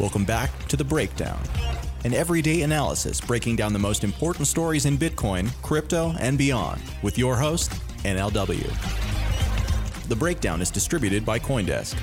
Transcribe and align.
Welcome 0.00 0.24
back 0.24 0.50
to 0.66 0.76
The 0.76 0.82
Breakdown, 0.82 1.40
an 2.02 2.14
everyday 2.14 2.62
analysis 2.62 3.20
breaking 3.20 3.54
down 3.54 3.72
the 3.72 3.78
most 3.78 4.02
important 4.02 4.48
stories 4.48 4.86
in 4.86 4.98
Bitcoin, 4.98 5.48
crypto, 5.62 6.16
and 6.18 6.36
beyond 6.36 6.82
with 7.02 7.16
your 7.16 7.36
host, 7.36 7.70
NLW. 8.02 8.68
The 10.08 10.16
Breakdown 10.16 10.60
is 10.60 10.72
distributed 10.72 11.24
by 11.24 11.38
Coindesk. 11.38 11.94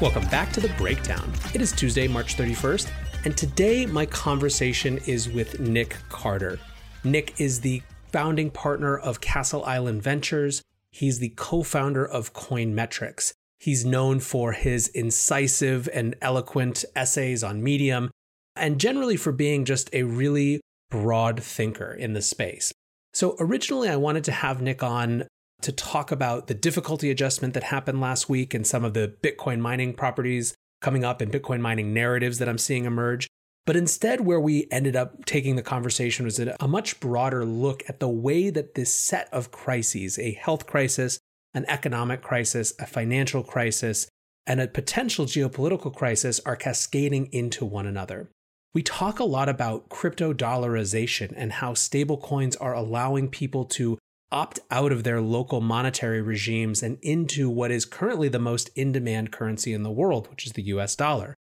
Welcome 0.00 0.28
back 0.28 0.52
to 0.52 0.60
the 0.60 0.72
breakdown. 0.78 1.32
It 1.52 1.60
is 1.60 1.72
Tuesday, 1.72 2.06
March 2.06 2.36
31st, 2.36 2.92
and 3.24 3.36
today 3.36 3.86
my 3.86 4.06
conversation 4.06 4.98
is 4.98 5.28
with 5.28 5.58
Nic 5.58 5.96
Carter. 6.10 6.60
Nic 7.02 7.34
is 7.40 7.60
the 7.60 7.82
founding 8.12 8.52
partner 8.52 8.96
of 8.96 9.20
Castle 9.20 9.64
Island 9.64 10.00
Ventures. 10.00 10.62
He's 10.92 11.18
the 11.18 11.30
co 11.30 11.64
founder 11.64 12.06
of 12.06 12.32
Coin 12.32 12.72
Metrics. 12.72 13.34
He's 13.60 13.84
known 13.84 14.20
for 14.20 14.52
his 14.52 14.88
incisive 14.88 15.86
and 15.92 16.16
eloquent 16.22 16.84
essays 16.96 17.44
on 17.44 17.62
Medium, 17.62 18.10
and 18.56 18.80
generally 18.80 19.16
for 19.16 19.32
being 19.32 19.66
just 19.66 19.90
a 19.92 20.02
really 20.02 20.62
broad 20.90 21.42
thinker 21.42 21.92
in 21.92 22.14
the 22.14 22.22
space. 22.22 22.72
So, 23.12 23.36
originally, 23.38 23.88
I 23.88 23.96
wanted 23.96 24.24
to 24.24 24.32
have 24.32 24.62
Nic 24.62 24.82
on 24.82 25.28
to 25.60 25.72
talk 25.72 26.10
about 26.10 26.46
the 26.46 26.54
difficulty 26.54 27.10
adjustment 27.10 27.52
that 27.52 27.64
happened 27.64 28.00
last 28.00 28.30
week 28.30 28.54
and 28.54 28.66
some 28.66 28.82
of 28.82 28.94
the 28.94 29.14
Bitcoin 29.22 29.60
mining 29.60 29.92
properties 29.92 30.54
coming 30.80 31.04
up 31.04 31.20
and 31.20 31.30
Bitcoin 31.30 31.60
mining 31.60 31.92
narratives 31.92 32.38
that 32.38 32.48
I'm 32.48 32.58
seeing 32.58 32.86
emerge. 32.86 33.28
But 33.66 33.76
instead, 33.76 34.22
where 34.22 34.40
we 34.40 34.66
ended 34.70 34.96
up 34.96 35.26
taking 35.26 35.56
the 35.56 35.62
conversation 35.62 36.24
was 36.24 36.38
a 36.38 36.66
much 36.66 36.98
broader 36.98 37.44
look 37.44 37.82
at 37.88 38.00
the 38.00 38.08
way 38.08 38.48
that 38.48 38.74
this 38.74 38.92
set 38.92 39.28
of 39.32 39.52
crises 39.52 40.18
a 40.18 40.32
health 40.32 40.66
crisis, 40.66 41.19
an 41.54 41.64
economic 41.68 42.22
crisis, 42.22 42.72
a 42.78 42.86
financial 42.86 43.42
crisis, 43.42 44.08
and 44.46 44.60
a 44.60 44.68
potential 44.68 45.26
geopolitical 45.26 45.94
crisis 45.94 46.40
are 46.46 46.56
cascading 46.56 47.26
into 47.32 47.64
one 47.64 47.86
another. 47.86 48.30
We 48.72 48.82
talk 48.82 49.18
a 49.18 49.24
lot 49.24 49.48
about 49.48 49.88
crypto 49.88 50.32
dollarization 50.32 51.32
and 51.36 51.52
how 51.52 51.72
stablecoins 51.72 52.56
are 52.60 52.74
allowing 52.74 53.28
people 53.28 53.64
to 53.66 53.98
opt 54.32 54.60
out 54.70 54.92
of 54.92 55.02
their 55.02 55.20
local 55.20 55.60
monetary 55.60 56.22
regimes 56.22 56.82
and 56.82 56.98
into 57.02 57.50
what 57.50 57.72
is 57.72 57.84
currently 57.84 58.28
the 58.28 58.38
most 58.38 58.70
in 58.76 58.92
demand 58.92 59.32
currency 59.32 59.72
in 59.72 59.82
the 59.82 59.90
world, 59.90 60.28
which 60.30 60.46
is 60.46 60.52
the 60.52 60.62
US 60.62 60.94
dollar. 60.94 61.34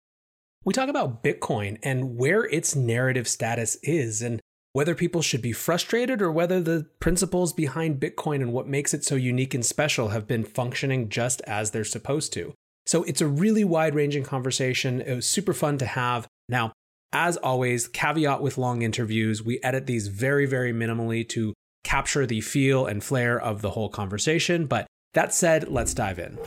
We 0.66 0.73
talk 0.73 0.89
about 0.89 1.23
Bitcoin 1.23 1.78
and 1.84 2.17
where 2.17 2.44
its 2.45 2.75
narrative 2.75 3.28
status 3.28 3.78
is, 3.84 4.22
and 4.22 4.41
whether 4.79 4.95
people 4.95 5.22
should 5.22 5.41
be 5.41 5.51
frustrated 5.51 6.22
or 6.22 6.31
whether 6.31 6.62
the 6.62 6.88
principles 7.01 7.51
behind 7.51 8.00
Bitcoin 8.00 8.35
and 8.35 8.53
what 8.53 8.66
makes 8.66 8.94
it 8.94 9.03
so 9.03 9.16
unique 9.16 9.53
and 9.53 9.66
special 9.66 10.07
have 10.07 10.25
been 10.25 10.45
functioning 10.45 11.09
just 11.09 11.41
as 11.41 11.72
they're 11.72 11.84
supposed 11.84 12.31
to. 12.31 12.53
So 12.85 13.03
it's 13.03 13.19
a 13.19 13.28
really 13.28 13.66
wide 13.66 13.94
ranging 13.94 14.23
conversation. 14.23 15.01
It 15.01 15.16
was 15.16 15.25
super 15.25 15.53
fun 15.53 15.79
to 15.79 15.85
have. 15.85 16.29
Now, 16.47 16.72
as 17.12 17.35
always, 17.35 17.90
caveat 17.90 18.41
with 18.41 18.57
long 18.57 18.81
interviews, 18.81 19.44
we 19.44 19.59
edit 19.63 19.85
these 19.85 20.07
very, 20.07 20.45
very 20.45 20.72
minimally 20.72 21.28
to 21.28 21.53
capture 21.84 22.25
the 22.25 22.40
feel 22.40 22.85
and 22.85 23.03
flair 23.03 23.38
of 23.38 23.61
the 23.61 23.72
whole 23.72 23.90
conversation. 23.90 24.66
But 24.66 24.88
that 25.13 25.34
said, 25.34 25.67
let's 25.67 25.94
dive 25.94 26.19
in. 26.19 26.40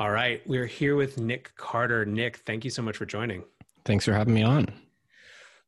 All 0.00 0.10
right, 0.10 0.42
we're 0.48 0.66
here 0.66 0.96
with 0.96 1.16
Nic 1.20 1.54
Carter. 1.54 2.04
Nic, 2.04 2.38
thank 2.38 2.64
you 2.64 2.72
so 2.72 2.82
much 2.82 2.96
for 2.96 3.06
joining. 3.06 3.44
Thanks 3.84 4.04
for 4.04 4.14
having 4.14 4.34
me 4.34 4.42
on. 4.42 4.66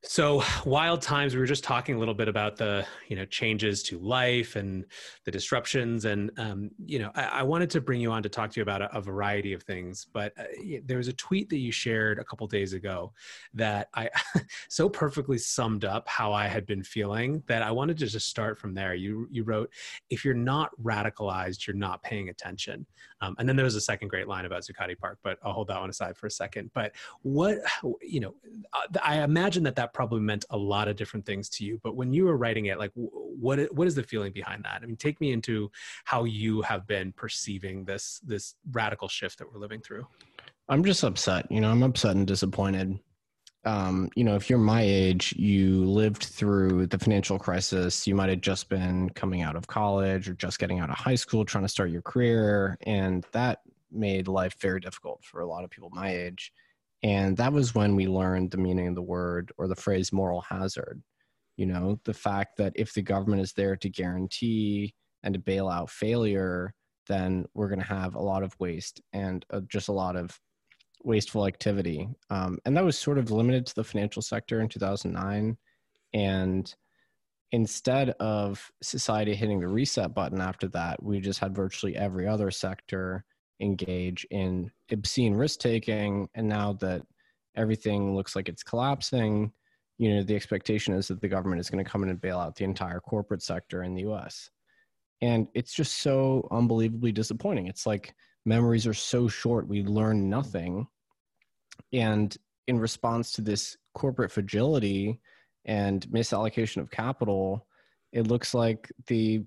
So 0.03 0.43
wild 0.65 1.01
times. 1.01 1.33
We 1.33 1.39
were 1.39 1.45
just 1.45 1.63
talking 1.63 1.95
a 1.95 1.99
little 1.99 2.13
bit 2.13 2.27
about 2.27 2.57
the 2.57 2.85
you 3.07 3.15
know 3.15 3.25
changes 3.25 3.83
to 3.83 3.97
life 3.99 4.55
and 4.55 4.85
the 5.25 5.31
disruptions, 5.31 6.05
and 6.05 6.31
um, 6.37 6.71
you 6.85 6.99
know 6.99 7.11
I, 7.15 7.23
I, 7.23 7.43
wanted 7.43 7.69
to 7.71 7.81
bring 7.81 8.01
you 8.01 8.11
on 8.11 8.23
to 8.23 8.29
talk 8.29 8.51
to 8.51 8.59
you 8.59 8.63
about 8.63 8.81
a, 8.81 8.95
a 8.95 9.01
variety 9.01 9.53
of 9.53 9.63
things. 9.63 10.07
But 10.11 10.33
uh, 10.37 10.43
there 10.85 10.97
was 10.97 11.07
a 11.07 11.13
tweet 11.13 11.49
that 11.49 11.57
you 11.57 11.71
shared 11.71 12.19
a 12.19 12.23
couple 12.23 12.45
days 12.47 12.73
ago 12.73 13.13
that 13.53 13.89
I 13.93 14.09
so 14.69 14.89
perfectly 14.89 15.37
summed 15.37 15.85
up 15.85 16.07
how 16.07 16.33
I 16.33 16.47
had 16.47 16.65
been 16.65 16.83
feeling 16.83 17.43
that 17.47 17.61
I 17.61 17.71
wanted 17.71 17.97
to 17.99 18.07
just 18.07 18.27
start 18.27 18.57
from 18.57 18.73
there. 18.73 18.95
You 18.95 19.27
you 19.31 19.43
wrote, 19.43 19.71
"If 20.09 20.25
you're 20.25 20.33
not 20.33 20.71
radicalized, 20.81 21.65
you're 21.65 21.75
not 21.75 22.03
paying 22.03 22.29
attention." 22.29 22.85
Um, 23.23 23.35
and 23.39 23.47
then 23.47 23.55
there 23.55 23.63
was 23.63 23.75
a 23.75 23.81
second 23.81 24.09
great 24.09 24.27
line 24.27 24.45
about 24.45 24.63
Zuccotti 24.63 24.97
Park, 24.97 25.17
but 25.23 25.39
I'll 25.43 25.53
hold 25.53 25.67
that 25.69 25.79
one 25.79 25.89
aside 25.89 26.17
for 26.17 26.27
a 26.27 26.31
second. 26.31 26.71
But 26.73 26.91
what 27.21 27.59
you 28.01 28.19
know, 28.19 28.35
uh, 28.73 28.99
I 29.01 29.21
imagine 29.21 29.63
that 29.63 29.75
that 29.77 29.93
probably 29.93 30.19
meant 30.19 30.45
a 30.49 30.57
lot 30.57 30.87
of 30.87 30.95
different 30.95 31.25
things 31.25 31.49
to 31.49 31.65
you. 31.65 31.79
But 31.83 31.95
when 31.95 32.13
you 32.13 32.25
were 32.25 32.37
writing 32.37 32.65
it, 32.65 32.77
like 32.77 32.91
what 32.95 33.73
what 33.73 33.87
is 33.87 33.95
the 33.95 34.03
feeling 34.03 34.33
behind 34.33 34.63
that? 34.65 34.81
I 34.83 34.85
mean, 34.85 34.97
take 34.97 35.21
me 35.21 35.31
into 35.31 35.71
how 36.03 36.25
you 36.25 36.61
have 36.63 36.85
been 36.85 37.13
perceiving 37.13 37.85
this 37.85 38.19
this 38.25 38.55
radical 38.71 39.07
shift 39.07 39.39
that 39.39 39.51
we're 39.51 39.59
living 39.59 39.81
through. 39.81 40.05
I'm 40.69 40.83
just 40.83 41.03
upset. 41.03 41.49
You 41.51 41.61
know, 41.61 41.71
I'm 41.71 41.83
upset 41.83 42.15
and 42.15 42.27
disappointed. 42.27 42.99
Um, 43.65 44.09
you 44.15 44.23
know, 44.23 44.35
if 44.35 44.49
you're 44.49 44.59
my 44.59 44.81
age, 44.81 45.33
you 45.37 45.85
lived 45.85 46.23
through 46.23 46.87
the 46.87 46.99
financial 46.99 47.39
crisis. 47.39 48.05
You 48.05 48.13
might 48.13 48.29
have 48.29 48.41
just 48.41 48.67
been 48.67 49.09
coming 49.11 49.41
out 49.41 49.55
of 49.55 49.67
college 49.67 50.27
or 50.27 50.33
just 50.33 50.59
getting 50.59 50.79
out 50.79 50.89
of 50.89 50.97
high 50.97 51.15
school, 51.15 51.45
trying 51.45 51.63
to 51.63 51.69
start 51.69 51.89
your 51.89 52.01
career, 52.01 52.77
and 52.81 53.25
that 53.31 53.59
made 53.89 54.27
life 54.27 54.55
very 54.59 54.79
difficult 54.79 55.23
for 55.23 55.39
a 55.39 55.47
lot 55.47 55.63
of 55.63 55.69
people 55.69 55.89
my 55.91 56.13
age. 56.13 56.51
And 57.03 57.37
that 57.37 57.53
was 57.53 57.75
when 57.75 57.95
we 57.95 58.07
learned 58.07 58.51
the 58.51 58.57
meaning 58.57 58.87
of 58.87 58.95
the 58.95 59.01
word 59.01 59.51
or 59.57 59.67
the 59.67 59.75
phrase 59.75 60.11
moral 60.11 60.41
hazard. 60.41 61.01
You 61.57 61.67
know, 61.67 61.99
the 62.05 62.13
fact 62.13 62.57
that 62.57 62.73
if 62.75 62.93
the 62.93 63.01
government 63.01 63.41
is 63.41 63.53
there 63.53 63.75
to 63.77 63.89
guarantee 63.89 64.93
and 65.21 65.33
to 65.33 65.39
bail 65.39 65.69
out 65.69 65.89
failure, 65.89 66.73
then 67.07 67.45
we're 67.53 67.67
going 67.67 67.79
to 67.79 67.85
have 67.85 68.15
a 68.15 68.21
lot 68.21 68.43
of 68.43 68.59
waste 68.59 69.01
and 69.11 69.45
uh, 69.51 69.61
just 69.67 69.89
a 69.89 69.93
lot 69.93 70.15
of 70.15 70.37
wasteful 71.03 71.47
activity. 71.47 72.07
Um, 72.29 72.59
and 72.65 72.75
that 72.75 72.85
was 72.85 72.97
sort 72.97 73.17
of 73.17 73.31
limited 73.31 73.65
to 73.67 73.75
the 73.75 73.83
financial 73.83 74.21
sector 74.21 74.61
in 74.61 74.69
2009. 74.69 75.57
And 76.13 76.75
instead 77.51 78.09
of 78.19 78.71
society 78.81 79.35
hitting 79.35 79.59
the 79.59 79.67
reset 79.67 80.13
button 80.13 80.41
after 80.41 80.67
that, 80.69 81.01
we 81.03 81.19
just 81.19 81.39
had 81.39 81.55
virtually 81.55 81.95
every 81.95 82.27
other 82.27 82.51
sector 82.51 83.25
engage 83.61 84.25
in 84.31 84.71
obscene 84.91 85.33
risk 85.33 85.59
taking 85.59 86.27
and 86.35 86.47
now 86.47 86.73
that 86.73 87.01
everything 87.55 88.15
looks 88.15 88.35
like 88.35 88.49
it's 88.49 88.63
collapsing 88.63 89.51
you 89.97 90.13
know 90.13 90.23
the 90.23 90.35
expectation 90.35 90.93
is 90.93 91.07
that 91.07 91.21
the 91.21 91.27
government 91.27 91.59
is 91.59 91.69
going 91.69 91.83
to 91.83 91.89
come 91.89 92.03
in 92.03 92.09
and 92.09 92.21
bail 92.21 92.39
out 92.39 92.55
the 92.55 92.63
entire 92.63 92.99
corporate 92.99 93.41
sector 93.41 93.83
in 93.83 93.93
the 93.93 94.03
US 94.03 94.49
and 95.21 95.47
it's 95.53 95.73
just 95.73 95.99
so 95.99 96.47
unbelievably 96.51 97.11
disappointing 97.11 97.67
it's 97.67 97.85
like 97.85 98.13
memories 98.45 98.87
are 98.87 98.93
so 98.93 99.27
short 99.27 99.67
we 99.67 99.83
learn 99.83 100.29
nothing 100.29 100.85
and 101.91 102.37
in 102.67 102.79
response 102.79 103.31
to 103.31 103.41
this 103.41 103.77
corporate 103.93 104.31
fragility 104.31 105.19
and 105.65 106.07
misallocation 106.07 106.77
of 106.77 106.91
capital 106.91 107.65
it 108.11 108.27
looks 108.27 108.53
like 108.53 108.91
the 109.07 109.43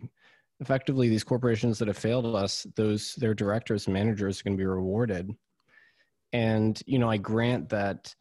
effectively 0.61 1.09
these 1.09 1.25
corporations 1.25 1.79
that 1.79 1.89
have 1.89 1.99
failed 1.99 2.35
us 2.35 2.67
those 2.77 3.15
their 3.17 3.35
directors 3.35 3.87
and 3.87 3.95
managers 3.95 4.41
are 4.41 4.45
going 4.45 4.57
to 4.57 4.61
be 4.61 4.67
rewarded 4.67 5.31
and 6.33 6.83
you 6.87 6.99
know 6.99 7.11
i 7.11 7.17
grant 7.17 7.69
that 7.69 8.15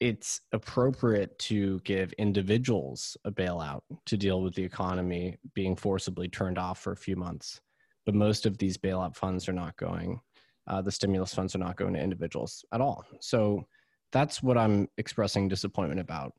it's 0.00 0.40
appropriate 0.52 1.38
to 1.38 1.78
give 1.80 2.12
individuals 2.14 3.16
a 3.26 3.30
bailout 3.30 3.82
to 4.06 4.16
deal 4.16 4.40
with 4.40 4.54
the 4.54 4.64
economy 4.64 5.36
being 5.54 5.76
forcibly 5.76 6.26
turned 6.26 6.58
off 6.58 6.80
for 6.80 6.92
a 6.92 6.96
few 6.96 7.16
months. 7.16 7.60
But 8.06 8.14
most 8.14 8.46
of 8.46 8.56
these 8.56 8.78
bailout 8.78 9.14
funds 9.14 9.46
are 9.46 9.52
not 9.52 9.76
going, 9.76 10.20
uh, 10.66 10.82
the 10.82 10.92
stimulus 10.92 11.34
funds 11.34 11.54
are 11.54 11.58
not 11.58 11.76
going 11.76 11.94
to 11.94 12.00
individuals 12.00 12.64
at 12.72 12.80
all. 12.80 13.04
So 13.20 13.64
that's 14.12 14.42
what 14.42 14.58
I'm 14.58 14.88
expressing 14.98 15.48
disappointment 15.48 16.00
about. 16.00 16.32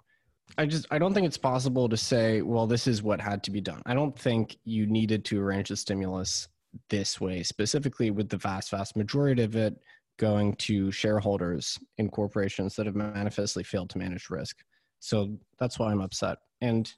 I 0.57 0.65
just 0.65 0.85
I 0.91 0.99
don't 0.99 1.13
think 1.13 1.27
it's 1.27 1.37
possible 1.37 1.87
to 1.87 1.97
say, 1.97 2.41
well, 2.41 2.67
this 2.67 2.87
is 2.87 3.01
what 3.01 3.21
had 3.21 3.43
to 3.43 3.51
be 3.51 3.61
done. 3.61 3.81
I 3.85 3.93
don't 3.93 4.17
think 4.17 4.57
you 4.65 4.85
needed 4.85 5.23
to 5.25 5.41
arrange 5.41 5.69
the 5.69 5.77
stimulus 5.77 6.47
this 6.89 7.21
way, 7.21 7.43
specifically 7.43 8.11
with 8.11 8.29
the 8.29 8.37
vast, 8.37 8.71
vast 8.71 8.95
majority 8.95 9.43
of 9.43 9.55
it 9.55 9.77
going 10.17 10.55
to 10.55 10.91
shareholders 10.91 11.79
in 11.97 12.09
corporations 12.09 12.75
that 12.75 12.85
have 12.85 12.95
manifestly 12.95 13.63
failed 13.63 13.89
to 13.89 13.97
manage 13.97 14.29
risk. 14.29 14.57
So 14.99 15.37
that's 15.57 15.79
why 15.79 15.91
I'm 15.91 16.01
upset. 16.01 16.37
And 16.61 16.91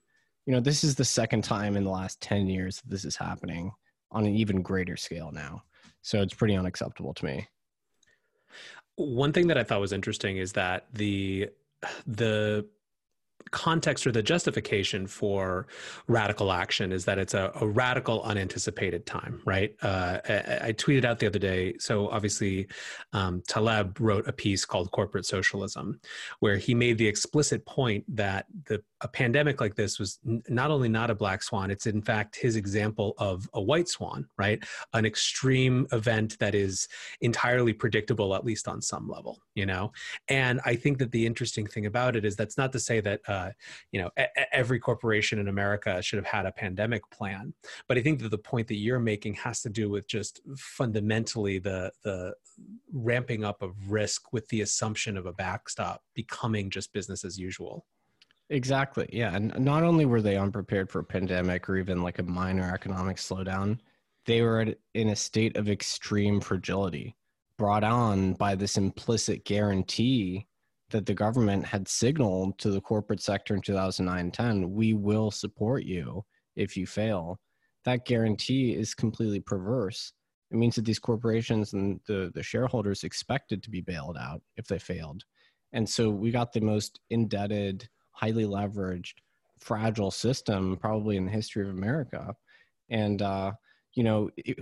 you 0.45 0.53
know, 0.53 0.59
this 0.59 0.83
is 0.83 0.95
the 0.95 1.05
second 1.05 1.43
time 1.43 1.77
in 1.77 1.85
the 1.85 1.89
last 1.89 2.19
10 2.21 2.47
years 2.47 2.81
that 2.81 2.89
this 2.89 3.05
is 3.05 3.15
happening 3.15 3.71
on 4.11 4.25
an 4.25 4.35
even 4.35 4.61
greater 4.61 4.97
scale 4.97 5.31
now. 5.31 5.63
So 6.03 6.21
it's 6.21 6.33
pretty 6.33 6.55
unacceptable 6.55 7.13
to 7.15 7.25
me. 7.25 7.47
One 8.95 9.33
thing 9.33 9.47
that 9.47 9.57
I 9.57 9.63
thought 9.63 9.79
was 9.79 9.93
interesting 9.93 10.37
is 10.37 10.53
that 10.53 10.85
the 10.93 11.49
the 12.05 12.67
context 13.53 14.07
or 14.07 14.11
the 14.11 14.23
justification 14.23 15.05
for 15.05 15.67
radical 16.07 16.51
action 16.51 16.91
is 16.91 17.05
that 17.05 17.19
it's 17.19 17.33
a, 17.33 17.51
a 17.61 17.67
radical 17.67 18.21
unanticipated 18.23 19.05
time 19.05 19.41
right? 19.45 19.75
Uh, 19.81 20.17
I, 20.27 20.59
I, 20.67 20.73
tweeted 20.73 21.05
out 21.05 21.19
the 21.19 21.27
other 21.27 21.39
day 21.39 21.75
so 21.77 22.09
obviously 22.09 22.67
um, 23.13 23.43
taleb 23.47 23.99
wrote 23.99 24.27
a 24.27 24.33
piece 24.33 24.65
called 24.65 24.91
corporate 24.91 25.25
socialism 25.25 25.99
where 26.39 26.57
he 26.57 26.73
made 26.73 26.97
the 26.97 27.07
explicit 27.07 27.65
point 27.65 28.03
that 28.15 28.47
the 28.65 28.81
a 29.01 29.07
pandemic 29.07 29.59
like 29.61 29.75
this 29.75 29.99
was 29.99 30.19
n- 30.25 30.41
not 30.47 30.71
only 30.71 30.89
not 30.89 31.09
a 31.09 31.15
black 31.15 31.43
swan 31.43 31.69
it's 31.69 31.85
in 31.85 32.01
fact 32.01 32.35
his 32.35 32.55
example 32.55 33.13
of 33.17 33.47
a 33.53 33.61
white 33.61 33.87
swan 33.87 34.25
right? 34.37 34.63
An 34.93 35.05
extreme 35.05 35.85
event 35.91 36.39
that 36.39 36.55
is 36.55 36.87
entirely 37.21 37.73
predictable 37.73 38.33
at 38.33 38.45
least 38.45 38.67
on 38.67 38.81
some 38.81 39.07
level 39.07 39.39
you 39.53 39.65
know? 39.65 39.91
And 40.27 40.59
i 40.65 40.75
think 40.75 40.97
that 40.97 41.11
the 41.11 41.25
interesting 41.25 41.67
thing 41.67 41.85
about 41.85 42.15
it 42.15 42.25
is 42.25 42.35
that's 42.35 42.57
not 42.57 42.71
to 42.71 42.79
say 42.79 42.99
that 43.01 43.21
uh, 43.27 43.49
you 43.91 44.01
know 44.01 44.09
a- 44.17 44.55
every 44.55 44.79
corporation 44.79 45.39
in 45.39 45.47
america 45.47 46.01
should 46.01 46.17
have 46.17 46.25
had 46.25 46.45
a 46.45 46.51
pandemic 46.51 47.07
plan 47.09 47.53
but 47.87 47.97
i 47.97 48.01
think 48.01 48.19
that 48.19 48.29
the 48.29 48.37
point 48.37 48.67
that 48.67 48.75
you're 48.75 48.99
making 48.99 49.33
has 49.33 49.61
to 49.61 49.69
do 49.69 49.89
with 49.89 50.07
just 50.07 50.41
fundamentally 50.55 51.59
the 51.59 51.91
the 52.03 52.33
ramping 52.91 53.43
up 53.43 53.61
of 53.61 53.91
risk 53.91 54.31
with 54.33 54.47
the 54.49 54.61
assumption 54.61 55.17
of 55.17 55.25
a 55.25 55.33
backstop 55.33 56.03
becoming 56.13 56.69
just 56.69 56.93
business 56.93 57.23
as 57.23 57.37
usual 57.37 57.85
Exactly. 58.49 59.09
Yeah. 59.11 59.33
And 59.33 59.57
not 59.57 59.83
only 59.83 60.05
were 60.05 60.21
they 60.21 60.37
unprepared 60.37 60.91
for 60.91 60.99
a 60.99 61.03
pandemic 61.03 61.67
or 61.67 61.77
even 61.77 62.03
like 62.03 62.19
a 62.19 62.23
minor 62.23 62.71
economic 62.71 63.17
slowdown, 63.17 63.79
they 64.25 64.41
were 64.41 64.73
in 64.93 65.09
a 65.09 65.15
state 65.15 65.57
of 65.57 65.69
extreme 65.69 66.39
fragility 66.39 67.15
brought 67.57 67.83
on 67.83 68.33
by 68.33 68.55
this 68.55 68.77
implicit 68.77 69.45
guarantee 69.45 70.47
that 70.93 71.07
the 71.07 71.13
government 71.13 71.65
had 71.65 71.87
signaled 71.87 72.57
to 72.59 72.69
the 72.69 72.79
corporate 72.79 73.21
sector 73.21 73.55
in 73.55 73.61
2009 73.61 74.31
10 74.31 74.71
we 74.71 74.93
will 74.93 75.31
support 75.31 75.83
you 75.83 76.23
if 76.55 76.77
you 76.77 76.85
fail. 76.85 77.39
That 77.83 78.05
guarantee 78.05 78.75
is 78.75 78.93
completely 78.93 79.39
perverse. 79.39 80.13
It 80.51 80.57
means 80.57 80.75
that 80.75 80.85
these 80.85 80.99
corporations 80.99 81.73
and 81.73 81.99
the, 82.07 82.31
the 82.35 82.43
shareholders 82.43 83.03
expected 83.03 83.63
to 83.63 83.71
be 83.71 83.81
bailed 83.81 84.17
out 84.17 84.41
if 84.55 84.67
they 84.67 84.77
failed. 84.77 85.23
And 85.73 85.89
so 85.89 86.11
we 86.11 86.29
got 86.29 86.53
the 86.53 86.61
most 86.61 86.99
indebted 87.09 87.89
highly 88.11 88.45
leveraged, 88.45 89.15
fragile 89.59 90.11
system 90.11 90.77
probably 90.79 91.17
in 91.17 91.25
the 91.25 91.31
history 91.31 91.63
of 91.63 91.75
America. 91.75 92.35
And, 92.89 93.21
uh, 93.23 93.53
you 93.93 94.03
know, 94.03 94.29
it, 94.37 94.57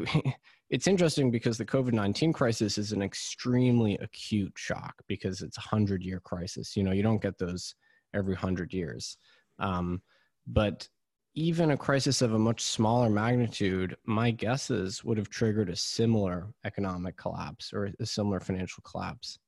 it's 0.69 0.87
interesting 0.87 1.31
because 1.31 1.57
the 1.57 1.65
COVID 1.65 1.93
19 1.93 2.33
crisis 2.33 2.77
is 2.77 2.91
an 2.91 3.01
extremely 3.01 3.97
acute 3.97 4.53
shock 4.55 4.95
because 5.07 5.41
it's 5.41 5.57
a 5.57 5.61
100 5.61 6.03
year 6.03 6.19
crisis. 6.19 6.75
You 6.75 6.83
know, 6.83 6.91
you 6.91 7.03
don't 7.03 7.21
get 7.21 7.37
those 7.37 7.75
every 8.13 8.33
100 8.33 8.73
years. 8.73 9.17
Um, 9.59 10.01
but 10.47 10.87
even 11.33 11.71
a 11.71 11.77
crisis 11.77 12.21
of 12.21 12.33
a 12.33 12.39
much 12.39 12.61
smaller 12.61 13.09
magnitude, 13.09 13.95
my 14.05 14.31
guesses 14.31 15.03
would 15.03 15.17
have 15.17 15.29
triggered 15.29 15.69
a 15.69 15.75
similar 15.75 16.53
economic 16.65 17.15
collapse 17.15 17.71
or 17.73 17.89
a 17.99 18.05
similar 18.05 18.39
financial 18.39 18.83
collapse 18.83 19.39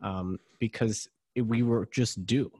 um, 0.00 0.38
because 0.60 1.08
it, 1.34 1.42
we 1.42 1.62
were 1.62 1.88
just 1.92 2.24
due 2.24 2.50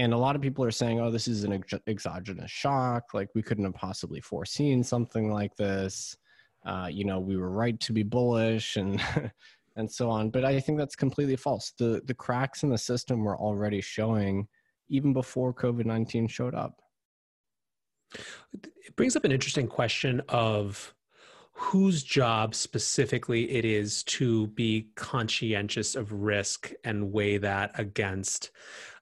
and 0.00 0.14
a 0.14 0.16
lot 0.16 0.34
of 0.34 0.40
people 0.40 0.64
are 0.64 0.70
saying 0.70 0.98
oh 0.98 1.10
this 1.10 1.28
is 1.28 1.44
an 1.44 1.52
ex- 1.52 1.74
exogenous 1.86 2.50
shock. 2.50 3.12
Like 3.12 3.28
we 3.34 3.42
couldn't 3.42 3.64
have 3.64 3.74
possibly 3.74 4.20
foreseen 4.20 4.82
something 4.82 5.30
like 5.30 5.54
this. 5.56 6.16
Uh, 6.64 6.88
you 6.90 7.04
know 7.04 7.20
we 7.20 7.36
were 7.36 7.50
right 7.50 7.78
to 7.80 7.92
be 7.92 8.02
bullish 8.02 8.76
and 8.76 9.02
and 9.76 9.90
so 9.90 10.10
on. 10.10 10.30
But 10.30 10.44
i 10.44 10.58
think 10.58 10.78
that's 10.78 10.96
completely 10.96 11.36
false. 11.36 11.72
The 11.78 12.00
the 12.06 12.14
cracks 12.14 12.62
in 12.62 12.70
the 12.70 12.78
system 12.78 13.22
were 13.24 13.36
already 13.36 13.80
showing 13.80 14.48
even 14.88 15.12
before 15.12 15.52
covid-19 15.54 16.28
showed 16.28 16.54
up. 16.54 16.80
It 18.52 18.96
brings 18.96 19.14
up 19.16 19.24
an 19.24 19.32
interesting 19.32 19.68
question 19.68 20.20
of 20.28 20.94
whose 21.52 22.02
job 22.02 22.54
specifically 22.54 23.50
it 23.50 23.66
is 23.66 24.02
to 24.04 24.46
be 24.48 24.88
conscientious 24.96 25.94
of 25.94 26.10
risk 26.10 26.72
and 26.84 27.12
weigh 27.12 27.36
that 27.36 27.70
against 27.78 28.50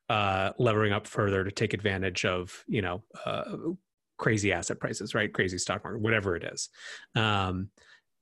uh, 0.08 0.52
levering 0.58 0.92
up 0.92 1.06
further 1.06 1.44
to 1.44 1.50
take 1.50 1.74
advantage 1.74 2.24
of 2.24 2.64
you 2.66 2.82
know 2.82 3.02
uh, 3.24 3.44
crazy 4.16 4.52
asset 4.52 4.80
prices, 4.80 5.14
right? 5.14 5.32
Crazy 5.32 5.58
stock 5.58 5.84
market, 5.84 6.00
whatever 6.00 6.36
it 6.36 6.44
is, 6.44 6.68
um, 7.14 7.68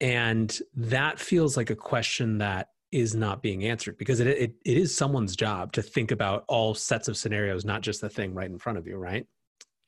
and 0.00 0.58
that 0.74 1.18
feels 1.18 1.56
like 1.56 1.70
a 1.70 1.76
question 1.76 2.38
that 2.38 2.68
is 2.92 3.14
not 3.14 3.42
being 3.42 3.64
answered 3.64 3.98
because 3.98 4.20
it, 4.20 4.26
it 4.28 4.54
it 4.64 4.76
is 4.78 4.96
someone's 4.96 5.36
job 5.36 5.72
to 5.72 5.82
think 5.82 6.10
about 6.10 6.44
all 6.48 6.74
sets 6.74 7.08
of 7.08 7.16
scenarios, 7.16 7.64
not 7.64 7.82
just 7.82 8.00
the 8.00 8.08
thing 8.08 8.34
right 8.34 8.50
in 8.50 8.58
front 8.58 8.78
of 8.78 8.86
you, 8.86 8.96
right? 8.96 9.26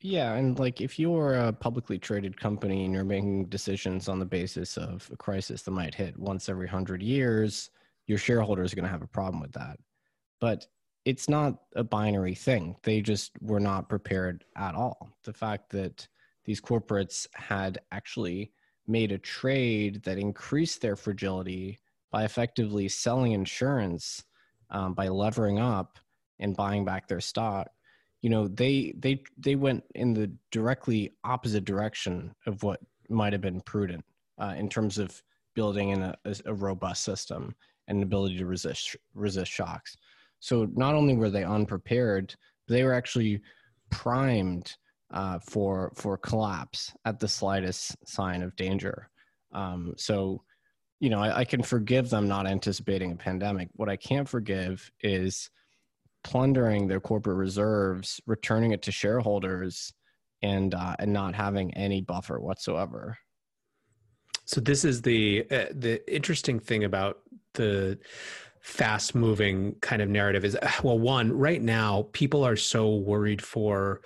Yeah, 0.01 0.35
and 0.35 0.57
like 0.57 0.79
if 0.79 0.97
you're 0.97 1.35
a 1.35 1.51
publicly 1.51 1.99
traded 1.99 2.39
company 2.39 2.85
and 2.85 2.93
you're 2.93 3.03
making 3.03 3.47
decisions 3.47 4.07
on 4.07 4.17
the 4.17 4.25
basis 4.25 4.77
of 4.77 5.09
a 5.11 5.17
crisis 5.17 5.63
that 5.63 5.71
might 5.71 5.93
hit 5.93 6.17
once 6.17 6.47
every 6.47 6.67
hundred 6.67 7.01
years, 7.01 7.69
your 8.07 8.17
shareholders 8.17 8.71
are 8.71 8.77
going 8.77 8.85
to 8.85 8.91
have 8.91 9.01
a 9.01 9.07
problem 9.07 9.41
with 9.41 9.51
that. 9.53 9.77
But 10.39 10.67
it's 11.09 11.27
not 11.27 11.55
a 11.75 11.83
binary 11.83 12.35
thing. 12.35 12.75
They 12.83 13.01
just 13.01 13.31
were 13.41 13.59
not 13.59 13.89
prepared 13.89 14.45
at 14.55 14.75
all. 14.75 15.09
The 15.23 15.33
fact 15.33 15.71
that 15.71 16.07
these 16.45 16.61
corporates 16.61 17.25
had 17.33 17.79
actually 17.91 18.51
made 18.87 19.11
a 19.11 19.17
trade 19.17 20.03
that 20.03 20.19
increased 20.19 20.81
their 20.81 20.95
fragility 20.95 21.79
by 22.11 22.25
effectively 22.25 22.87
selling 22.87 23.31
insurance, 23.31 24.23
um, 24.69 24.93
by 24.93 25.07
levering 25.07 25.57
up 25.59 25.97
and 26.37 26.55
buying 26.55 26.85
back 26.85 27.07
their 27.07 27.21
stock. 27.21 27.69
You 28.21 28.29
know, 28.29 28.47
they 28.47 28.93
they 28.99 29.23
they 29.37 29.55
went 29.55 29.83
in 29.95 30.13
the 30.13 30.31
directly 30.51 31.15
opposite 31.23 31.65
direction 31.65 32.35
of 32.45 32.61
what 32.61 32.81
might 33.09 33.33
have 33.33 33.41
been 33.41 33.61
prudent 33.61 34.05
uh, 34.37 34.53
in 34.55 34.69
terms 34.69 34.99
of 34.99 35.23
building 35.55 35.89
in 35.89 36.03
a, 36.03 36.15
a 36.45 36.53
robust 36.53 37.03
system 37.03 37.55
and 37.87 37.97
an 37.97 38.03
ability 38.03 38.37
to 38.37 38.45
resist 38.45 38.95
resist 39.15 39.51
shocks. 39.51 39.97
So 40.39 40.67
not 40.73 40.95
only 40.95 41.15
were 41.15 41.29
they 41.29 41.43
unprepared, 41.43 42.33
they 42.67 42.83
were 42.83 42.93
actually 42.93 43.41
primed 43.89 44.75
uh, 45.11 45.39
for 45.39 45.91
for 45.95 46.17
collapse 46.17 46.93
at 47.05 47.19
the 47.19 47.27
slightest 47.27 47.97
sign 48.07 48.43
of 48.43 48.55
danger. 48.55 49.09
Um, 49.51 49.93
so, 49.97 50.43
you 50.99 51.09
know, 51.09 51.19
I, 51.19 51.39
I, 51.39 51.45
can 51.45 51.63
forgive 51.63 52.11
them 52.11 52.27
not 52.27 52.45
anticipating 52.45 53.13
a 53.13 53.15
pandemic. 53.15 53.69
What 53.73 53.89
I 53.89 53.95
can't 53.95 54.29
forgive 54.29 54.91
is 55.01 55.49
plundering 56.23 56.87
their 56.87 56.99
corporate 56.99 57.37
reserves, 57.37 58.21
returning 58.27 58.71
it 58.71 58.83
to 58.83 58.91
shareholders, 58.91 59.91
and 60.43 60.75
uh, 60.75 60.95
and 60.99 61.11
not 61.11 61.33
having 61.33 61.73
any 61.73 62.01
buffer 62.01 62.39
whatsoever. 62.39 63.17
So 64.45 64.61
this 64.61 64.85
is 64.85 65.01
the 65.01 65.45
uh, 65.51 65.65
the 65.71 66.01
interesting 66.13 66.59
thing 66.59 66.83
about 66.83 67.19
the 67.53 67.97
fast 68.61 69.15
moving 69.15 69.75
kind 69.81 70.01
of 70.01 70.09
narrative 70.09 70.45
is 70.45 70.57
well 70.83 70.99
one 70.99 71.31
right 71.31 71.61
now 71.61 72.07
people 72.11 72.45
are 72.45 72.55
so 72.55 72.95
worried 72.95 73.41
for 73.41 74.01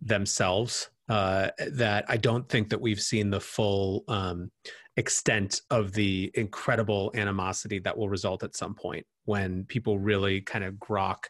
themselves 0.00 0.90
uh, 1.08 1.50
that 1.70 2.04
i 2.08 2.16
don't 2.16 2.48
think 2.48 2.68
that 2.68 2.80
we've 2.80 3.00
seen 3.00 3.30
the 3.30 3.40
full 3.40 4.04
um, 4.08 4.50
extent 4.96 5.60
of 5.70 5.92
the 5.92 6.30
incredible 6.34 7.12
animosity 7.14 7.78
that 7.78 7.96
will 7.96 8.08
result 8.08 8.42
at 8.42 8.56
some 8.56 8.74
point 8.74 9.06
when 9.26 9.64
people 9.64 9.98
really 9.98 10.40
kind 10.40 10.64
of 10.64 10.74
grok 10.74 11.24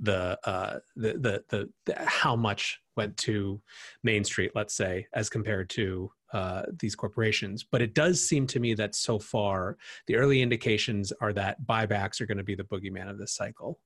the, 0.00 0.38
uh, 0.44 0.78
the, 0.96 1.12
the, 1.12 1.44
the, 1.50 1.70
the 1.86 1.94
how 2.04 2.34
much 2.34 2.80
went 2.96 3.16
to 3.16 3.60
main 4.02 4.24
street 4.24 4.52
let's 4.54 4.74
say 4.74 5.06
as 5.14 5.28
compared 5.28 5.70
to 5.70 6.10
uh, 6.32 6.62
these 6.80 6.94
corporations. 6.94 7.62
But 7.62 7.82
it 7.82 7.94
does 7.94 8.26
seem 8.26 8.46
to 8.48 8.60
me 8.60 8.74
that 8.74 8.94
so 8.94 9.18
far, 9.18 9.76
the 10.06 10.16
early 10.16 10.40
indications 10.40 11.12
are 11.20 11.32
that 11.34 11.58
buybacks 11.66 12.20
are 12.20 12.26
going 12.26 12.38
to 12.38 12.44
be 12.44 12.54
the 12.54 12.64
boogeyman 12.64 13.10
of 13.10 13.18
this 13.18 13.34
cycle. 13.34 13.78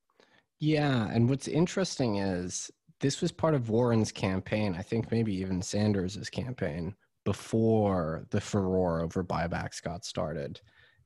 Yeah, 0.60 1.08
and 1.10 1.28
what's 1.28 1.48
interesting 1.48 2.16
is 2.16 2.70
this 3.00 3.20
was 3.20 3.32
part 3.32 3.54
of 3.54 3.68
Warren's 3.68 4.12
campaign. 4.12 4.74
I 4.78 4.82
think 4.82 5.10
maybe 5.10 5.34
even 5.34 5.60
Sanders's 5.60 6.30
campaign 6.30 6.94
before 7.24 8.26
the 8.30 8.40
furor 8.40 9.02
over 9.02 9.22
buybacks 9.24 9.82
got 9.82 10.04
started. 10.04 10.60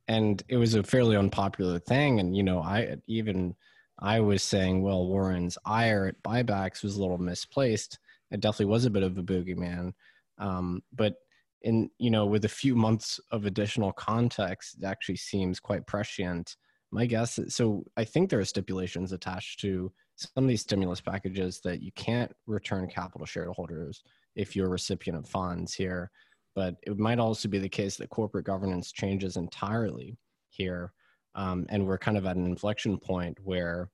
And 0.06 0.42
it 0.48 0.56
was 0.56 0.74
a 0.74 0.82
fairly 0.82 1.16
unpopular 1.16 1.78
thing. 1.78 2.20
And, 2.20 2.36
you 2.36 2.42
know, 2.42 2.60
I 2.60 2.96
even 3.06 3.56
I 4.00 4.20
was 4.20 4.42
saying, 4.42 4.82
well, 4.82 5.06
Warren's 5.06 5.58
ire 5.64 6.06
at 6.06 6.22
buybacks 6.22 6.82
was 6.82 6.96
a 6.96 7.00
little 7.00 7.18
misplaced. 7.18 7.98
It 8.30 8.40
definitely 8.40 8.66
was 8.66 8.84
a 8.84 8.90
bit 8.90 9.02
of 9.02 9.18
a 9.18 9.22
boogeyman. 9.22 9.92
Um, 10.38 10.82
but 10.92 11.16
in, 11.62 11.90
you 11.98 12.10
know, 12.10 12.24
with 12.24 12.46
a 12.46 12.48
few 12.48 12.74
months 12.74 13.20
of 13.30 13.44
additional 13.44 13.92
context, 13.92 14.78
it 14.80 14.84
actually 14.84 15.16
seems 15.16 15.60
quite 15.60 15.86
prescient. 15.86 16.56
My 16.90 17.04
guess 17.04 17.38
is, 17.38 17.54
so 17.54 17.84
I 17.96 18.04
think 18.04 18.30
there 18.30 18.40
are 18.40 18.44
stipulations 18.44 19.12
attached 19.12 19.60
to 19.60 19.92
some 20.16 20.44
of 20.44 20.48
these 20.48 20.62
stimulus 20.62 21.00
packages 21.00 21.60
that 21.64 21.82
you 21.82 21.92
can't 21.92 22.32
return 22.46 22.88
capital 22.88 23.26
shareholders 23.26 24.02
if 24.34 24.56
you're 24.56 24.66
a 24.66 24.70
recipient 24.70 25.18
of 25.18 25.28
funds 25.28 25.74
here. 25.74 26.10
But 26.54 26.76
it 26.82 26.98
might 26.98 27.18
also 27.18 27.48
be 27.48 27.58
the 27.58 27.68
case 27.68 27.96
that 27.96 28.10
corporate 28.10 28.46
governance 28.46 28.92
changes 28.92 29.36
entirely 29.36 30.16
here. 30.48 30.92
Um, 31.34 31.66
and 31.68 31.86
we're 31.86 31.98
kind 31.98 32.16
of 32.16 32.26
at 32.26 32.36
an 32.36 32.46
inflection 32.46 32.98
point 32.98 33.38
where 33.42 33.90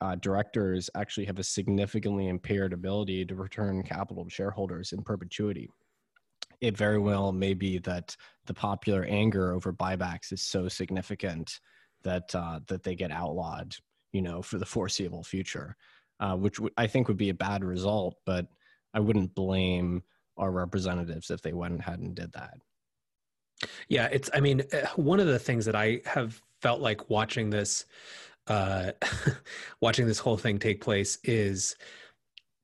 uh, 0.00 0.14
directors 0.16 0.88
actually 0.94 1.26
have 1.26 1.38
a 1.38 1.44
significantly 1.44 2.28
impaired 2.28 2.72
ability 2.72 3.24
to 3.26 3.34
return 3.34 3.82
capital 3.82 4.24
to 4.24 4.30
shareholders 4.30 4.92
in 4.92 5.02
perpetuity. 5.02 5.68
It 6.60 6.76
very 6.76 6.98
well 6.98 7.32
may 7.32 7.54
be 7.54 7.78
that 7.78 8.16
the 8.46 8.54
popular 8.54 9.04
anger 9.04 9.52
over 9.52 9.72
buybacks 9.72 10.32
is 10.32 10.42
so 10.42 10.68
significant 10.68 11.60
that 12.02 12.34
uh, 12.34 12.60
that 12.66 12.82
they 12.82 12.94
get 12.94 13.10
outlawed, 13.10 13.74
you 14.12 14.22
know, 14.22 14.42
for 14.42 14.58
the 14.58 14.66
foreseeable 14.66 15.22
future, 15.22 15.76
uh, 16.20 16.36
which 16.36 16.56
w- 16.56 16.74
I 16.76 16.86
think 16.86 17.08
would 17.08 17.16
be 17.16 17.30
a 17.30 17.34
bad 17.34 17.64
result. 17.64 18.16
But 18.24 18.46
I 18.94 19.00
wouldn't 19.00 19.34
blame 19.34 20.02
our 20.36 20.50
representatives 20.50 21.30
if 21.30 21.42
they 21.42 21.52
went 21.52 21.80
ahead 21.80 22.00
and 22.00 22.14
did 22.14 22.32
that. 22.32 22.54
Yeah, 23.88 24.06
it's. 24.12 24.30
I 24.34 24.40
mean, 24.40 24.62
eh, 24.72 24.86
one 24.96 25.20
of 25.20 25.26
the 25.26 25.38
things 25.38 25.64
that 25.64 25.76
I 25.76 26.00
have 26.06 26.40
felt 26.62 26.80
like 26.80 27.10
watching 27.10 27.50
this, 27.50 27.86
uh, 28.46 28.92
watching 29.80 30.06
this 30.06 30.18
whole 30.18 30.36
thing 30.36 30.58
take 30.58 30.80
place 30.80 31.18
is 31.24 31.76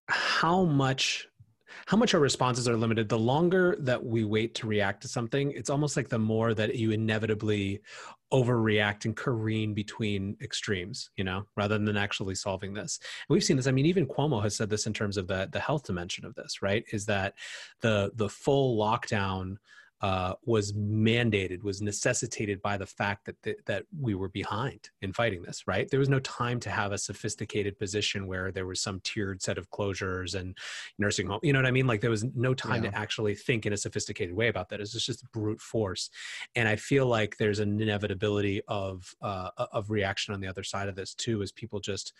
how 0.08 0.64
much 0.64 1.28
how 1.86 1.96
much 1.96 2.14
our 2.14 2.20
responses 2.20 2.68
are 2.68 2.76
limited 2.76 3.08
the 3.08 3.18
longer 3.18 3.76
that 3.80 4.02
we 4.02 4.24
wait 4.24 4.54
to 4.54 4.66
react 4.66 5.02
to 5.02 5.08
something 5.08 5.52
it's 5.52 5.70
almost 5.70 5.96
like 5.96 6.08
the 6.08 6.18
more 6.18 6.54
that 6.54 6.76
you 6.76 6.90
inevitably 6.90 7.80
overreact 8.32 9.04
and 9.04 9.16
careen 9.16 9.74
between 9.74 10.36
extremes 10.42 11.10
you 11.16 11.24
know 11.24 11.44
rather 11.56 11.78
than 11.78 11.96
actually 11.96 12.34
solving 12.34 12.74
this 12.74 12.98
and 13.28 13.34
we've 13.34 13.44
seen 13.44 13.56
this 13.56 13.66
i 13.66 13.72
mean 13.72 13.86
even 13.86 14.06
cuomo 14.06 14.42
has 14.42 14.56
said 14.56 14.70
this 14.70 14.86
in 14.86 14.92
terms 14.92 15.16
of 15.16 15.26
the 15.26 15.48
the 15.52 15.60
health 15.60 15.84
dimension 15.84 16.24
of 16.24 16.34
this 16.34 16.62
right 16.62 16.84
is 16.92 17.06
that 17.06 17.34
the 17.80 18.10
the 18.16 18.28
full 18.28 18.78
lockdown 18.78 19.56
uh, 20.04 20.34
was 20.44 20.74
mandated, 20.74 21.62
was 21.62 21.80
necessitated 21.80 22.60
by 22.60 22.76
the 22.76 22.84
fact 22.84 23.24
that 23.24 23.42
th- 23.42 23.56
that 23.64 23.84
we 23.98 24.14
were 24.14 24.28
behind 24.28 24.90
in 25.00 25.14
fighting 25.14 25.40
this. 25.40 25.62
Right, 25.66 25.88
there 25.88 25.98
was 25.98 26.10
no 26.10 26.20
time 26.20 26.60
to 26.60 26.68
have 26.68 26.92
a 26.92 26.98
sophisticated 26.98 27.78
position 27.78 28.26
where 28.26 28.52
there 28.52 28.66
was 28.66 28.82
some 28.82 29.00
tiered 29.00 29.40
set 29.40 29.56
of 29.56 29.70
closures 29.70 30.34
and 30.34 30.58
nursing 30.98 31.26
home. 31.26 31.40
You 31.42 31.54
know 31.54 31.58
what 31.60 31.64
I 31.64 31.70
mean? 31.70 31.86
Like 31.86 32.02
there 32.02 32.10
was 32.10 32.26
no 32.34 32.52
time 32.52 32.84
yeah. 32.84 32.90
to 32.90 32.98
actually 32.98 33.34
think 33.34 33.64
in 33.64 33.72
a 33.72 33.78
sophisticated 33.78 34.34
way 34.34 34.48
about 34.48 34.68
that. 34.68 34.80
It's 34.82 34.92
just 34.92 35.24
brute 35.32 35.62
force, 35.62 36.10
and 36.54 36.68
I 36.68 36.76
feel 36.76 37.06
like 37.06 37.38
there's 37.38 37.60
an 37.60 37.80
inevitability 37.80 38.60
of 38.68 39.14
uh, 39.22 39.48
of 39.56 39.88
reaction 39.88 40.34
on 40.34 40.40
the 40.40 40.48
other 40.48 40.64
side 40.64 40.90
of 40.90 40.96
this 40.96 41.14
too, 41.14 41.40
as 41.40 41.50
people 41.50 41.80
just 41.80 42.12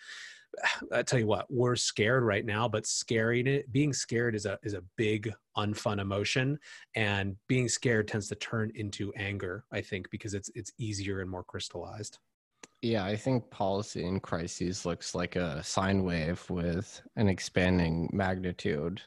I 0.91 1.03
tell 1.03 1.19
you 1.19 1.27
what, 1.27 1.45
we're 1.49 1.75
scared 1.75 2.23
right 2.23 2.45
now, 2.45 2.67
but 2.67 2.85
scaring 2.85 3.63
being 3.71 3.93
scared 3.93 4.35
is 4.35 4.45
a 4.45 4.57
is 4.63 4.73
a 4.73 4.83
big 4.97 5.31
unfun 5.57 5.99
emotion, 5.99 6.59
and 6.95 7.35
being 7.47 7.67
scared 7.67 8.07
tends 8.07 8.27
to 8.29 8.35
turn 8.35 8.71
into 8.75 9.13
anger. 9.13 9.65
I 9.71 9.81
think 9.81 10.09
because 10.09 10.33
it's 10.33 10.49
it's 10.55 10.71
easier 10.77 11.21
and 11.21 11.29
more 11.29 11.43
crystallized. 11.43 12.19
Yeah, 12.81 13.05
I 13.05 13.15
think 13.15 13.49
policy 13.49 14.05
in 14.05 14.19
crises 14.19 14.85
looks 14.85 15.15
like 15.15 15.35
a 15.35 15.63
sine 15.63 16.03
wave 16.03 16.47
with 16.49 17.01
an 17.15 17.27
expanding 17.29 18.09
magnitude. 18.13 19.01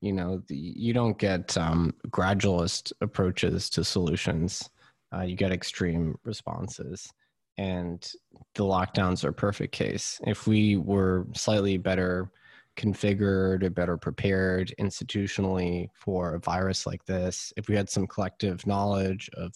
You 0.00 0.12
know, 0.12 0.42
the, 0.46 0.56
you 0.56 0.92
don't 0.92 1.18
get 1.18 1.56
um, 1.58 1.94
gradualist 2.08 2.92
approaches 3.00 3.68
to 3.70 3.84
solutions. 3.84 4.70
Uh, 5.14 5.22
you 5.22 5.36
get 5.36 5.52
extreme 5.52 6.16
responses 6.24 7.12
and 7.58 8.12
the 8.54 8.62
lockdowns 8.62 9.24
are 9.24 9.32
perfect 9.32 9.72
case. 9.72 10.20
If 10.26 10.46
we 10.46 10.76
were 10.76 11.26
slightly 11.34 11.76
better 11.76 12.30
configured 12.76 13.64
or 13.64 13.70
better 13.70 13.96
prepared 13.96 14.72
institutionally 14.80 15.88
for 15.92 16.34
a 16.34 16.40
virus 16.40 16.86
like 16.86 17.04
this, 17.04 17.52
if 17.56 17.68
we 17.68 17.74
had 17.74 17.90
some 17.90 18.06
collective 18.06 18.64
knowledge 18.66 19.28
of 19.34 19.52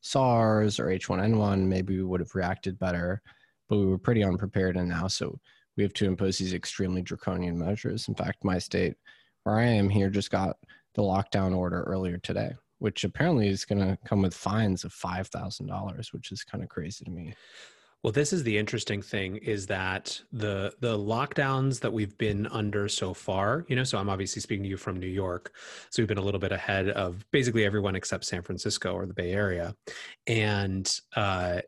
SARS 0.00 0.78
or 0.78 0.86
H1N1, 0.86 1.66
maybe 1.66 1.96
we 1.96 2.04
would 2.04 2.20
have 2.20 2.34
reacted 2.34 2.78
better. 2.78 3.20
But 3.68 3.78
we 3.78 3.86
were 3.86 3.98
pretty 3.98 4.24
unprepared, 4.24 4.76
and 4.76 4.88
now 4.88 5.08
so 5.08 5.38
we 5.76 5.82
have 5.82 5.92
to 5.94 6.06
impose 6.06 6.38
these 6.38 6.54
extremely 6.54 7.02
draconian 7.02 7.58
measures. 7.58 8.08
In 8.08 8.14
fact, 8.14 8.44
my 8.44 8.58
state, 8.58 8.94
where 9.42 9.58
I 9.58 9.64
am 9.64 9.88
here, 9.88 10.10
just 10.10 10.30
got 10.30 10.56
the 10.94 11.02
lockdown 11.02 11.56
order 11.56 11.82
earlier 11.82 12.18
today 12.18 12.52
which 12.80 13.04
apparently 13.04 13.48
is 13.48 13.64
going 13.64 13.78
to 13.78 13.96
come 14.04 14.22
with 14.22 14.34
fines 14.34 14.84
of 14.84 14.92
$5,000, 14.92 16.12
which 16.12 16.32
is 16.32 16.42
kind 16.42 16.64
of 16.64 16.68
crazy 16.68 17.04
to 17.04 17.10
me. 17.10 17.34
Well, 18.02 18.12
this 18.12 18.32
is 18.32 18.42
the 18.42 18.56
interesting 18.56 19.02
thing 19.02 19.36
is 19.36 19.66
that 19.66 20.18
the 20.32 20.72
the 20.80 20.96
lockdowns 20.96 21.80
that 21.80 21.92
we've 21.92 22.16
been 22.16 22.46
under 22.46 22.88
so 22.88 23.12
far, 23.12 23.66
you 23.68 23.76
know, 23.76 23.84
so 23.84 23.98
I'm 23.98 24.08
obviously 24.08 24.40
speaking 24.40 24.62
to 24.62 24.70
you 24.70 24.78
from 24.78 24.98
New 24.98 25.06
York. 25.06 25.54
So 25.90 26.00
we've 26.00 26.08
been 26.08 26.16
a 26.16 26.22
little 26.22 26.40
bit 26.40 26.50
ahead 26.50 26.88
of 26.88 27.26
basically 27.30 27.66
everyone 27.66 27.94
except 27.94 28.24
San 28.24 28.40
Francisco 28.40 28.94
or 28.94 29.04
the 29.04 29.12
Bay 29.12 29.32
Area. 29.32 29.74
And 30.26 30.90
uh 31.14 31.60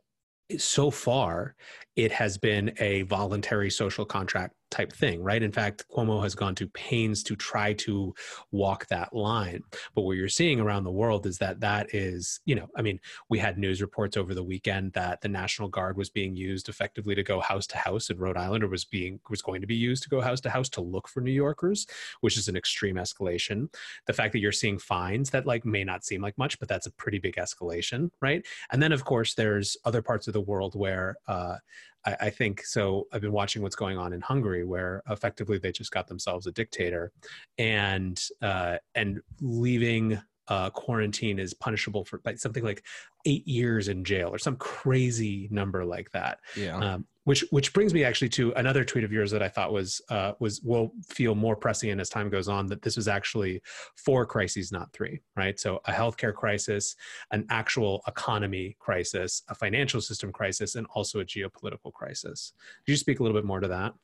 so 0.58 0.90
far 0.90 1.54
it 1.96 2.12
has 2.12 2.38
been 2.38 2.72
a 2.78 3.02
voluntary 3.02 3.70
social 3.70 4.04
contract 4.04 4.54
type 4.72 4.92
thing, 4.92 5.22
right? 5.22 5.42
In 5.42 5.52
fact, 5.52 5.84
Cuomo 5.94 6.22
has 6.22 6.34
gone 6.34 6.54
to 6.56 6.66
pains 6.68 7.22
to 7.24 7.36
try 7.36 7.74
to 7.74 8.14
walk 8.50 8.86
that 8.88 9.14
line. 9.14 9.62
But 9.94 10.02
what 10.02 10.16
you're 10.16 10.28
seeing 10.28 10.58
around 10.58 10.84
the 10.84 10.90
world 10.90 11.26
is 11.26 11.38
that 11.38 11.60
that 11.60 11.94
is, 11.94 12.40
you 12.46 12.54
know, 12.54 12.68
I 12.76 12.82
mean, 12.82 12.98
we 13.28 13.38
had 13.38 13.58
news 13.58 13.80
reports 13.80 14.16
over 14.16 14.34
the 14.34 14.42
weekend 14.42 14.94
that 14.94 15.20
the 15.20 15.28
National 15.28 15.68
Guard 15.68 15.96
was 15.96 16.10
being 16.10 16.34
used 16.34 16.68
effectively 16.68 17.14
to 17.14 17.22
go 17.22 17.40
house 17.40 17.66
to 17.68 17.78
house 17.78 18.10
in 18.10 18.18
Rhode 18.18 18.36
Island, 18.36 18.64
or 18.64 18.68
was 18.68 18.84
being 18.84 19.20
was 19.30 19.42
going 19.42 19.60
to 19.60 19.66
be 19.66 19.76
used 19.76 20.02
to 20.04 20.08
go 20.08 20.20
house 20.20 20.40
to 20.40 20.50
house 20.50 20.70
to 20.70 20.80
look 20.80 21.06
for 21.06 21.20
New 21.20 21.30
Yorkers, 21.30 21.86
which 22.22 22.38
is 22.38 22.48
an 22.48 22.56
extreme 22.56 22.96
escalation. 22.96 23.72
The 24.06 24.12
fact 24.14 24.32
that 24.32 24.40
you're 24.40 24.52
seeing 24.52 24.78
fines 24.78 25.30
that 25.30 25.46
like 25.46 25.64
may 25.64 25.84
not 25.84 26.04
seem 26.04 26.22
like 26.22 26.38
much, 26.38 26.58
but 26.58 26.68
that's 26.68 26.86
a 26.86 26.92
pretty 26.92 27.18
big 27.18 27.36
escalation, 27.36 28.10
right? 28.20 28.44
And 28.70 28.82
then 28.82 28.92
of 28.92 29.04
course 29.04 29.34
there's 29.34 29.76
other 29.84 30.00
parts 30.00 30.26
of 30.26 30.32
the 30.32 30.40
world 30.40 30.74
where 30.74 31.16
uh, 31.28 31.56
I, 32.04 32.16
I, 32.20 32.30
think 32.30 32.64
so. 32.64 33.06
I've 33.12 33.20
been 33.20 33.32
watching 33.32 33.62
what's 33.62 33.76
going 33.76 33.98
on 33.98 34.12
in 34.12 34.20
Hungary, 34.20 34.64
where 34.64 35.02
effectively 35.08 35.58
they 35.58 35.72
just 35.72 35.92
got 35.92 36.08
themselves 36.08 36.46
a 36.46 36.52
dictator, 36.52 37.12
and 37.58 38.20
uh, 38.40 38.78
and 38.94 39.20
leaving 39.40 40.20
uh, 40.48 40.70
quarantine 40.70 41.38
is 41.38 41.54
punishable 41.54 42.04
for 42.04 42.20
like 42.24 42.38
something 42.38 42.64
like 42.64 42.84
eight 43.24 43.46
years 43.46 43.88
in 43.88 44.04
jail 44.04 44.28
or 44.28 44.38
some 44.38 44.56
crazy 44.56 45.48
number 45.50 45.84
like 45.84 46.10
that. 46.10 46.40
Yeah. 46.56 46.76
Um, 46.76 47.06
which 47.24 47.44
which 47.50 47.72
brings 47.72 47.94
me 47.94 48.04
actually 48.04 48.28
to 48.30 48.52
another 48.54 48.84
tweet 48.84 49.04
of 49.04 49.12
yours 49.12 49.30
that 49.30 49.42
I 49.42 49.48
thought 49.48 49.72
was 49.72 50.00
uh, 50.08 50.32
was 50.40 50.60
will 50.62 50.92
feel 51.08 51.34
more 51.34 51.54
prescient 51.54 52.00
as 52.00 52.08
time 52.08 52.28
goes 52.28 52.48
on. 52.48 52.66
That 52.66 52.82
this 52.82 52.96
was 52.96 53.08
actually 53.08 53.62
four 53.96 54.26
crises, 54.26 54.72
not 54.72 54.92
three. 54.92 55.20
Right. 55.36 55.58
So 55.58 55.80
a 55.84 55.92
healthcare 55.92 56.34
crisis, 56.34 56.96
an 57.30 57.46
actual 57.50 58.02
economy 58.08 58.76
crisis, 58.80 59.42
a 59.48 59.54
financial 59.54 60.00
system 60.00 60.32
crisis, 60.32 60.74
and 60.74 60.86
also 60.94 61.20
a 61.20 61.24
geopolitical 61.24 61.92
crisis. 61.92 62.52
Could 62.84 62.92
you 62.92 62.96
speak 62.96 63.20
a 63.20 63.22
little 63.22 63.36
bit 63.36 63.46
more 63.46 63.60
to 63.60 63.68
that? 63.68 63.94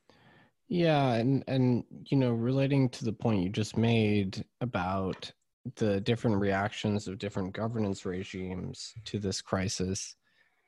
Yeah, 0.68 1.14
and 1.14 1.42
and 1.48 1.84
you 2.04 2.16
know, 2.16 2.32
relating 2.32 2.88
to 2.90 3.04
the 3.04 3.12
point 3.12 3.42
you 3.42 3.48
just 3.48 3.76
made 3.76 4.44
about 4.60 5.32
the 5.76 6.00
different 6.00 6.40
reactions 6.40 7.08
of 7.08 7.18
different 7.18 7.52
governance 7.52 8.06
regimes 8.06 8.94
to 9.04 9.18
this 9.18 9.42
crisis 9.42 10.16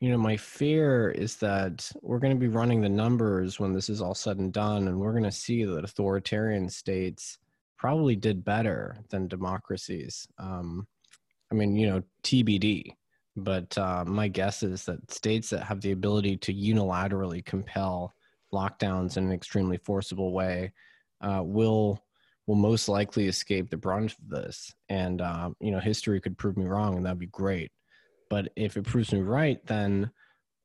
you 0.01 0.11
know 0.11 0.19
my 0.19 0.37
fear 0.37 1.11
is 1.11 1.37
that 1.37 1.91
we're 2.03 2.19
going 2.19 2.33
to 2.35 2.41
be 2.41 2.49
running 2.49 2.81
the 2.81 2.89
numbers 2.89 3.61
when 3.61 3.73
this 3.73 3.89
is 3.89 4.01
all 4.01 4.15
said 4.15 4.39
and 4.39 4.53
done 4.53 4.89
and 4.89 4.99
we're 4.99 5.13
going 5.13 5.25
to 5.25 5.31
see 5.31 5.65
that 5.65 5.85
authoritarian 5.85 6.69
states 6.69 7.39
probably 7.79 8.17
did 8.17 8.45
better 8.45 8.99
than 9.11 9.29
democracies 9.29 10.27
um, 10.39 10.87
i 11.53 11.55
mean 11.55 11.77
you 11.77 11.87
know 11.87 12.03
tbd 12.23 12.95
but 13.37 13.77
uh, 13.79 14.05
my 14.05 14.29
guess 14.29 14.63
is 14.63 14.85
that 14.85 15.11
states 15.11 15.51
that 15.51 15.63
have 15.63 15.81
the 15.81 15.93
ability 15.93 16.37
to 16.37 16.53
unilaterally 16.53 17.45
compel 17.45 18.13
lockdowns 18.53 19.17
in 19.17 19.25
an 19.25 19.33
extremely 19.33 19.79
forcible 19.79 20.33
way 20.33 20.73
uh, 21.21 21.43
will 21.45 22.03
will 22.47 22.57
most 22.57 22.89
likely 22.89 23.29
escape 23.29 23.71
the 23.71 23.77
brunt 23.77 24.13
of 24.13 24.29
this. 24.29 24.75
And 24.89 25.21
uh, 25.21 25.51
you 25.61 25.71
know, 25.71 25.79
history 25.79 26.21
could 26.21 26.37
prove 26.37 26.57
me 26.57 26.67
wrong, 26.67 26.97
and 26.97 27.07
that'd 27.07 27.19
be 27.19 27.27
great. 27.27 27.71
But 28.31 28.53
if 28.57 28.77
it 28.77 28.85
proves 28.85 29.13
me 29.13 29.21
right, 29.21 29.65
then 29.67 30.11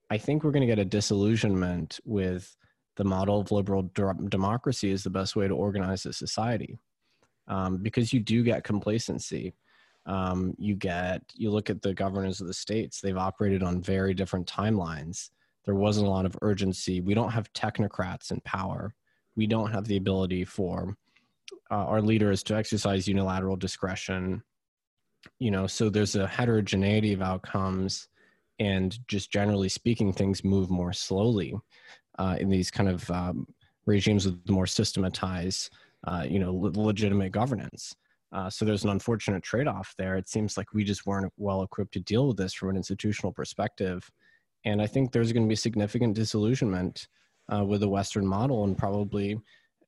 I 0.09 0.17
think 0.17 0.43
we're 0.43 0.51
going 0.51 0.61
to 0.61 0.67
get 0.67 0.79
a 0.79 0.85
disillusionment 0.85 1.99
with 2.05 2.55
the 2.95 3.03
model 3.03 3.41
of 3.41 3.51
liberal 3.51 3.89
democracy 4.29 4.91
is 4.91 5.03
the 5.03 5.09
best 5.09 5.35
way 5.35 5.47
to 5.47 5.53
organize 5.53 6.05
a 6.05 6.13
society 6.13 6.79
um, 7.47 7.77
because 7.77 8.13
you 8.13 8.21
do 8.21 8.43
get 8.43 8.63
complacency. 8.63 9.53
Um, 10.05 10.53
you 10.57 10.75
get, 10.75 11.23
you 11.33 11.49
look 11.49 11.69
at 11.69 11.81
the 11.81 11.93
governors 11.93 12.39
of 12.39 12.47
the 12.47 12.53
states, 12.53 13.01
they've 13.01 13.17
operated 13.17 13.63
on 13.63 13.81
very 13.81 14.13
different 14.13 14.47
timelines. 14.47 15.31
There 15.65 15.75
wasn't 15.75 16.07
a 16.07 16.11
lot 16.11 16.27
of 16.27 16.37
urgency. 16.43 17.01
We 17.01 17.15
don't 17.15 17.31
have 17.31 17.51
technocrats 17.53 18.31
in 18.31 18.39
power. 18.41 18.93
We 19.35 19.47
don't 19.47 19.71
have 19.71 19.85
the 19.85 19.97
ability 19.97 20.45
for 20.45 20.95
uh, 21.71 21.85
our 21.85 22.01
leaders 22.01 22.43
to 22.43 22.55
exercise 22.55 23.07
unilateral 23.07 23.55
discretion. 23.55 24.43
You 25.39 25.51
know, 25.51 25.67
so 25.67 25.89
there's 25.89 26.15
a 26.15 26.27
heterogeneity 26.27 27.13
of 27.13 27.21
outcomes, 27.21 28.07
and 28.59 28.97
just 29.07 29.31
generally 29.31 29.69
speaking, 29.69 30.13
things 30.13 30.43
move 30.43 30.69
more 30.69 30.93
slowly 30.93 31.53
uh, 32.17 32.37
in 32.39 32.49
these 32.49 32.71
kind 32.71 32.89
of 32.89 33.09
um, 33.11 33.47
regimes 33.85 34.25
with 34.25 34.49
more 34.49 34.67
systematized, 34.67 35.73
uh, 36.07 36.25
you 36.27 36.39
know, 36.39 36.53
legitimate 36.53 37.31
governance. 37.31 37.95
Uh, 38.31 38.49
so 38.49 38.65
there's 38.65 38.83
an 38.83 38.89
unfortunate 38.89 39.43
trade-off 39.43 39.93
there. 39.97 40.17
It 40.17 40.27
seems 40.27 40.57
like 40.57 40.73
we 40.73 40.83
just 40.83 41.05
weren't 41.05 41.31
well 41.37 41.63
equipped 41.63 41.93
to 41.93 41.99
deal 41.99 42.27
with 42.27 42.37
this 42.37 42.53
from 42.53 42.69
an 42.69 42.77
institutional 42.77 43.31
perspective, 43.31 44.09
and 44.63 44.81
I 44.81 44.87
think 44.87 45.11
there's 45.11 45.31
going 45.31 45.45
to 45.45 45.49
be 45.49 45.55
significant 45.55 46.15
disillusionment 46.15 47.07
uh, 47.53 47.63
with 47.63 47.81
the 47.81 47.89
Western 47.89 48.25
model, 48.25 48.63
and 48.63 48.77
probably 48.77 49.39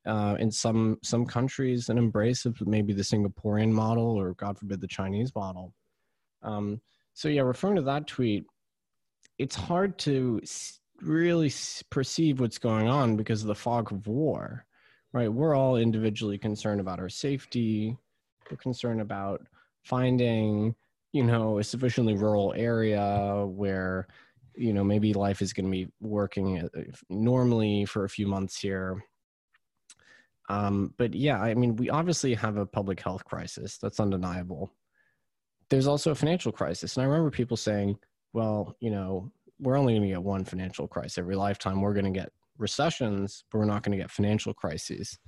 uh, 0.08 0.36
in 0.40 0.50
some 0.50 0.98
some 1.02 1.26
countries 1.26 1.88
an 1.90 1.98
embrace 1.98 2.46
of 2.46 2.60
maybe 2.66 2.92
the 2.92 3.02
Singaporean 3.02 3.70
model, 3.70 4.18
or 4.18 4.34
God 4.34 4.58
forbid, 4.58 4.80
the 4.80 4.88
Chinese 4.88 5.34
model. 5.34 5.74
Um, 6.42 6.80
so 7.14 7.28
yeah, 7.28 7.42
referring 7.42 7.76
to 7.76 7.82
that 7.82 8.06
tweet, 8.06 8.44
it's 9.38 9.56
hard 9.56 9.98
to 9.98 10.40
really 11.02 11.52
perceive 11.90 12.40
what's 12.40 12.58
going 12.58 12.88
on 12.88 13.16
because 13.16 13.42
of 13.42 13.48
the 13.48 13.54
fog 13.54 13.92
of 13.92 14.06
war, 14.06 14.64
right? 15.12 15.32
We're 15.32 15.54
all 15.54 15.76
individually 15.76 16.38
concerned 16.38 16.80
about 16.80 17.00
our 17.00 17.08
safety. 17.08 17.96
We're 18.50 18.56
concerned 18.56 19.00
about 19.00 19.46
finding, 19.82 20.74
you 21.12 21.24
know, 21.24 21.58
a 21.58 21.64
sufficiently 21.64 22.14
rural 22.14 22.54
area 22.56 23.44
where, 23.46 24.08
you 24.54 24.72
know, 24.72 24.82
maybe 24.82 25.12
life 25.12 25.42
is 25.42 25.52
going 25.52 25.66
to 25.66 25.70
be 25.70 25.88
working 26.00 26.58
uh, 26.58 26.82
normally 27.08 27.84
for 27.84 28.04
a 28.04 28.08
few 28.08 28.26
months 28.26 28.58
here. 28.58 29.04
Um, 30.48 30.94
but 30.96 31.14
yeah, 31.14 31.40
I 31.40 31.54
mean, 31.54 31.76
we 31.76 31.90
obviously 31.90 32.34
have 32.34 32.56
a 32.56 32.66
public 32.66 33.00
health 33.00 33.24
crisis. 33.24 33.78
That's 33.78 34.00
undeniable. 34.00 34.72
There's 35.68 35.86
also 35.86 36.12
a 36.12 36.14
financial 36.14 36.52
crisis. 36.52 36.96
And 36.96 37.04
I 37.04 37.06
remember 37.06 37.30
people 37.30 37.56
saying, 37.56 37.98
well, 38.32 38.76
you 38.80 38.90
know, 38.90 39.30
we're 39.60 39.76
only 39.76 39.94
going 39.94 40.08
to 40.08 40.14
get 40.14 40.22
one 40.22 40.44
financial 40.44 40.88
crisis 40.88 41.18
every 41.18 41.36
lifetime. 41.36 41.80
We're 41.80 41.92
going 41.92 42.12
to 42.12 42.18
get 42.18 42.32
recessions, 42.56 43.44
but 43.50 43.58
we're 43.58 43.66
not 43.66 43.82
going 43.82 43.96
to 43.96 44.02
get 44.02 44.10
financial 44.10 44.54
crises. 44.54 45.18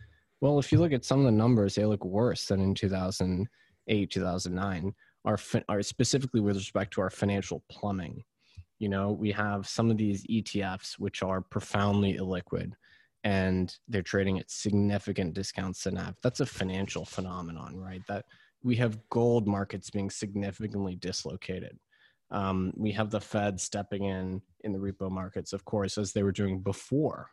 Well, 0.41 0.59
if 0.59 0.73
you 0.73 0.79
look 0.79 0.93
at 0.93 1.05
some 1.05 1.19
of 1.21 1.27
the 1.27 1.33
numbers, 1.33 1.75
they 1.75 1.85
look 1.85 2.05
worse 2.05 2.47
than 2.47 2.61
in 2.61 2.75
2008, 2.75 4.11
2009, 4.11 4.95
are, 5.27 5.39
are 5.69 5.83
specifically 5.83 6.41
with 6.41 6.57
respect 6.57 6.95
to 6.95 7.03
our 7.03 7.11
financial 7.11 7.63
plumbing. 7.71 8.25
You 8.79 8.89
know, 8.89 9.13
we 9.13 9.31
have 9.33 9.69
some 9.69 9.91
of 9.91 9.99
these 9.99 10.27
ETFs 10.29 10.95
which 10.99 11.23
are 11.23 11.43
profoundly 11.43 12.17
illiquid 12.17 12.73
and 13.25 13.77
they're 13.89 14.03
trading 14.03 14.39
at 14.39 14.51
significant 14.51 15.35
discounts 15.35 15.83
to 15.83 15.91
NAV. 15.91 16.17
That's 16.23 16.41
a 16.41 16.47
financial 16.47 17.05
phenomenon, 17.05 17.77
right? 17.77 18.03
That 18.09 18.25
we 18.63 18.77
have 18.77 18.99
gold 19.11 19.47
markets 19.47 19.91
being 19.91 20.11
significantly 20.11 20.97
dislocated 20.97 21.79
um, 22.31 22.73
we 22.77 22.93
have 22.93 23.11
the 23.11 23.21
Fed 23.21 23.61
stepping 23.61 24.05
in 24.05 24.41
in 24.61 24.73
the 24.73 24.79
repo 24.79 25.11
markets, 25.11 25.53
of 25.53 25.65
course, 25.65 25.99
as 25.99 26.13
they 26.13 26.23
were 26.23 26.33
doing 26.33 26.61
before 26.61 27.29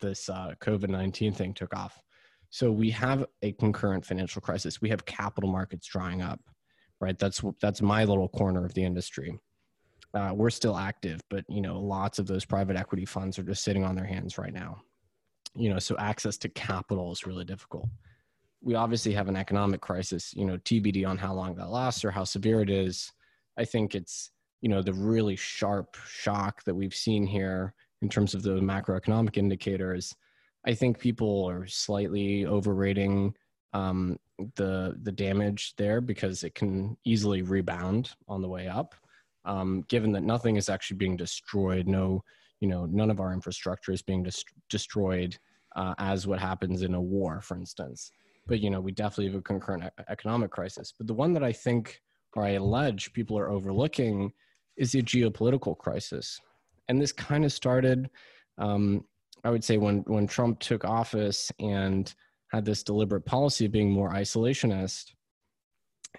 this 0.00 0.28
uh, 0.28 0.52
COVID 0.60 0.88
19 0.88 1.32
thing 1.32 1.54
took 1.54 1.74
off. 1.74 1.98
So 2.50 2.70
we 2.70 2.90
have 2.90 3.26
a 3.42 3.52
concurrent 3.52 4.04
financial 4.04 4.40
crisis. 4.40 4.80
We 4.80 4.88
have 4.90 5.04
capital 5.04 5.50
markets 5.50 5.86
drying 5.86 6.22
up, 6.22 6.40
right? 7.00 7.18
That's 7.18 7.42
that's 7.60 7.80
my 7.80 8.04
little 8.04 8.28
corner 8.28 8.64
of 8.64 8.74
the 8.74 8.84
industry. 8.84 9.38
Uh, 10.14 10.32
we're 10.34 10.50
still 10.50 10.76
active, 10.76 11.20
but 11.30 11.44
you 11.48 11.60
know, 11.60 11.80
lots 11.80 12.18
of 12.18 12.26
those 12.26 12.44
private 12.44 12.76
equity 12.76 13.04
funds 13.04 13.38
are 13.38 13.42
just 13.42 13.62
sitting 13.62 13.84
on 13.84 13.94
their 13.94 14.06
hands 14.06 14.38
right 14.38 14.54
now. 14.54 14.80
You 15.58 15.70
know, 15.70 15.78
so 15.78 15.96
access 15.98 16.36
to 16.38 16.48
capital 16.48 17.12
is 17.12 17.26
really 17.26 17.44
difficult. 17.44 17.88
We 18.62 18.74
obviously 18.74 19.12
have 19.12 19.28
an 19.28 19.36
economic 19.36 19.80
crisis. 19.80 20.32
You 20.34 20.44
know, 20.44 20.58
TBD 20.58 21.06
on 21.06 21.18
how 21.18 21.34
long 21.34 21.54
that 21.56 21.70
lasts 21.70 22.04
or 22.04 22.10
how 22.10 22.24
severe 22.24 22.60
it 22.60 22.70
is. 22.70 23.12
I 23.56 23.64
think 23.64 23.94
it's 23.94 24.30
you 24.60 24.68
know 24.68 24.82
the 24.82 24.92
really 24.92 25.36
sharp 25.36 25.96
shock 26.06 26.64
that 26.64 26.74
we've 26.74 26.94
seen 26.94 27.26
here 27.26 27.74
in 28.02 28.08
terms 28.08 28.34
of 28.34 28.42
the 28.42 28.60
macroeconomic 28.60 29.36
indicators. 29.36 30.14
I 30.66 30.74
think 30.74 30.98
people 30.98 31.44
are 31.48 31.66
slightly 31.66 32.46
overrating 32.46 33.34
um, 33.72 34.18
the 34.56 34.96
the 35.02 35.12
damage 35.12 35.74
there 35.76 36.00
because 36.00 36.44
it 36.44 36.54
can 36.54 36.96
easily 37.04 37.42
rebound 37.42 38.14
on 38.28 38.42
the 38.42 38.48
way 38.48 38.68
up. 38.68 38.94
Um, 39.44 39.84
given 39.88 40.12
that 40.12 40.22
nothing 40.22 40.56
is 40.56 40.68
actually 40.68 40.98
being 40.98 41.16
destroyed, 41.16 41.86
no, 41.86 42.22
you 42.60 42.68
know, 42.68 42.86
none 42.86 43.10
of 43.10 43.20
our 43.20 43.32
infrastructure 43.32 43.92
is 43.92 44.02
being 44.02 44.22
dest- 44.22 44.52
destroyed 44.68 45.38
uh, 45.78 45.94
as 45.98 46.26
what 46.26 46.40
happens 46.40 46.82
in 46.82 46.94
a 46.94 47.00
war, 47.00 47.40
for 47.40 47.56
instance. 47.56 48.10
But 48.46 48.60
you 48.60 48.68
know, 48.68 48.80
we 48.80 48.92
definitely 48.92 49.26
have 49.26 49.36
a 49.36 49.42
concurrent 49.42 49.84
economic 50.08 50.50
crisis. 50.50 50.92
But 50.96 51.06
the 51.06 51.14
one 51.14 51.32
that 51.34 51.44
I 51.44 51.52
think 51.52 52.00
or 52.34 52.44
I 52.44 52.50
allege 52.50 53.12
people 53.12 53.38
are 53.38 53.50
overlooking 53.50 54.32
is 54.76 54.92
the 54.92 55.02
geopolitical 55.02 55.76
crisis. 55.76 56.40
And 56.88 57.00
this 57.00 57.12
kind 57.12 57.44
of 57.44 57.52
started, 57.52 58.10
um, 58.58 59.04
I 59.44 59.50
would 59.50 59.64
say, 59.64 59.76
when, 59.76 59.98
when 60.06 60.26
Trump 60.26 60.60
took 60.60 60.84
office 60.84 61.50
and 61.58 62.12
had 62.52 62.64
this 62.64 62.82
deliberate 62.82 63.24
policy 63.24 63.66
of 63.66 63.72
being 63.72 63.90
more 63.90 64.12
isolationist. 64.12 65.12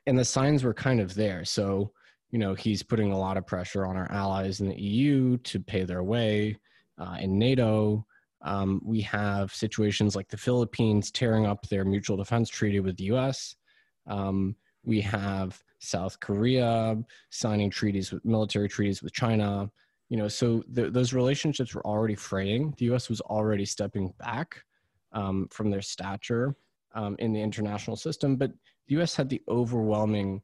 And 0.05 0.17
the 0.17 0.25
signs 0.25 0.63
were 0.63 0.73
kind 0.73 0.99
of 0.99 1.15
there. 1.15 1.43
So, 1.45 1.91
you 2.31 2.39
know, 2.39 2.53
he's 2.53 2.83
putting 2.83 3.11
a 3.11 3.19
lot 3.19 3.37
of 3.37 3.47
pressure 3.47 3.85
on 3.85 3.97
our 3.97 4.11
allies 4.11 4.61
in 4.61 4.69
the 4.69 4.79
EU 4.79 5.37
to 5.37 5.59
pay 5.59 5.83
their 5.83 6.03
way. 6.03 6.59
Uh, 6.97 7.17
in 7.19 7.39
NATO, 7.39 8.05
um, 8.41 8.81
we 8.83 9.01
have 9.01 9.53
situations 9.53 10.15
like 10.15 10.29
the 10.29 10.37
Philippines 10.37 11.11
tearing 11.11 11.45
up 11.45 11.67
their 11.67 11.83
mutual 11.85 12.17
defense 12.17 12.49
treaty 12.49 12.79
with 12.79 12.97
the 12.97 13.05
US. 13.05 13.55
Um, 14.07 14.55
we 14.83 15.01
have 15.01 15.61
South 15.79 16.19
Korea 16.19 16.97
signing 17.29 17.69
treaties 17.69 18.11
with 18.11 18.23
military 18.25 18.69
treaties 18.69 19.03
with 19.03 19.13
China. 19.13 19.69
You 20.09 20.17
know, 20.17 20.27
so 20.27 20.63
th- 20.73 20.93
those 20.93 21.13
relationships 21.13 21.75
were 21.75 21.85
already 21.85 22.15
fraying. 22.15 22.73
The 22.77 22.85
U.S. 22.85 23.09
was 23.09 23.21
already 23.21 23.65
stepping 23.65 24.13
back 24.19 24.63
um, 25.11 25.47
from 25.51 25.69
their 25.69 25.81
stature 25.81 26.55
um, 26.95 27.15
in 27.19 27.33
the 27.33 27.41
international 27.41 27.95
system, 27.95 28.35
but 28.35 28.51
the 28.87 28.95
U.S. 28.95 29.15
had 29.15 29.29
the 29.29 29.41
overwhelming, 29.47 30.41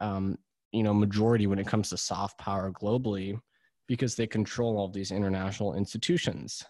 um, 0.00 0.38
you 0.72 0.82
know, 0.82 0.94
majority 0.94 1.46
when 1.46 1.58
it 1.58 1.66
comes 1.66 1.90
to 1.90 1.96
soft 1.96 2.38
power 2.38 2.70
globally, 2.70 3.38
because 3.88 4.14
they 4.14 4.26
control 4.26 4.78
all 4.78 4.88
these 4.88 5.10
international 5.10 5.74
institutions. 5.74 6.64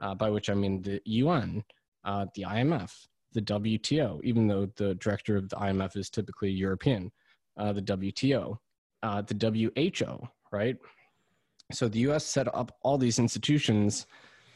Uh, 0.00 0.14
by 0.14 0.30
which 0.30 0.48
I 0.48 0.54
mean 0.54 0.80
the 0.82 1.00
UN, 1.04 1.64
uh, 2.04 2.26
the 2.34 2.42
IMF, 2.42 2.92
the 3.32 3.42
WTO, 3.42 4.20
even 4.22 4.46
though 4.46 4.66
the 4.76 4.94
director 4.94 5.36
of 5.36 5.48
the 5.48 5.56
IMF 5.56 5.96
is 5.96 6.08
typically 6.08 6.50
European, 6.50 7.10
uh, 7.56 7.72
the 7.72 7.82
WTO, 7.82 8.58
uh, 9.02 9.22
the 9.22 9.72
WHO, 9.74 10.28
right? 10.52 10.76
So 11.72 11.88
the 11.88 11.98
U.S. 12.00 12.24
set 12.24 12.52
up 12.54 12.76
all 12.82 12.96
these 12.96 13.18
institutions, 13.18 14.06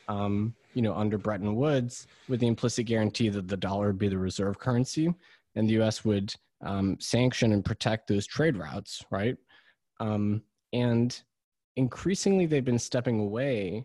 um, 0.08 0.54
you 0.74 0.82
know, 0.82 0.94
under 0.94 1.18
Bretton 1.18 1.54
Woods 1.54 2.06
with 2.28 2.40
the 2.40 2.46
implicit 2.46 2.86
guarantee 2.86 3.28
that 3.28 3.48
the 3.48 3.56
dollar 3.56 3.88
would 3.88 3.98
be 3.98 4.08
the 4.08 4.18
reserve 4.18 4.58
currency, 4.58 5.12
and 5.54 5.68
the 5.68 5.74
U.S. 5.74 6.04
would 6.04 6.34
um, 6.62 6.96
sanction 7.00 7.52
and 7.52 7.64
protect 7.64 8.08
those 8.08 8.26
trade 8.26 8.56
routes, 8.56 9.04
right? 9.10 9.36
Um, 10.00 10.42
and 10.72 11.20
increasingly, 11.76 12.46
they've 12.46 12.64
been 12.64 12.78
stepping 12.78 13.20
away. 13.20 13.84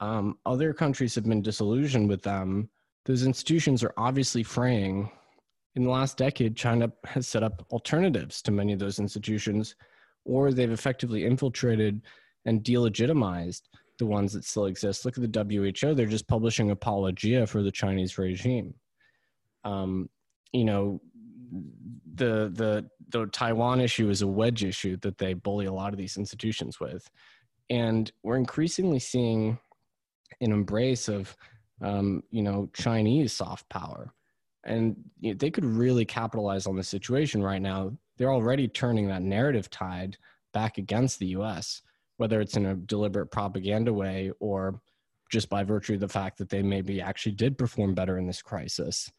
Um, 0.00 0.38
other 0.44 0.72
countries 0.72 1.14
have 1.14 1.24
been 1.24 1.42
disillusioned 1.42 2.08
with 2.08 2.22
them 2.22 2.68
those 3.06 3.24
institutions 3.24 3.82
are 3.84 3.94
obviously 3.96 4.42
fraying. 4.42 5.10
In 5.76 5.84
the 5.84 5.90
last 5.90 6.18
decade, 6.18 6.56
China 6.56 6.92
has 7.04 7.28
set 7.28 7.42
up 7.42 7.64
alternatives 7.70 8.42
to 8.42 8.50
many 8.50 8.72
of 8.72 8.80
those 8.80 8.98
institutions, 8.98 9.76
or 10.24 10.52
they've 10.52 10.70
effectively 10.70 11.24
infiltrated 11.24 12.02
and 12.44 12.64
delegitimized 12.64 13.62
the 13.98 14.06
ones 14.06 14.32
that 14.32 14.44
still 14.44 14.66
exist. 14.66 15.04
Look 15.04 15.16
at 15.16 15.32
the 15.32 15.72
WHO; 15.72 15.94
they're 15.94 16.06
just 16.06 16.26
publishing 16.26 16.70
apologia 16.70 17.46
for 17.46 17.62
the 17.62 17.70
Chinese 17.70 18.18
regime. 18.18 18.74
Um, 19.64 20.10
you 20.52 20.64
know, 20.64 21.00
the 22.14 22.50
the 22.52 22.90
the 23.10 23.26
Taiwan 23.26 23.80
issue 23.80 24.10
is 24.10 24.22
a 24.22 24.26
wedge 24.26 24.64
issue 24.64 24.96
that 25.02 25.18
they 25.18 25.34
bully 25.34 25.66
a 25.66 25.72
lot 25.72 25.92
of 25.92 25.98
these 25.98 26.16
institutions 26.16 26.80
with, 26.80 27.08
and 27.70 28.10
we're 28.24 28.36
increasingly 28.36 28.98
seeing 28.98 29.58
an 30.40 30.52
embrace 30.52 31.08
of 31.08 31.36
um, 31.82 32.22
you 32.30 32.42
know, 32.42 32.68
Chinese 32.72 33.32
soft 33.32 33.68
power. 33.68 34.12
And 34.64 34.96
you 35.20 35.32
know, 35.32 35.36
they 35.38 35.50
could 35.50 35.64
really 35.64 36.04
capitalize 36.04 36.66
on 36.66 36.76
the 36.76 36.82
situation 36.82 37.42
right 37.42 37.62
now. 37.62 37.92
They're 38.16 38.32
already 38.32 38.66
turning 38.66 39.06
that 39.08 39.22
narrative 39.22 39.70
tide 39.70 40.16
back 40.52 40.78
against 40.78 41.18
the 41.18 41.26
US, 41.28 41.82
whether 42.16 42.40
it's 42.40 42.56
in 42.56 42.66
a 42.66 42.74
deliberate 42.74 43.30
propaganda 43.30 43.92
way 43.92 44.32
or 44.40 44.80
just 45.30 45.48
by 45.48 45.62
virtue 45.64 45.94
of 45.94 46.00
the 46.00 46.08
fact 46.08 46.38
that 46.38 46.48
they 46.48 46.62
maybe 46.62 47.00
actually 47.00 47.32
did 47.32 47.58
perform 47.58 47.94
better 47.94 48.18
in 48.18 48.26
this 48.26 48.42
crisis. 48.42 49.10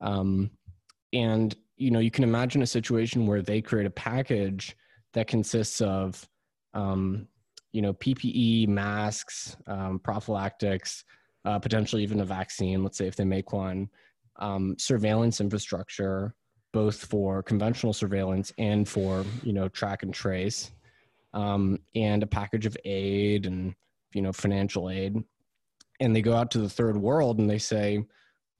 Um, 0.00 0.50
and 1.12 1.56
you 1.76 1.90
know, 1.90 1.98
you 1.98 2.10
can 2.10 2.24
imagine 2.24 2.62
a 2.62 2.66
situation 2.66 3.26
where 3.26 3.42
they 3.42 3.60
create 3.60 3.86
a 3.86 3.90
package 3.90 4.76
that 5.14 5.26
consists 5.26 5.80
of, 5.80 6.28
um, 6.74 7.26
you 7.72 7.82
know, 7.82 7.92
PPE, 7.94 8.68
masks, 8.68 9.56
um, 9.66 9.98
prophylactics, 9.98 11.04
uh, 11.44 11.58
potentially 11.58 12.02
even 12.02 12.20
a 12.20 12.24
vaccine. 12.24 12.82
Let's 12.82 12.98
say 12.98 13.06
if 13.06 13.16
they 13.16 13.24
make 13.24 13.52
one, 13.52 13.88
um, 14.36 14.76
surveillance 14.78 15.40
infrastructure, 15.40 16.34
both 16.72 17.04
for 17.04 17.42
conventional 17.42 17.92
surveillance 17.92 18.52
and 18.58 18.88
for 18.88 19.24
you 19.42 19.52
know 19.52 19.68
track 19.68 20.02
and 20.02 20.14
trace, 20.14 20.70
um, 21.34 21.78
and 21.94 22.22
a 22.22 22.26
package 22.26 22.66
of 22.66 22.76
aid 22.84 23.46
and 23.46 23.74
you 24.14 24.22
know 24.22 24.32
financial 24.32 24.90
aid. 24.90 25.16
And 26.00 26.14
they 26.14 26.22
go 26.22 26.34
out 26.34 26.50
to 26.52 26.58
the 26.58 26.70
third 26.70 26.96
world 26.96 27.38
and 27.38 27.48
they 27.48 27.58
say, 27.58 28.04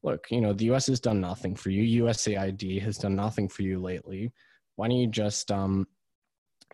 look, 0.02 0.26
you 0.30 0.40
know, 0.40 0.52
the 0.52 0.70
US 0.72 0.86
has 0.86 1.00
done 1.00 1.20
nothing 1.20 1.54
for 1.54 1.70
you. 1.70 2.04
USAID 2.04 2.80
has 2.82 2.98
done 2.98 3.16
nothing 3.16 3.48
for 3.48 3.62
you 3.62 3.80
lately. 3.80 4.32
Why 4.76 4.88
don't 4.88 4.96
you 4.96 5.06
just, 5.06 5.50
um, 5.50 5.86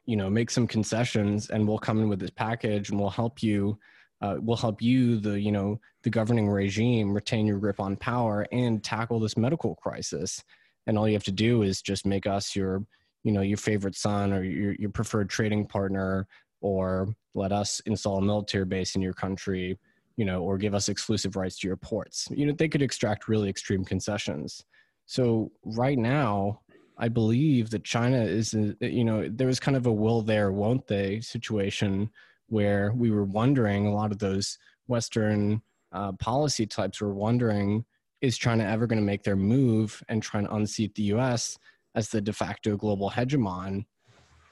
you 0.08 0.16
know, 0.16 0.30
make 0.30 0.50
some 0.50 0.66
concessions 0.66 1.50
and 1.50 1.68
we'll 1.68 1.78
come 1.78 2.00
in 2.00 2.08
with 2.08 2.18
this 2.18 2.30
package 2.30 2.88
and 2.88 2.98
we'll 2.98 3.10
help 3.10 3.42
you. 3.42 3.78
Uh, 4.22 4.36
we'll 4.40 4.56
help 4.56 4.80
you, 4.80 5.20
the 5.20 5.38
you 5.38 5.52
know, 5.52 5.78
the 6.02 6.08
governing 6.08 6.48
regime, 6.48 7.12
retain 7.12 7.46
your 7.46 7.58
grip 7.58 7.78
on 7.78 7.94
power 7.94 8.46
and 8.50 8.82
tackle 8.82 9.20
this 9.20 9.36
medical 9.36 9.74
crisis. 9.74 10.42
And 10.86 10.96
all 10.96 11.06
you 11.06 11.12
have 11.12 11.24
to 11.24 11.30
do 11.30 11.60
is 11.60 11.82
just 11.82 12.06
make 12.06 12.26
us 12.26 12.56
your, 12.56 12.82
you 13.22 13.32
know, 13.32 13.42
your 13.42 13.58
favorite 13.58 13.94
son 13.94 14.32
or 14.32 14.42
your 14.42 14.72
your 14.76 14.90
preferred 14.90 15.28
trading 15.28 15.66
partner, 15.66 16.26
or 16.62 17.14
let 17.34 17.52
us 17.52 17.80
install 17.84 18.16
a 18.16 18.22
military 18.22 18.64
base 18.64 18.96
in 18.96 19.02
your 19.02 19.12
country 19.12 19.78
you 20.16 20.24
know, 20.24 20.42
or 20.42 20.58
give 20.58 20.74
us 20.74 20.88
exclusive 20.88 21.36
rights 21.36 21.60
to 21.60 21.68
your 21.68 21.76
ports. 21.76 22.26
You 22.32 22.46
know, 22.46 22.52
they 22.52 22.68
could 22.68 22.82
extract 22.82 23.28
really 23.28 23.48
extreme 23.48 23.84
concessions. 23.84 24.64
So 25.06 25.52
right 25.64 25.96
now, 25.96 26.60
I 26.98 27.08
believe 27.08 27.70
that 27.70 27.84
China 27.84 28.20
is, 28.22 28.54
uh, 28.54 28.72
you 28.80 29.04
know, 29.04 29.28
there 29.28 29.46
was 29.46 29.60
kind 29.60 29.76
of 29.76 29.86
a 29.86 29.92
will 29.92 30.22
there, 30.22 30.50
won't 30.50 30.86
they 30.86 31.20
situation 31.20 32.10
where 32.48 32.92
we 32.92 33.10
were 33.10 33.24
wondering, 33.24 33.86
a 33.86 33.94
lot 33.94 34.10
of 34.10 34.18
those 34.18 34.58
Western 34.88 35.62
uh, 35.92 36.12
policy 36.12 36.66
types 36.66 37.00
were 37.00 37.14
wondering, 37.14 37.84
is 38.20 38.36
China 38.36 38.64
ever 38.64 38.86
going 38.86 38.98
to 38.98 39.04
make 39.04 39.22
their 39.22 39.36
move 39.36 40.02
and 40.08 40.22
try 40.22 40.40
and 40.40 40.48
unseat 40.50 40.94
the 40.96 41.04
US 41.04 41.56
as 41.94 42.08
the 42.08 42.20
de 42.20 42.32
facto 42.32 42.76
global 42.76 43.10
hegemon? 43.10 43.84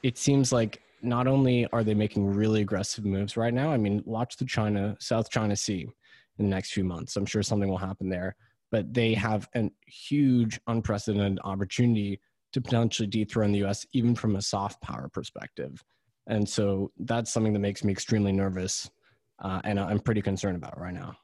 It 0.02 0.16
seems 0.16 0.52
like 0.52 0.80
not 1.02 1.26
only 1.26 1.66
are 1.72 1.82
they 1.82 1.94
making 1.94 2.26
really 2.26 2.60
aggressive 2.60 3.04
moves 3.04 3.36
right 3.36 3.52
now, 3.52 3.72
I 3.72 3.76
mean, 3.76 4.02
watch 4.04 4.36
the 4.36 4.44
China, 4.44 4.96
South 5.00 5.30
China 5.30 5.56
Sea 5.56 5.88
in 6.38 6.44
the 6.44 6.50
next 6.50 6.72
few 6.72 6.84
months. 6.84 7.16
I'm 7.16 7.26
sure 7.26 7.42
something 7.42 7.68
will 7.68 7.76
happen 7.76 8.08
there, 8.08 8.36
but 8.70 8.92
they 8.94 9.14
have 9.14 9.48
a 9.56 9.70
huge, 9.86 10.60
unprecedented 10.68 11.40
opportunity 11.42 12.20
to 12.56 12.60
potentially 12.62 13.06
dethrone 13.06 13.52
the 13.52 13.64
US, 13.66 13.84
even 13.92 14.14
from 14.14 14.36
a 14.36 14.42
soft 14.42 14.80
power 14.80 15.10
perspective. 15.12 15.84
And 16.26 16.48
so 16.48 16.90
that's 16.98 17.30
something 17.30 17.52
that 17.52 17.60
makes 17.60 17.84
me 17.84 17.92
extremely 17.92 18.32
nervous 18.32 18.90
uh, 19.38 19.60
and 19.64 19.78
I'm 19.78 19.98
pretty 19.98 20.22
concerned 20.22 20.56
about 20.56 20.80
right 20.80 20.94
now. 20.94 21.14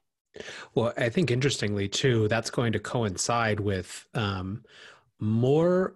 Well, 0.75 0.93
I 0.97 1.09
think 1.09 1.31
interestingly, 1.31 1.89
too, 1.89 2.29
that's 2.29 2.51
going 2.51 2.73
to 2.73 2.79
coincide 2.79 3.61
with 3.61 4.07
um, 4.15 4.65
more 5.19 5.95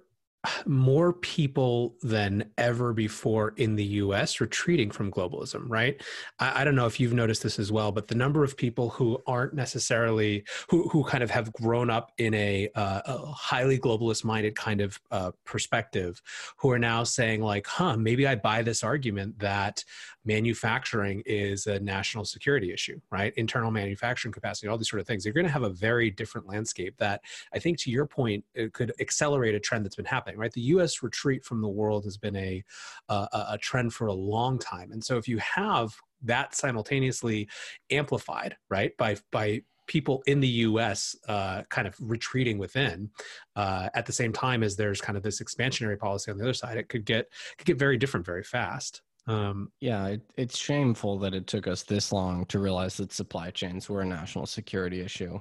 more 0.66 1.12
people 1.12 1.94
than 2.02 2.50
ever 2.58 2.92
before 2.92 3.54
in 3.56 3.76
the 3.76 3.84
US 3.84 4.40
retreating 4.40 4.90
from 4.90 5.10
globalism, 5.10 5.64
right? 5.68 6.02
I, 6.38 6.62
I, 6.62 6.64
don't 6.64 6.74
know 6.74 6.86
if 6.86 6.98
you've 7.00 7.12
noticed 7.12 7.42
this 7.42 7.58
as 7.58 7.72
well, 7.72 7.92
but 7.92 8.08
the 8.08 8.14
number 8.14 8.44
of 8.44 8.56
people 8.56 8.90
who 8.90 9.22
aren't 9.26 9.54
necessarily, 9.54 10.44
who, 10.68 10.88
who 10.88 11.04
kind 11.04 11.22
of 11.22 11.30
have 11.30 11.52
grown 11.52 11.90
up 11.90 12.12
in 12.18 12.34
a, 12.34 12.68
uh, 12.74 13.02
a 13.04 13.18
highly 13.26 13.78
globalist 13.78 14.24
minded 14.24 14.54
kind 14.54 14.80
of 14.80 15.00
uh, 15.10 15.30
perspective, 15.44 16.20
who 16.56 16.70
are 16.70 16.78
now 16.78 17.04
saying, 17.04 17.42
like, 17.42 17.66
huh, 17.66 17.96
maybe 17.96 18.26
I 18.26 18.34
buy 18.34 18.62
this 18.62 18.82
argument 18.82 19.38
that 19.38 19.84
manufacturing 20.24 21.22
is 21.24 21.66
a 21.66 21.78
national 21.80 22.24
security 22.24 22.72
issue, 22.72 23.00
right? 23.10 23.32
Internal 23.36 23.70
manufacturing 23.70 24.32
capacity, 24.32 24.68
all 24.68 24.76
these 24.76 24.90
sort 24.90 25.00
of 25.00 25.06
things. 25.06 25.24
You're 25.24 25.34
going 25.34 25.46
to 25.46 25.52
have 25.52 25.62
a 25.62 25.70
very 25.70 26.10
different 26.10 26.48
landscape 26.48 26.96
that 26.98 27.20
I 27.54 27.58
think, 27.58 27.78
to 27.78 27.90
your 27.90 28.06
point, 28.06 28.44
it 28.54 28.72
could 28.72 28.92
accelerate 29.00 29.54
a 29.54 29.60
trend 29.60 29.84
that's 29.84 29.96
been 29.96 30.04
happening, 30.04 30.35
right? 30.38 30.52
The 30.52 30.60
U.S. 30.62 31.02
retreat 31.02 31.44
from 31.44 31.60
the 31.60 31.68
world 31.68 32.04
has 32.04 32.16
been 32.16 32.36
a 32.36 32.62
a, 33.08 33.28
a 33.50 33.58
trend 33.60 33.92
for 33.92 34.06
a 34.06 34.12
long 34.12 34.58
time, 34.58 34.92
and 34.92 35.02
so 35.02 35.16
if 35.16 35.28
you 35.28 35.38
have 35.38 35.94
that 36.22 36.54
simultaneously 36.54 37.48
amplified, 37.90 38.56
right, 38.68 38.96
by 38.96 39.16
by 39.30 39.62
people 39.86 40.22
in 40.26 40.40
the 40.40 40.48
U.S. 40.48 41.16
Uh, 41.28 41.62
kind 41.68 41.86
of 41.86 41.94
retreating 42.00 42.58
within, 42.58 43.10
uh, 43.54 43.88
at 43.94 44.06
the 44.06 44.12
same 44.12 44.32
time 44.32 44.62
as 44.62 44.76
there's 44.76 45.00
kind 45.00 45.16
of 45.16 45.22
this 45.22 45.40
expansionary 45.40 45.98
policy 45.98 46.30
on 46.30 46.38
the 46.38 46.44
other 46.44 46.54
side, 46.54 46.76
it 46.76 46.88
could 46.88 47.04
get 47.04 47.28
could 47.58 47.66
get 47.66 47.78
very 47.78 47.96
different 47.96 48.26
very 48.26 48.42
fast. 48.42 49.02
Um, 49.28 49.72
yeah, 49.80 50.06
it, 50.06 50.22
it's 50.36 50.56
shameful 50.56 51.18
that 51.18 51.34
it 51.34 51.48
took 51.48 51.66
us 51.66 51.82
this 51.82 52.12
long 52.12 52.44
to 52.46 52.60
realize 52.60 52.96
that 52.98 53.12
supply 53.12 53.50
chains 53.50 53.88
were 53.88 54.02
a 54.02 54.06
national 54.06 54.46
security 54.46 55.00
issue 55.00 55.40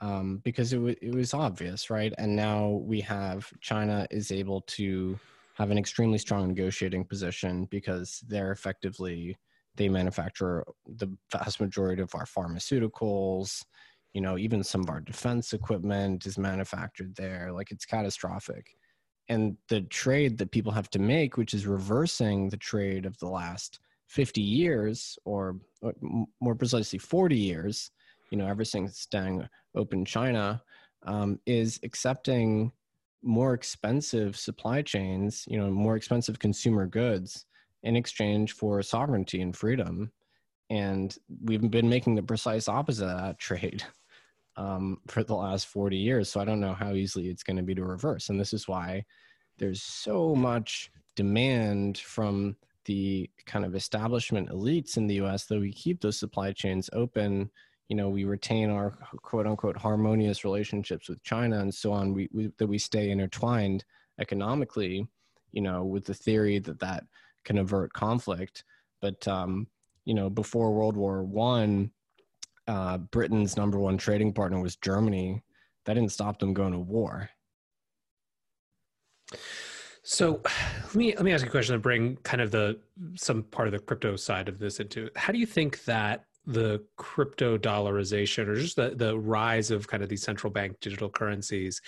um, 0.00 0.40
because 0.44 0.72
it, 0.72 0.76
w- 0.76 0.96
it 1.00 1.14
was 1.14 1.34
obvious, 1.34 1.90
right? 1.90 2.12
And 2.18 2.34
now 2.34 2.80
we 2.82 3.00
have 3.02 3.50
China 3.60 4.06
is 4.10 4.32
able 4.32 4.62
to 4.62 5.18
have 5.54 5.70
an 5.70 5.78
extremely 5.78 6.18
strong 6.18 6.48
negotiating 6.48 7.04
position 7.04 7.66
because 7.70 8.22
they're 8.28 8.52
effectively 8.52 9.36
they 9.76 9.88
manufacture 9.88 10.64
the 10.96 11.08
vast 11.30 11.60
majority 11.60 12.02
of 12.02 12.14
our 12.14 12.24
pharmaceuticals. 12.26 13.62
You 14.14 14.20
know 14.20 14.38
even 14.38 14.64
some 14.64 14.80
of 14.80 14.90
our 14.90 15.00
defense 15.00 15.52
equipment 15.52 16.26
is 16.26 16.38
manufactured 16.38 17.14
there. 17.14 17.52
Like 17.52 17.70
it's 17.70 17.84
catastrophic. 17.84 18.74
And 19.28 19.56
the 19.68 19.82
trade 19.82 20.38
that 20.38 20.50
people 20.50 20.72
have 20.72 20.90
to 20.90 20.98
make, 20.98 21.36
which 21.36 21.54
is 21.54 21.64
reversing 21.66 22.48
the 22.48 22.56
trade 22.56 23.06
of 23.06 23.16
the 23.18 23.28
last 23.28 23.78
50 24.08 24.40
years, 24.40 25.16
or, 25.24 25.56
more 26.40 26.56
precisely 26.56 26.98
40 26.98 27.36
years, 27.36 27.92
you 28.30 28.38
know, 28.38 28.46
ever 28.46 28.64
since 28.64 29.06
Deng 29.12 29.48
opened 29.74 30.06
China, 30.06 30.62
um, 31.04 31.38
is 31.46 31.80
accepting 31.82 32.72
more 33.22 33.54
expensive 33.54 34.36
supply 34.36 34.82
chains, 34.82 35.44
you 35.48 35.58
know, 35.58 35.70
more 35.70 35.96
expensive 35.96 36.38
consumer 36.38 36.86
goods 36.86 37.46
in 37.82 37.96
exchange 37.96 38.52
for 38.52 38.82
sovereignty 38.82 39.42
and 39.42 39.56
freedom. 39.56 40.10
And 40.70 41.16
we've 41.42 41.70
been 41.70 41.88
making 41.88 42.14
the 42.14 42.22
precise 42.22 42.68
opposite 42.68 43.06
of 43.06 43.20
that 43.20 43.38
trade 43.40 43.82
um, 44.56 44.98
for 45.08 45.22
the 45.22 45.34
last 45.34 45.66
40 45.66 45.96
years. 45.96 46.30
So 46.30 46.40
I 46.40 46.44
don't 46.44 46.60
know 46.60 46.74
how 46.74 46.92
easily 46.92 47.28
it's 47.28 47.42
going 47.42 47.56
to 47.56 47.62
be 47.62 47.74
to 47.74 47.84
reverse. 47.84 48.28
And 48.28 48.38
this 48.38 48.52
is 48.52 48.68
why 48.68 49.04
there's 49.58 49.82
so 49.82 50.34
much 50.34 50.90
demand 51.16 51.98
from 51.98 52.56
the 52.86 53.28
kind 53.46 53.64
of 53.64 53.74
establishment 53.74 54.48
elites 54.48 54.96
in 54.96 55.06
the 55.06 55.20
US 55.22 55.46
that 55.46 55.60
we 55.60 55.72
keep 55.72 56.00
those 56.00 56.18
supply 56.18 56.52
chains 56.52 56.88
open. 56.92 57.50
You 57.90 57.96
know, 57.96 58.08
we 58.08 58.22
retain 58.22 58.70
our 58.70 58.92
quote 59.20 59.48
unquote 59.48 59.76
harmonious 59.76 60.44
relationships 60.44 61.08
with 61.08 61.20
China 61.24 61.58
and 61.58 61.74
so 61.74 61.92
on, 61.92 62.14
we, 62.14 62.28
we, 62.32 62.52
that 62.56 62.68
we 62.68 62.78
stay 62.78 63.10
intertwined 63.10 63.84
economically, 64.20 65.08
you 65.50 65.60
know, 65.60 65.84
with 65.84 66.04
the 66.04 66.14
theory 66.14 66.60
that 66.60 66.78
that 66.78 67.02
can 67.44 67.58
avert 67.58 67.92
conflict. 67.92 68.62
But, 69.02 69.26
um, 69.26 69.66
you 70.04 70.14
know, 70.14 70.30
before 70.30 70.72
World 70.72 70.96
War 70.96 71.24
One, 71.24 71.90
uh, 72.68 72.98
Britain's 72.98 73.56
number 73.56 73.80
one 73.80 73.98
trading 73.98 74.32
partner 74.32 74.60
was 74.60 74.76
Germany. 74.76 75.42
That 75.84 75.94
didn't 75.94 76.12
stop 76.12 76.38
them 76.38 76.54
going 76.54 76.72
to 76.72 76.78
war. 76.78 77.28
So 80.02 80.40
let 80.44 80.94
me 80.94 81.14
let 81.14 81.24
me 81.24 81.32
ask 81.32 81.44
you 81.44 81.48
a 81.48 81.50
question 81.50 81.74
and 81.74 81.82
bring 81.82 82.16
kind 82.22 82.40
of 82.40 82.50
the 82.52 82.78
some 83.16 83.42
part 83.42 83.66
of 83.68 83.72
the 83.72 83.80
crypto 83.80 84.16
side 84.16 84.48
of 84.48 84.58
this 84.60 84.78
into 84.78 85.10
How 85.16 85.32
do 85.32 85.38
you 85.38 85.46
think 85.46 85.84
that 85.84 86.24
the 86.46 86.82
crypto 86.96 87.58
dollarization 87.58 88.48
or 88.48 88.54
just 88.54 88.76
the, 88.76 88.94
the 88.96 89.18
rise 89.18 89.70
of 89.70 89.86
kind 89.86 90.02
of 90.02 90.08
these 90.08 90.22
central 90.22 90.50
bank 90.50 90.78
digital 90.80 91.10
currencies 91.10 91.82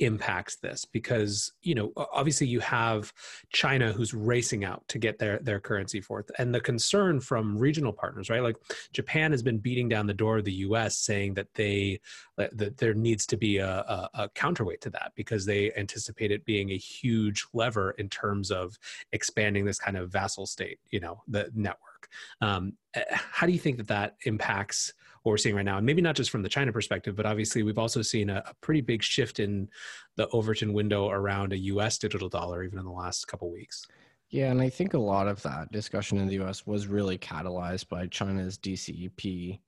impacts 0.00 0.56
this 0.56 0.84
because 0.84 1.52
you 1.62 1.74
know 1.74 1.92
obviously 2.12 2.46
you 2.46 2.58
have 2.58 3.12
china 3.52 3.92
who's 3.92 4.12
racing 4.12 4.64
out 4.64 4.82
to 4.88 4.98
get 4.98 5.18
their 5.18 5.38
their 5.38 5.60
currency 5.60 6.00
forth. 6.00 6.30
And 6.38 6.52
the 6.52 6.60
concern 6.60 7.20
from 7.20 7.56
regional 7.56 7.92
partners 7.92 8.28
right? 8.28 8.42
Like 8.42 8.56
japan 8.92 9.30
has 9.30 9.42
been 9.42 9.58
beating 9.58 9.88
down 9.88 10.06
the 10.06 10.14
door 10.14 10.38
of 10.38 10.44
the 10.44 10.52
us 10.52 10.98
saying 10.98 11.34
that 11.34 11.48
they 11.54 12.00
that 12.36 12.76
there 12.78 12.94
needs 12.94 13.24
to 13.26 13.36
be 13.36 13.58
a, 13.58 13.68
a, 13.68 14.10
a 14.14 14.28
counterweight 14.30 14.80
to 14.80 14.90
that 14.90 15.12
because 15.14 15.46
they 15.46 15.72
anticipate 15.74 16.32
it 16.32 16.44
being 16.44 16.70
a 16.70 16.76
huge 16.76 17.46
lever 17.52 17.92
in 17.92 18.08
terms 18.08 18.50
of 18.50 18.76
expanding 19.12 19.64
this 19.64 19.78
kind 19.78 19.96
of 19.96 20.10
vassal 20.10 20.46
state 20.46 20.80
you 20.90 20.98
know 20.98 21.22
the 21.28 21.50
network 21.54 21.91
um, 22.40 22.74
eh, 22.94 23.02
how 23.10 23.46
do 23.46 23.52
you 23.52 23.58
think 23.58 23.76
that 23.78 23.88
that 23.88 24.16
impacts 24.24 24.92
what 25.22 25.30
we're 25.30 25.36
seeing 25.36 25.54
right 25.54 25.64
now? 25.64 25.76
And 25.76 25.86
maybe 25.86 26.02
not 26.02 26.16
just 26.16 26.30
from 26.30 26.42
the 26.42 26.48
China 26.48 26.72
perspective, 26.72 27.16
but 27.16 27.26
obviously 27.26 27.62
we've 27.62 27.78
also 27.78 28.02
seen 28.02 28.30
a, 28.30 28.42
a 28.46 28.54
pretty 28.60 28.80
big 28.80 29.02
shift 29.02 29.40
in 29.40 29.68
the 30.16 30.28
Overton 30.28 30.72
window 30.72 31.08
around 31.08 31.52
a 31.52 31.58
U.S. 31.58 31.98
digital 31.98 32.28
dollar, 32.28 32.62
even 32.62 32.78
in 32.78 32.84
the 32.84 32.90
last 32.90 33.26
couple 33.28 33.50
weeks. 33.50 33.86
Yeah, 34.30 34.50
and 34.50 34.62
I 34.62 34.70
think 34.70 34.94
a 34.94 34.98
lot 34.98 35.28
of 35.28 35.42
that 35.42 35.70
discussion 35.72 36.16
in 36.16 36.26
the 36.26 36.34
U.S. 36.34 36.66
was 36.66 36.86
really 36.86 37.18
catalyzed 37.18 37.88
by 37.88 38.06
China's 38.06 38.56
DCEP 38.56 39.60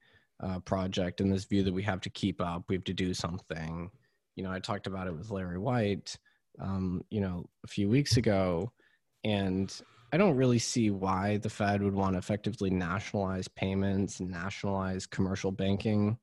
uh, 0.42 0.58
project 0.60 1.20
and 1.20 1.30
this 1.30 1.44
view 1.44 1.62
that 1.62 1.72
we 1.72 1.82
have 1.82 2.00
to 2.00 2.10
keep 2.10 2.40
up, 2.40 2.64
we 2.68 2.74
have 2.74 2.84
to 2.84 2.94
do 2.94 3.14
something. 3.14 3.90
You 4.36 4.44
know, 4.44 4.50
I 4.50 4.58
talked 4.58 4.86
about 4.86 5.06
it 5.06 5.16
with 5.16 5.30
Larry 5.30 5.58
White, 5.58 6.16
um, 6.60 7.04
you 7.10 7.20
know, 7.20 7.48
a 7.64 7.68
few 7.68 7.88
weeks 7.88 8.16
ago, 8.16 8.72
and 9.22 9.72
I 10.14 10.16
don't 10.16 10.36
really 10.36 10.60
see 10.60 10.90
why 10.90 11.38
the 11.38 11.50
Fed 11.50 11.82
would 11.82 11.92
want 11.92 12.14
to 12.14 12.18
effectively 12.18 12.70
nationalize 12.70 13.48
payments, 13.48 14.20
nationalize 14.20 15.06
commercial 15.06 15.50
banking. 15.50 16.16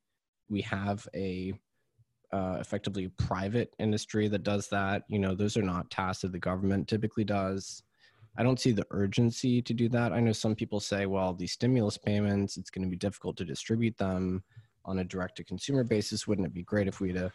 We 0.47 0.61
have 0.61 1.05
a 1.13 1.51
uh, 2.31 2.55
effectively 2.61 3.09
private 3.09 3.73
industry 3.79 4.29
that 4.29 4.43
does 4.43 4.69
that. 4.69 5.03
You 5.09 5.19
know, 5.19 5.35
those 5.35 5.57
are 5.57 5.61
not 5.61 5.91
tasks 5.91 6.21
that 6.21 6.31
the 6.31 6.39
government 6.39 6.87
typically 6.87 7.25
does. 7.25 7.83
I 8.37 8.43
don't 8.43 8.61
see 8.61 8.71
the 8.71 8.87
urgency 8.91 9.61
to 9.61 9.73
do 9.73 9.89
that. 9.89 10.13
I 10.13 10.21
know 10.21 10.31
some 10.31 10.55
people 10.55 10.79
say, 10.79 11.05
well, 11.05 11.33
these 11.33 11.51
stimulus 11.51 11.97
payments, 11.97 12.55
it's 12.55 12.69
going 12.69 12.85
to 12.85 12.89
be 12.89 12.95
difficult 12.95 13.35
to 13.39 13.45
distribute 13.45 13.97
them 13.97 14.41
on 14.85 14.99
a 14.99 15.03
direct 15.03 15.35
to 15.35 15.43
consumer 15.43 15.83
basis. 15.83 16.25
Wouldn't 16.25 16.47
it 16.47 16.53
be 16.53 16.63
great 16.63 16.87
if 16.87 17.01
we 17.01 17.09
had 17.09 17.17
a, 17.17 17.31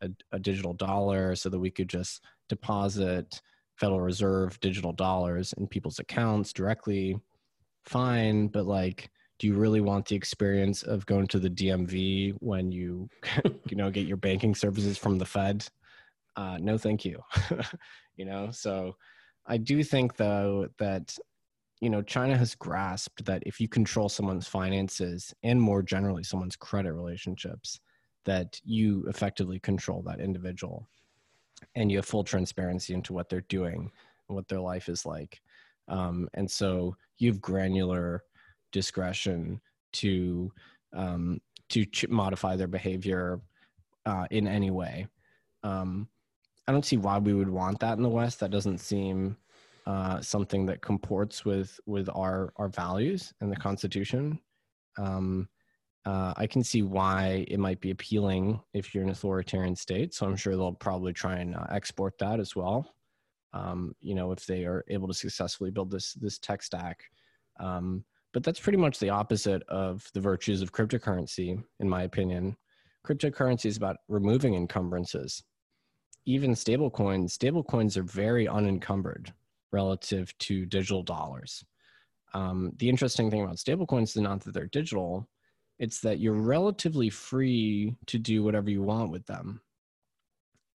a, 0.00 0.08
a 0.32 0.40
digital 0.40 0.72
dollar 0.72 1.36
so 1.36 1.48
that 1.48 1.60
we 1.60 1.70
could 1.70 1.88
just 1.88 2.24
deposit 2.48 3.40
Federal 3.82 4.00
Reserve 4.00 4.60
digital 4.60 4.92
dollars 4.92 5.52
in 5.54 5.66
people's 5.66 5.98
accounts 5.98 6.52
directly? 6.52 7.18
Fine, 7.84 8.46
but 8.46 8.64
like, 8.64 9.10
do 9.40 9.48
you 9.48 9.54
really 9.54 9.80
want 9.80 10.06
the 10.06 10.14
experience 10.14 10.84
of 10.84 11.04
going 11.04 11.26
to 11.26 11.40
the 11.40 11.50
DMV 11.50 12.36
when 12.38 12.70
you, 12.70 13.08
you 13.68 13.76
know, 13.76 13.90
get 13.90 14.06
your 14.06 14.18
banking 14.18 14.54
services 14.54 14.96
from 14.96 15.18
the 15.18 15.24
Fed? 15.24 15.66
Uh, 16.36 16.58
no, 16.60 16.78
thank 16.78 17.04
you. 17.04 17.20
you 18.16 18.24
know, 18.24 18.52
so 18.52 18.94
I 19.46 19.56
do 19.56 19.82
think 19.82 20.14
though 20.16 20.68
that 20.78 21.18
you 21.80 21.90
know 21.90 22.02
China 22.02 22.38
has 22.38 22.54
grasped 22.54 23.24
that 23.24 23.42
if 23.46 23.60
you 23.60 23.66
control 23.66 24.08
someone's 24.08 24.46
finances 24.46 25.34
and 25.42 25.60
more 25.60 25.82
generally 25.82 26.22
someone's 26.22 26.54
credit 26.54 26.92
relationships, 26.92 27.80
that 28.26 28.60
you 28.62 29.04
effectively 29.08 29.58
control 29.58 30.02
that 30.02 30.20
individual, 30.20 30.86
and 31.74 31.90
you 31.90 31.98
have 31.98 32.06
full 32.06 32.24
transparency 32.24 32.94
into 32.94 33.12
what 33.12 33.28
they're 33.28 33.42
doing 33.42 33.90
and 34.28 34.36
what 34.36 34.48
their 34.48 34.60
life 34.60 34.88
is 34.88 35.06
like, 35.06 35.40
um, 35.88 36.28
and 36.34 36.50
so 36.50 36.96
you 37.18 37.30
have 37.30 37.40
granular 37.40 38.22
discretion 38.72 39.60
to 39.92 40.52
um, 40.94 41.40
to 41.68 41.84
ch- 41.86 42.08
modify 42.08 42.56
their 42.56 42.68
behavior 42.68 43.40
uh, 44.06 44.26
in 44.30 44.46
any 44.46 44.70
way. 44.70 45.06
Um, 45.62 46.08
I 46.66 46.72
don't 46.72 46.84
see 46.84 46.96
why 46.96 47.18
we 47.18 47.34
would 47.34 47.48
want 47.48 47.80
that 47.80 47.96
in 47.96 48.02
the 48.02 48.08
West. 48.08 48.40
That 48.40 48.50
doesn't 48.50 48.78
seem 48.78 49.36
uh, 49.86 50.20
something 50.20 50.66
that 50.66 50.80
comports 50.80 51.44
with 51.44 51.78
with 51.86 52.08
our 52.14 52.52
our 52.56 52.68
values 52.68 53.32
and 53.40 53.50
the 53.50 53.56
Constitution. 53.56 54.38
Um, 54.98 55.48
uh, 56.04 56.34
I 56.36 56.46
can 56.46 56.64
see 56.64 56.82
why 56.82 57.44
it 57.48 57.58
might 57.58 57.80
be 57.80 57.90
appealing 57.90 58.60
if 58.74 58.94
you're 58.94 59.04
an 59.04 59.10
authoritarian 59.10 59.76
state. 59.76 60.14
So 60.14 60.26
I'm 60.26 60.36
sure 60.36 60.56
they'll 60.56 60.72
probably 60.72 61.12
try 61.12 61.36
and 61.36 61.54
uh, 61.54 61.66
export 61.70 62.18
that 62.18 62.40
as 62.40 62.56
well. 62.56 62.94
Um, 63.52 63.94
you 64.00 64.14
know, 64.14 64.32
if 64.32 64.46
they 64.46 64.64
are 64.64 64.84
able 64.88 65.08
to 65.08 65.14
successfully 65.14 65.70
build 65.70 65.90
this 65.90 66.14
this 66.14 66.38
tech 66.38 66.62
stack. 66.62 67.04
Um, 67.60 68.04
but 68.32 68.42
that's 68.42 68.60
pretty 68.60 68.78
much 68.78 68.98
the 68.98 69.10
opposite 69.10 69.62
of 69.68 70.08
the 70.14 70.20
virtues 70.20 70.62
of 70.62 70.72
cryptocurrency, 70.72 71.62
in 71.80 71.88
my 71.88 72.04
opinion. 72.04 72.56
Cryptocurrency 73.06 73.66
is 73.66 73.76
about 73.76 73.98
removing 74.08 74.54
encumbrances 74.54 75.42
even 76.24 76.54
stable 76.54 76.90
coins, 76.90 77.32
stable 77.32 77.64
coins 77.64 77.96
are 77.96 78.04
very 78.04 78.46
unencumbered 78.46 79.32
relative 79.72 80.36
to 80.38 80.66
digital 80.66 81.02
dollars. 81.02 81.64
Um, 82.34 82.72
the 82.76 82.88
interesting 82.88 83.30
thing 83.30 83.42
about 83.42 83.58
stable 83.58 83.86
coins 83.86 84.10
is 84.10 84.22
not 84.22 84.40
that 84.44 84.54
they're 84.54 84.66
digital, 84.66 85.28
it's 85.78 86.00
that 86.00 86.20
you're 86.20 86.34
relatively 86.34 87.10
free 87.10 87.96
to 88.06 88.18
do 88.18 88.42
whatever 88.42 88.70
you 88.70 88.82
want 88.82 89.10
with 89.10 89.26
them. 89.26 89.60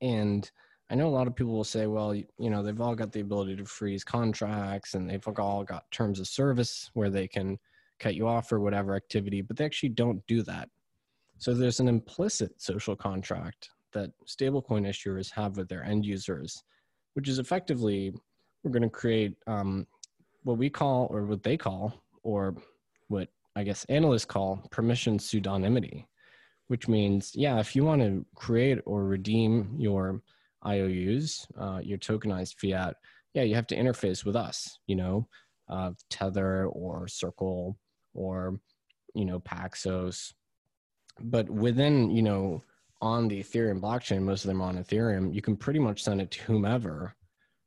And 0.02 0.50
I 0.90 0.96
know 0.96 1.08
a 1.08 1.10
lot 1.10 1.28
of 1.28 1.36
people 1.36 1.54
will 1.54 1.64
say, 1.64 1.88
well, 1.88 2.16
you 2.16 2.26
know, 2.38 2.64
they've 2.64 2.80
all 2.80 2.96
got 2.96 3.12
the 3.12 3.20
ability 3.20 3.58
to 3.58 3.66
freeze 3.66 4.04
contracts 4.04 4.94
and 4.94 5.10
they've 5.10 5.28
all 5.38 5.64
got 5.64 5.90
terms 5.92 6.20
of 6.20 6.28
service 6.28 6.90
where 6.94 7.10
they 7.10 7.28
can 7.28 7.58
cut 8.00 8.16
you 8.16 8.28
off 8.28 8.48
for 8.48 8.60
whatever 8.60 8.96
activity, 8.96 9.42
but 9.42 9.58
they 9.58 9.66
actually 9.66 9.90
don't 9.90 10.26
do 10.28 10.44
that. 10.44 10.70
So 11.40 11.54
there's 11.54 11.80
an 11.80 11.88
implicit 11.88 12.62
social 12.62 12.96
contract 12.96 13.70
that 13.94 14.12
stablecoin 14.26 14.88
issuers 14.88 15.32
have 15.32 15.58
with 15.58 15.68
their 15.68 15.84
end 15.84 16.06
users, 16.06 16.64
which 17.14 17.28
is 17.28 17.40
effectively 17.40 18.14
we're 18.64 18.72
going 18.72 18.84
to 18.84 18.90
create 18.90 19.36
um, 19.46 19.86
what 20.44 20.58
we 20.58 20.70
call, 20.70 21.08
or 21.10 21.26
what 21.26 21.44
they 21.44 21.58
call, 21.58 22.04
or 22.24 22.56
what 23.08 23.30
I 23.58 23.64
guess 23.64 23.86
analysts 23.86 24.26
call 24.26 24.64
permission 24.70 25.18
pseudonymity, 25.18 26.06
which 26.68 26.88
means, 26.88 27.32
yeah, 27.34 27.60
if 27.60 27.76
you 27.76 27.84
want 27.84 28.04
to 28.04 28.24
create 28.36 28.78
or 28.86 29.06
redeem 29.06 29.76
your 29.80 30.22
IOUs, 30.64 31.48
uh, 31.60 31.80
your 31.84 31.98
tokenized 31.98 32.60
fiat, 32.60 32.96
yeah, 33.34 33.42
you 33.42 33.56
have 33.56 33.66
to 33.68 33.76
interface 33.76 34.24
with 34.24 34.36
us, 34.36 34.78
you 34.86 34.96
know, 34.96 35.28
uh, 35.70 35.92
Tether 36.12 36.68
or 36.68 37.08
Circle 37.08 37.80
or, 38.14 38.60
you 39.16 39.26
know, 39.26 39.40
Paxos. 39.40 40.34
But 41.20 41.50
within, 41.50 42.12
you 42.12 42.22
know, 42.22 42.62
on 43.02 43.28
the 43.28 43.42
Ethereum 43.42 43.82
blockchain, 43.82 44.22
most 44.22 44.46
of 44.46 44.50
them 44.50 44.62
on 44.62 44.78
Ethereum, 44.78 45.34
you 45.34 45.42
can 45.42 45.58
pretty 45.58 45.80
much 45.80 46.04
send 46.04 46.22
it 46.22 46.30
to 46.30 46.44
whomever 46.44 47.16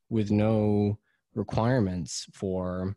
with 0.08 0.30
no 0.30 1.00
requirements 1.34 2.28
for 2.32 2.96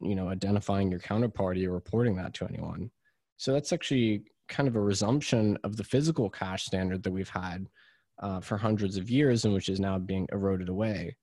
you 0.00 0.14
know 0.14 0.28
identifying 0.28 0.90
your 0.90 1.00
counterparty 1.00 1.66
or 1.66 1.72
reporting 1.72 2.16
that 2.16 2.34
to 2.34 2.46
anyone. 2.46 2.90
So 3.36 3.52
that's 3.52 3.72
actually 3.72 4.24
kind 4.48 4.68
of 4.68 4.76
a 4.76 4.80
resumption 4.80 5.56
of 5.64 5.76
the 5.76 5.84
physical 5.84 6.28
cash 6.28 6.64
standard 6.64 7.02
that 7.02 7.12
we've 7.12 7.28
had 7.28 7.66
uh, 8.20 8.40
for 8.40 8.58
hundreds 8.58 8.96
of 8.96 9.08
years 9.08 9.44
and 9.44 9.54
which 9.54 9.68
is 9.68 9.80
now 9.80 9.98
being 9.98 10.28
eroded 10.32 10.68
away. 10.68 11.16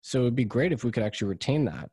So 0.00 0.20
it'd 0.20 0.36
be 0.36 0.44
great 0.44 0.72
if 0.72 0.84
we 0.84 0.92
could 0.92 1.02
actually 1.02 1.28
retain 1.28 1.64
that. 1.64 1.90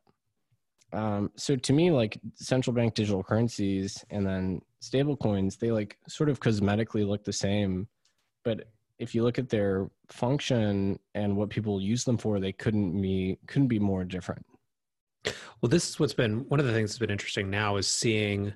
Um, 0.92 1.30
so 1.36 1.56
to 1.56 1.72
me, 1.72 1.90
like 1.90 2.18
central 2.36 2.72
bank 2.72 2.94
digital 2.94 3.22
currencies 3.22 4.02
and 4.10 4.24
then 4.24 4.60
stable 4.80 5.16
coins, 5.16 5.56
they 5.56 5.72
like 5.72 5.98
sort 6.08 6.28
of 6.28 6.40
cosmetically 6.40 7.06
look 7.06 7.24
the 7.24 7.32
same 7.32 7.88
but 8.46 8.68
if 9.00 9.12
you 9.12 9.24
look 9.24 9.40
at 9.40 9.48
their 9.48 9.90
function 10.08 11.00
and 11.16 11.36
what 11.36 11.50
people 11.50 11.80
use 11.80 12.04
them 12.04 12.16
for, 12.16 12.38
they 12.38 12.52
couldn't 12.52 13.02
be 13.02 13.36
couldn't 13.48 13.66
be 13.66 13.80
more 13.80 14.04
different. 14.04 14.46
Well, 15.60 15.70
this 15.70 15.88
is 15.88 15.98
what's 15.98 16.12
been 16.12 16.48
one 16.48 16.60
of 16.60 16.66
the 16.66 16.72
things 16.72 16.90
that's 16.90 16.98
been 16.98 17.10
interesting 17.10 17.48
now 17.50 17.76
is 17.76 17.86
seeing. 17.86 18.52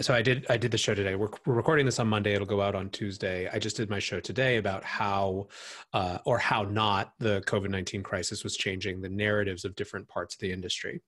So 0.00 0.14
I 0.14 0.22
did 0.22 0.46
I 0.50 0.56
did 0.56 0.70
the 0.70 0.78
show 0.78 0.94
today. 0.94 1.14
We're, 1.14 1.30
we're 1.46 1.54
recording 1.54 1.86
this 1.86 1.98
on 1.98 2.08
Monday. 2.08 2.34
It'll 2.34 2.46
go 2.46 2.60
out 2.60 2.74
on 2.74 2.90
Tuesday. 2.90 3.48
I 3.52 3.58
just 3.58 3.76
did 3.76 3.88
my 3.88 3.98
show 3.98 4.20
today 4.20 4.58
about 4.58 4.84
how 4.84 5.48
uh, 5.92 6.18
or 6.24 6.38
how 6.38 6.62
not 6.62 7.14
the 7.18 7.42
COVID 7.46 7.70
nineteen 7.70 8.02
crisis 8.02 8.44
was 8.44 8.56
changing 8.56 9.00
the 9.00 9.08
narratives 9.08 9.64
of 9.64 9.74
different 9.74 10.06
parts 10.08 10.34
of 10.34 10.40
the 10.40 10.52
industry. 10.52 11.00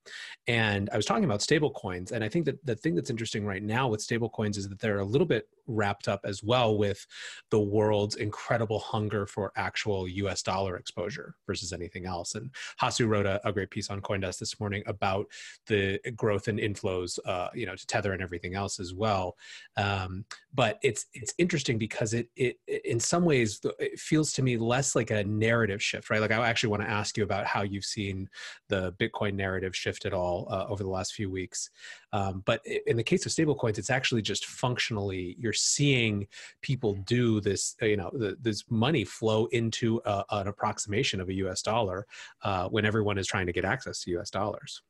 And 0.46 0.88
I 0.92 0.96
was 0.96 1.06
talking 1.06 1.24
about 1.24 1.42
stable 1.42 1.70
coins, 1.70 2.12
and 2.12 2.24
I 2.24 2.28
think 2.28 2.46
that 2.46 2.64
the 2.64 2.76
thing 2.76 2.94
that's 2.94 3.10
interesting 3.10 3.44
right 3.44 3.62
now 3.62 3.88
with 3.88 4.00
stable 4.00 4.30
coins 4.30 4.56
is 4.56 4.68
that 4.68 4.80
they're 4.80 5.00
a 5.00 5.04
little 5.04 5.26
bit 5.26 5.48
wrapped 5.66 6.08
up 6.08 6.20
as 6.24 6.42
well 6.42 6.76
with 6.76 7.06
the 7.50 7.60
world's 7.60 8.16
incredible 8.16 8.78
hunger 8.78 9.26
for 9.26 9.52
actual 9.56 10.08
US 10.08 10.42
dollar 10.42 10.76
exposure 10.76 11.34
versus 11.46 11.72
anything 11.72 12.06
else. 12.06 12.34
And 12.34 12.50
Hasu 12.80 13.08
wrote 13.08 13.26
a, 13.26 13.46
a 13.46 13.52
great 13.52 13.70
piece 13.70 13.90
on 13.90 14.00
Coindesk 14.00 14.38
this 14.38 14.60
morning 14.60 14.82
about 14.86 15.26
the 15.66 15.98
growth 16.16 16.48
and 16.48 16.58
inflows, 16.58 17.18
uh, 17.26 17.48
you 17.54 17.66
know, 17.66 17.74
to 17.74 17.86
Tether 17.86 18.12
and 18.12 18.22
everything 18.22 18.54
else 18.54 18.80
as 18.80 18.94
well. 18.94 19.36
Um, 19.76 20.24
but 20.52 20.78
it's 20.82 21.06
it's 21.14 21.34
interesting 21.38 21.78
because 21.78 22.14
it 22.14 22.28
it 22.36 22.58
in 22.84 23.00
some 23.00 23.24
ways 23.24 23.60
it 23.78 23.98
feels 23.98 24.32
to 24.34 24.42
me 24.42 24.56
less 24.56 24.94
like 24.94 25.10
a 25.10 25.24
narrative 25.24 25.82
shift, 25.82 26.10
right? 26.10 26.20
Like 26.20 26.30
I 26.30 26.48
actually 26.48 26.70
want 26.70 26.82
to 26.82 26.90
ask 26.90 27.16
you 27.16 27.24
about 27.24 27.46
how 27.46 27.62
you've 27.62 27.84
seen 27.84 28.28
the 28.68 28.92
Bitcoin 28.92 29.34
narrative 29.34 29.74
shift 29.74 30.06
at 30.06 30.12
all 30.12 30.46
uh, 30.50 30.66
over 30.68 30.82
the 30.82 30.90
last 30.90 31.14
few 31.14 31.30
weeks. 31.30 31.70
Um, 32.14 32.44
but 32.46 32.64
in 32.86 32.96
the 32.96 33.02
case 33.02 33.26
of 33.26 33.32
stablecoins, 33.32 33.76
it's 33.76 33.90
actually 33.90 34.22
just 34.22 34.46
functionally 34.46 35.34
you're 35.36 35.52
seeing 35.52 36.28
people 36.62 36.94
do 37.06 37.40
this, 37.40 37.74
uh, 37.82 37.86
you 37.86 37.96
know, 37.96 38.08
the, 38.12 38.36
this 38.40 38.62
money 38.70 39.04
flow 39.04 39.46
into 39.46 40.00
a, 40.04 40.24
an 40.30 40.46
approximation 40.46 41.20
of 41.20 41.28
a 41.28 41.34
U.S. 41.34 41.60
dollar 41.60 42.06
uh, 42.44 42.68
when 42.68 42.84
everyone 42.86 43.18
is 43.18 43.26
trying 43.26 43.46
to 43.46 43.52
get 43.52 43.64
access 43.64 43.98
to 44.02 44.12
U.S. 44.12 44.30
dollars. 44.30 44.80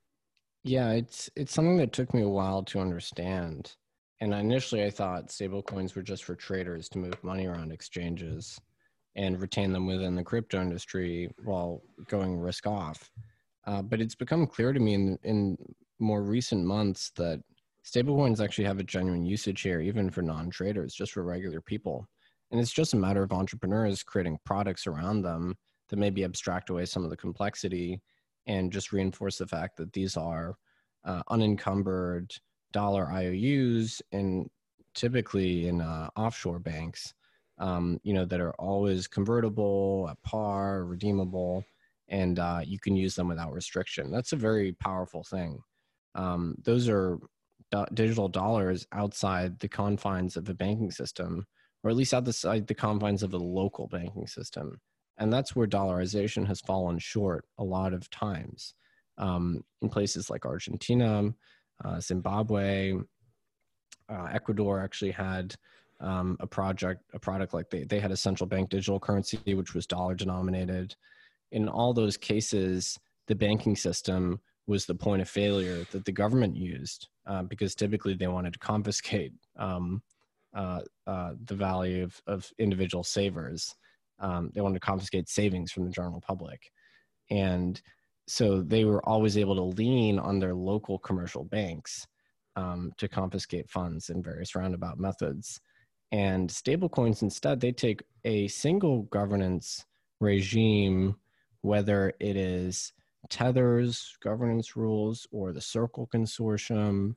Yeah, 0.64 0.90
it's 0.90 1.30
it's 1.34 1.54
something 1.54 1.78
that 1.78 1.94
took 1.94 2.12
me 2.12 2.20
a 2.20 2.28
while 2.28 2.62
to 2.64 2.78
understand. 2.78 3.74
And 4.20 4.34
initially, 4.34 4.84
I 4.84 4.90
thought 4.90 5.28
stablecoins 5.28 5.96
were 5.96 6.02
just 6.02 6.24
for 6.24 6.34
traders 6.34 6.90
to 6.90 6.98
move 6.98 7.24
money 7.24 7.46
around 7.46 7.72
exchanges 7.72 8.60
and 9.16 9.40
retain 9.40 9.72
them 9.72 9.87
within 9.87 10.14
the 10.14 10.22
crypto 10.22 10.60
industry 10.60 11.30
while 11.42 11.82
going 12.06 12.38
risk 12.38 12.66
off. 12.66 13.10
Uh, 13.66 13.80
but 13.80 14.02
it's 14.02 14.14
become 14.14 14.46
clear 14.46 14.74
to 14.74 14.80
me 14.80 14.92
in, 14.92 15.18
in 15.22 15.56
more 15.98 16.22
recent 16.22 16.64
months 16.64 17.11
that 17.16 17.40
stablecoins 17.85 18.42
actually 18.42 18.64
have 18.64 18.78
a 18.78 18.85
genuine 18.85 19.24
usage 19.24 19.61
here, 19.61 19.80
even 19.80 20.11
for 20.11 20.22
non 20.22 20.50
traders, 20.50 20.94
just 20.94 21.12
for 21.12 21.22
regular 21.22 21.61
people. 21.61 22.07
And 22.50 22.61
it's 22.61 22.72
just 22.72 22.94
a 22.94 22.98
matter 22.98 23.22
of 23.22 23.33
entrepreneurs 23.33 24.02
creating 24.02 24.38
products 24.44 24.87
around 24.87 25.22
them 25.22 25.57
that 25.88 25.96
maybe 25.96 26.24
abstract 26.24 26.70
away 26.70 26.87
some 26.87 27.04
of 27.04 27.11
the 27.11 27.16
complexity 27.16 28.00
and 28.46 28.72
just 28.72 28.92
reinforce 28.92 29.38
the 29.38 29.46
fact 29.46 29.76
that 29.76 29.92
these 29.92 30.16
are 30.16 30.57
uh, 31.04 31.22
unencumbered 31.28 32.33
dollar 32.72 33.11
IOUs 33.11 34.02
and 34.12 34.48
typically 34.94 35.68
in 35.68 35.80
uh, 35.80 36.09
offshore 36.16 36.59
banks, 36.59 37.14
um, 37.59 37.98
you 38.02 38.12
know, 38.12 38.24
that 38.24 38.40
are 38.40 38.54
always 38.54 39.07
convertible 39.07 40.09
at 40.11 40.22
par, 40.22 40.85
redeemable, 40.85 41.64
and 42.09 42.38
uh, 42.38 42.61
you 42.64 42.78
can 42.78 42.96
use 42.96 43.14
them 43.14 43.28
without 43.28 43.52
restriction. 43.52 44.11
That's 44.11 44.33
a 44.33 44.37
very 44.37 44.72
powerful 44.72 45.24
thing. 45.24 45.61
Um, 46.14 46.55
those 46.62 46.88
are 46.88 47.18
do- 47.70 47.87
digital 47.94 48.29
dollars 48.29 48.87
outside 48.92 49.59
the 49.59 49.68
confines 49.68 50.37
of 50.37 50.44
the 50.44 50.55
banking 50.55 50.90
system, 50.90 51.46
or 51.83 51.90
at 51.90 51.96
least 51.96 52.14
outside 52.14 52.66
the 52.66 52.74
confines 52.74 53.22
of 53.22 53.31
the 53.31 53.38
local 53.40 53.88
banking 53.88 54.27
system. 54.27 54.81
And 55.18 55.33
that's 55.33 55.55
where 55.55 55.66
dollarization 55.66 56.46
has 56.46 56.61
fallen 56.61 56.98
short 56.98 57.44
a 57.59 57.64
lot 57.64 57.92
of 57.92 58.11
times. 58.11 58.74
Um, 59.16 59.62
in 59.81 59.88
places 59.88 60.29
like 60.29 60.44
Argentina, 60.44 61.33
uh, 61.85 62.00
Zimbabwe, 62.00 62.94
uh, 64.09 64.29
Ecuador 64.33 64.81
actually 64.81 65.12
had 65.12 65.55
um, 66.00 66.37
a 66.40 66.46
project, 66.46 67.03
a 67.14 67.18
product 67.18 67.55
like 67.55 67.70
they, 67.70 67.85
they 67.85 68.00
had 68.00 68.11
a 68.11 68.16
central 68.16 68.48
bank 68.48 68.70
digital 68.70 68.98
currency, 68.98 69.55
which 69.55 69.74
was 69.74 69.87
dollar 69.87 70.14
denominated. 70.14 70.94
In 71.53 71.68
all 71.68 71.94
those 71.94 72.16
cases, 72.16 72.98
the 73.29 73.35
banking 73.35 73.77
system 73.77 74.40
was 74.66 74.87
the 74.87 74.94
point 74.94 75.22
of 75.22 75.29
failure 75.29 75.85
that 75.92 76.05
the 76.05 76.12
government 76.12 76.57
used 76.57 77.09
uh, 77.27 77.42
because 77.42 77.74
typically 77.74 78.14
they 78.14 78.27
wanted 78.27 78.53
to 78.53 78.59
confiscate 78.59 79.33
um, 79.57 80.03
uh, 80.55 80.81
uh, 81.07 81.33
the 81.44 81.55
value 81.55 82.05
of, 82.05 82.20
of 82.27 82.50
individual 82.59 83.05
savers. 83.05 83.74
Um, 84.20 84.50
they 84.55 84.61
wanted 84.61 84.81
to 84.81 84.87
confiscate 84.87 85.29
savings 85.29 85.72
from 85.72 85.85
the 85.85 85.90
general 85.90 86.20
public. 86.20 86.70
And 87.31 87.81
so 88.27 88.62
they 88.62 88.85
were 88.85 89.07
always 89.07 89.37
able 89.37 89.57
to 89.57 89.77
lean 89.77 90.18
on 90.18 90.38
their 90.38 90.55
local 90.55 90.98
commercial 90.98 91.44
banks 91.44 92.07
um, 92.57 92.92
to 92.98 93.09
confiscate 93.09 93.68
funds 93.68 94.11
in 94.11 94.22
various 94.22 94.55
roundabout 94.55 94.98
methods. 94.98 95.61
And 96.12 96.48
stablecoins 96.48 97.22
instead, 97.22 97.61
they 97.61 97.72
take 97.72 98.03
a 98.24 98.48
single 98.48 99.03
governance 99.03 99.85
regime, 100.20 101.16
whether 101.62 102.12
it 102.20 102.37
is 102.37 102.92
Tether's 103.28 104.16
governance 104.22 104.76
rules 104.76 105.26
or 105.32 105.52
the 105.52 105.60
Circle 105.60 106.08
Consortium 106.12 107.14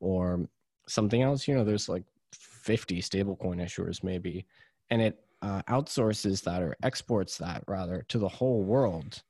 or 0.00 0.48
something 0.88 1.22
else. 1.22 1.46
You 1.46 1.54
know, 1.54 1.64
there's 1.64 1.88
like 1.88 2.04
50 2.32 3.00
stablecoin 3.00 3.62
issuers 3.62 4.02
maybe, 4.02 4.46
and 4.90 5.02
it 5.02 5.18
uh, 5.42 5.62
outsources 5.62 6.42
that 6.44 6.62
or 6.62 6.76
exports 6.82 7.38
that 7.38 7.62
rather 7.66 8.04
to 8.08 8.18
the 8.18 8.28
whole 8.28 8.62
world, 8.62 9.22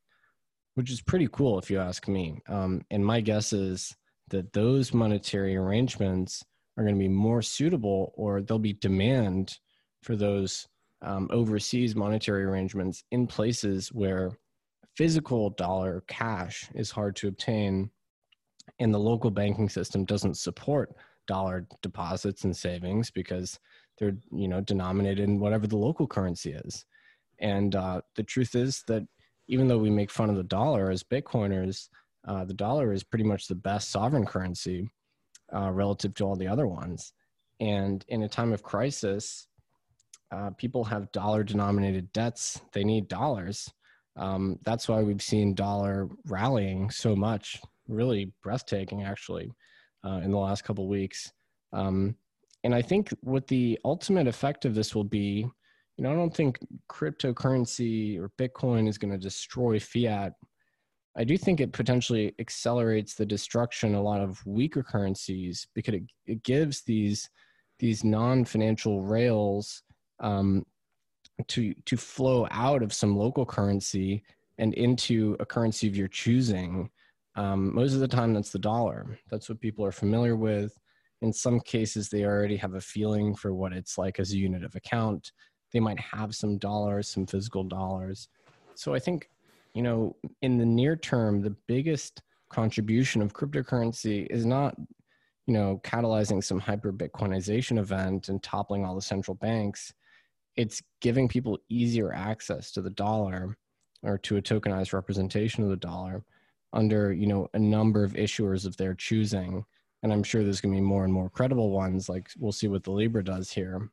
which 0.74 0.90
is 0.90 1.00
pretty 1.00 1.28
cool 1.32 1.58
if 1.58 1.70
you 1.70 1.78
ask 1.78 2.08
me. 2.08 2.40
Um, 2.48 2.82
and 2.90 3.04
my 3.04 3.20
guess 3.20 3.52
is 3.52 3.94
that 4.28 4.52
those 4.52 4.94
monetary 4.94 5.56
arrangements 5.56 6.44
are 6.76 6.84
going 6.84 6.94
to 6.94 6.98
be 6.98 7.08
more 7.08 7.42
suitable 7.42 8.12
or 8.16 8.40
there'll 8.40 8.58
be 8.58 8.74
demand 8.74 9.58
for 10.02 10.16
those 10.16 10.68
um, 11.02 11.28
overseas 11.30 11.94
monetary 11.94 12.44
arrangements 12.44 13.04
in 13.10 13.26
places 13.26 13.88
where 13.92 14.32
physical 14.98 15.50
dollar 15.50 16.02
cash 16.08 16.68
is 16.74 16.90
hard 16.90 17.14
to 17.14 17.28
obtain 17.28 17.88
and 18.80 18.92
the 18.92 18.98
local 18.98 19.30
banking 19.30 19.68
system 19.68 20.04
doesn't 20.04 20.36
support 20.36 20.92
dollar 21.28 21.68
deposits 21.82 22.42
and 22.42 22.56
savings 22.56 23.08
because 23.08 23.60
they're 23.96 24.16
you 24.32 24.48
know 24.48 24.60
denominated 24.60 25.20
in 25.20 25.38
whatever 25.38 25.68
the 25.68 25.76
local 25.76 26.08
currency 26.08 26.50
is. 26.50 26.84
And 27.38 27.76
uh, 27.76 28.00
the 28.16 28.24
truth 28.24 28.56
is 28.56 28.82
that 28.88 29.06
even 29.46 29.68
though 29.68 29.78
we 29.78 29.88
make 29.88 30.10
fun 30.10 30.30
of 30.30 30.36
the 30.36 30.42
dollar 30.42 30.90
as 30.90 31.04
bitcoiners 31.04 31.88
uh, 32.26 32.44
the 32.44 32.54
dollar 32.54 32.92
is 32.92 33.04
pretty 33.04 33.24
much 33.24 33.46
the 33.46 33.54
best 33.54 33.90
sovereign 33.90 34.26
currency 34.26 34.90
uh, 35.54 35.70
relative 35.70 36.12
to 36.14 36.24
all 36.24 36.34
the 36.34 36.48
other 36.48 36.66
ones. 36.66 37.12
And 37.60 38.04
in 38.08 38.24
a 38.24 38.28
time 38.28 38.52
of 38.52 38.64
crisis 38.64 39.46
uh, 40.32 40.50
people 40.58 40.82
have 40.82 41.12
dollar 41.12 41.44
denominated 41.44 42.12
debts. 42.12 42.60
They 42.72 42.82
need 42.82 43.06
dollars 43.06 43.72
um, 44.18 44.58
that's 44.64 44.88
why 44.88 45.02
we've 45.02 45.22
seen 45.22 45.54
dollar 45.54 46.08
rallying 46.26 46.90
so 46.90 47.14
much 47.14 47.60
really 47.86 48.32
breathtaking 48.42 49.04
actually 49.04 49.50
uh, 50.04 50.20
in 50.22 50.30
the 50.30 50.38
last 50.38 50.64
couple 50.64 50.88
weeks. 50.88 51.32
Um, 51.72 52.16
and 52.64 52.74
I 52.74 52.82
think 52.82 53.14
what 53.20 53.46
the 53.46 53.78
ultimate 53.84 54.26
effect 54.26 54.64
of 54.64 54.74
this 54.74 54.94
will 54.94 55.04
be, 55.04 55.46
you 55.96 56.04
know, 56.04 56.10
I 56.10 56.14
don't 56.14 56.34
think 56.34 56.58
cryptocurrency 56.90 58.18
or 58.18 58.30
Bitcoin 58.38 58.88
is 58.88 58.98
going 58.98 59.12
to 59.12 59.18
destroy 59.18 59.78
fiat. 59.78 60.32
I 61.16 61.24
do 61.24 61.36
think 61.36 61.60
it 61.60 61.72
potentially 61.72 62.34
accelerates 62.38 63.14
the 63.14 63.26
destruction 63.26 63.94
of 63.94 64.00
a 64.00 64.02
lot 64.02 64.20
of 64.20 64.44
weaker 64.46 64.82
currencies 64.82 65.66
because 65.74 65.94
it, 65.94 66.02
it 66.26 66.42
gives 66.42 66.82
these 66.82 67.28
these 67.78 68.02
non-financial 68.02 69.02
rails 69.02 69.82
um, 70.18 70.64
to 71.46 71.72
to 71.72 71.96
flow 71.96 72.46
out 72.50 72.82
of 72.82 72.92
some 72.92 73.16
local 73.16 73.46
currency 73.46 74.24
and 74.58 74.74
into 74.74 75.36
a 75.38 75.46
currency 75.46 75.86
of 75.86 75.96
your 75.96 76.08
choosing 76.08 76.90
um, 77.38 77.72
most 77.72 77.94
of 77.94 78.00
the 78.00 78.08
time, 78.08 78.34
that's 78.34 78.50
the 78.50 78.58
dollar. 78.58 79.16
That's 79.30 79.48
what 79.48 79.60
people 79.60 79.84
are 79.84 79.92
familiar 79.92 80.34
with. 80.34 80.76
In 81.22 81.32
some 81.32 81.60
cases, 81.60 82.08
they 82.08 82.24
already 82.24 82.56
have 82.56 82.74
a 82.74 82.80
feeling 82.80 83.32
for 83.32 83.54
what 83.54 83.72
it's 83.72 83.96
like 83.96 84.18
as 84.18 84.32
a 84.32 84.36
unit 84.36 84.64
of 84.64 84.74
account. 84.74 85.30
They 85.72 85.78
might 85.78 86.00
have 86.00 86.34
some 86.34 86.58
dollars, 86.58 87.06
some 87.08 87.26
physical 87.26 87.62
dollars. 87.62 88.28
So 88.74 88.92
I 88.92 88.98
think, 88.98 89.30
you 89.72 89.82
know, 89.82 90.16
in 90.42 90.58
the 90.58 90.66
near 90.66 90.96
term, 90.96 91.40
the 91.40 91.54
biggest 91.68 92.22
contribution 92.50 93.22
of 93.22 93.34
cryptocurrency 93.34 94.26
is 94.30 94.44
not, 94.44 94.74
you 95.46 95.54
know, 95.54 95.80
catalyzing 95.84 96.42
some 96.42 96.58
hyper 96.58 96.92
Bitcoinization 96.92 97.78
event 97.78 98.30
and 98.30 98.42
toppling 98.42 98.84
all 98.84 98.96
the 98.96 99.02
central 99.02 99.36
banks. 99.36 99.94
It's 100.58 100.82
giving 101.00 101.28
people 101.28 101.58
easier 101.68 102.12
access 102.12 102.72
to 102.72 102.82
the 102.82 102.90
dollar 102.90 103.56
or 104.02 104.18
to 104.18 104.36
a 104.36 104.42
tokenized 104.42 104.92
representation 104.92 105.62
of 105.62 105.70
the 105.70 105.76
dollar 105.76 106.24
under 106.72 107.12
you 107.12 107.28
know 107.28 107.48
a 107.54 107.58
number 107.58 108.02
of 108.02 108.14
issuers 108.14 108.66
of 108.66 108.76
their 108.76 108.92
choosing. 108.92 109.64
And 110.02 110.12
i'm 110.12 110.24
sure 110.24 110.42
there's 110.42 110.60
going 110.60 110.74
to 110.74 110.80
be 110.80 110.86
more 110.86 111.04
and 111.04 111.12
more 111.12 111.30
credible 111.30 111.70
ones 111.70 112.08
like 112.08 112.28
we'll 112.38 112.52
see 112.52 112.66
what 112.66 112.82
the 112.82 112.90
libra 112.90 113.24
does 113.24 113.52
here. 113.52 113.88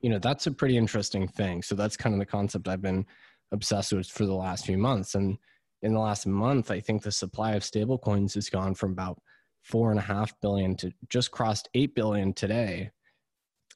You 0.00 0.08
know 0.08 0.18
that's 0.18 0.46
a 0.46 0.52
pretty 0.52 0.78
interesting 0.78 1.28
thing. 1.28 1.62
So 1.62 1.74
that's 1.74 1.98
kind 1.98 2.14
of 2.14 2.18
the 2.18 2.26
concept 2.26 2.66
i've 2.66 2.82
been 2.82 3.04
obsessed 3.52 3.92
with 3.92 4.08
for 4.08 4.24
the 4.24 4.34
last 4.34 4.64
few 4.64 4.78
months. 4.78 5.14
And 5.14 5.36
in 5.82 5.92
the 5.92 6.00
last 6.00 6.26
month 6.26 6.70
i 6.70 6.80
think 6.80 7.02
the 7.02 7.12
supply 7.12 7.52
of 7.52 7.62
stable 7.62 7.98
coins 7.98 8.34
has 8.34 8.48
gone 8.48 8.74
from 8.74 8.92
about 8.92 9.20
four 9.60 9.90
and 9.90 9.98
a 9.98 10.02
half 10.02 10.32
billion 10.40 10.74
to 10.76 10.90
just 11.10 11.30
crossed 11.30 11.68
eight 11.74 11.94
billion 11.94 12.32
today 12.32 12.90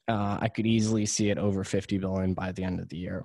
uh, 0.07 0.37
i 0.41 0.47
could 0.47 0.65
easily 0.65 1.05
see 1.05 1.29
it 1.29 1.37
over 1.37 1.63
50 1.63 1.97
billion 1.97 2.33
by 2.33 2.51
the 2.51 2.63
end 2.63 2.79
of 2.79 2.89
the 2.89 2.97
year 2.97 3.23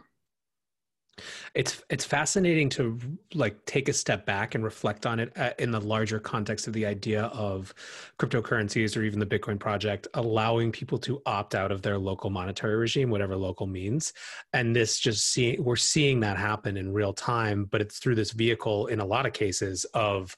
it's 1.54 1.82
it's 1.90 2.04
fascinating 2.04 2.68
to 2.70 2.98
like 3.34 3.64
take 3.64 3.88
a 3.88 3.92
step 3.92 4.26
back 4.26 4.54
and 4.54 4.64
reflect 4.64 5.06
on 5.06 5.20
it 5.20 5.32
uh, 5.36 5.50
in 5.58 5.70
the 5.70 5.80
larger 5.80 6.18
context 6.18 6.66
of 6.66 6.72
the 6.72 6.86
idea 6.86 7.24
of 7.24 7.74
cryptocurrencies 8.18 8.96
or 8.96 9.02
even 9.02 9.18
the 9.18 9.26
Bitcoin 9.26 9.58
project 9.58 10.08
allowing 10.14 10.72
people 10.72 10.98
to 10.98 11.20
opt 11.26 11.54
out 11.54 11.72
of 11.72 11.82
their 11.82 11.98
local 11.98 12.30
monetary 12.30 12.76
regime, 12.76 13.10
whatever 13.10 13.36
local 13.36 13.66
means. 13.66 14.12
And 14.52 14.74
this 14.74 14.98
just 14.98 15.32
seeing 15.32 15.62
we're 15.62 15.76
seeing 15.76 16.20
that 16.20 16.36
happen 16.36 16.76
in 16.76 16.92
real 16.92 17.12
time, 17.12 17.64
but 17.64 17.80
it's 17.80 17.98
through 17.98 18.16
this 18.16 18.32
vehicle 18.32 18.86
in 18.86 19.00
a 19.00 19.06
lot 19.06 19.26
of 19.26 19.32
cases 19.32 19.84
of 19.94 20.34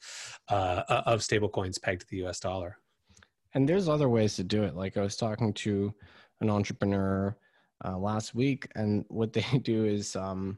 uh, 0.49 0.83
uh 0.87 1.03
of 1.05 1.21
stablecoins 1.21 1.81
pegged 1.81 2.01
to 2.01 2.07
the 2.07 2.17
U.S. 2.17 2.39
dollar. 2.39 2.77
And 3.53 3.67
there's 3.67 3.89
other 3.89 4.07
ways 4.07 4.37
to 4.37 4.43
do 4.43 4.63
it. 4.63 4.75
Like 4.75 4.95
I 4.95 5.01
was 5.01 5.17
talking 5.17 5.53
to 5.53 5.93
an 6.41 6.49
entrepreneur 6.49 7.35
uh, 7.85 7.97
last 7.97 8.35
week, 8.35 8.67
and 8.75 9.05
what 9.07 9.33
they 9.33 9.45
do 9.63 9.85
is 9.85 10.15
um, 10.15 10.57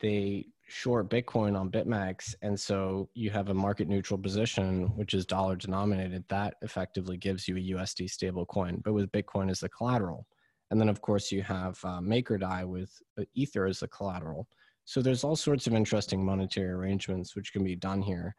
they 0.00 0.46
short 0.70 1.10
Bitcoin 1.10 1.58
on 1.58 1.70
BitMEX. 1.70 2.34
And 2.42 2.58
so 2.58 3.08
you 3.14 3.30
have 3.30 3.48
a 3.48 3.54
market 3.54 3.88
neutral 3.88 4.18
position, 4.18 4.86
which 4.96 5.14
is 5.14 5.26
dollar 5.26 5.56
denominated. 5.56 6.24
That 6.28 6.54
effectively 6.62 7.16
gives 7.16 7.48
you 7.48 7.56
a 7.56 7.78
USD 7.78 8.08
stable 8.08 8.46
coin, 8.46 8.80
but 8.84 8.92
with 8.92 9.10
Bitcoin 9.10 9.50
as 9.50 9.60
the 9.60 9.68
collateral. 9.68 10.26
And 10.70 10.80
then, 10.80 10.88
of 10.88 11.00
course, 11.00 11.32
you 11.32 11.42
have 11.42 11.78
uh, 11.84 11.98
MakerDAI 12.00 12.64
with 12.64 12.92
uh, 13.18 13.24
Ether 13.34 13.66
as 13.66 13.80
the 13.80 13.88
collateral. 13.88 14.46
So 14.84 15.02
there's 15.02 15.24
all 15.24 15.36
sorts 15.36 15.66
of 15.66 15.74
interesting 15.74 16.24
monetary 16.24 16.70
arrangements 16.70 17.34
which 17.34 17.52
can 17.52 17.64
be 17.64 17.76
done 17.76 18.00
here. 18.00 18.34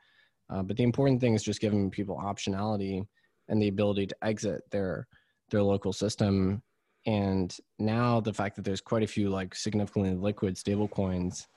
Uh, 0.50 0.64
but 0.64 0.78
the 0.78 0.84
important 0.84 1.20
thing 1.20 1.34
is 1.34 1.44
just 1.44 1.62
giving 1.62 1.90
people 1.92 2.18
optionality 2.18 3.06
and 3.50 3.62
the 3.62 3.68
ability 3.68 4.08
to 4.08 4.16
exit 4.24 4.62
their 4.72 5.08
their 5.50 5.62
local 5.62 5.92
system 5.92 6.64
and 7.06 7.58
now 7.80 8.20
the 8.20 8.34
fact 8.34 8.56
that 8.56 8.64
there's 8.64 8.82
quite 8.82 9.04
a 9.04 9.08
few 9.08 9.30
like 9.30 9.56
significantly 9.56 10.14
liquid 10.14 10.58
stable 10.58 10.88
coins 10.88 11.48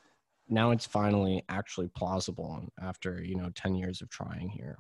now 0.49 0.70
it's 0.70 0.86
finally 0.86 1.42
actually 1.49 1.88
plausible 1.88 2.62
after 2.80 3.22
you 3.22 3.36
know 3.36 3.51
10 3.55 3.74
years 3.74 4.01
of 4.01 4.09
trying 4.09 4.49
here 4.49 4.78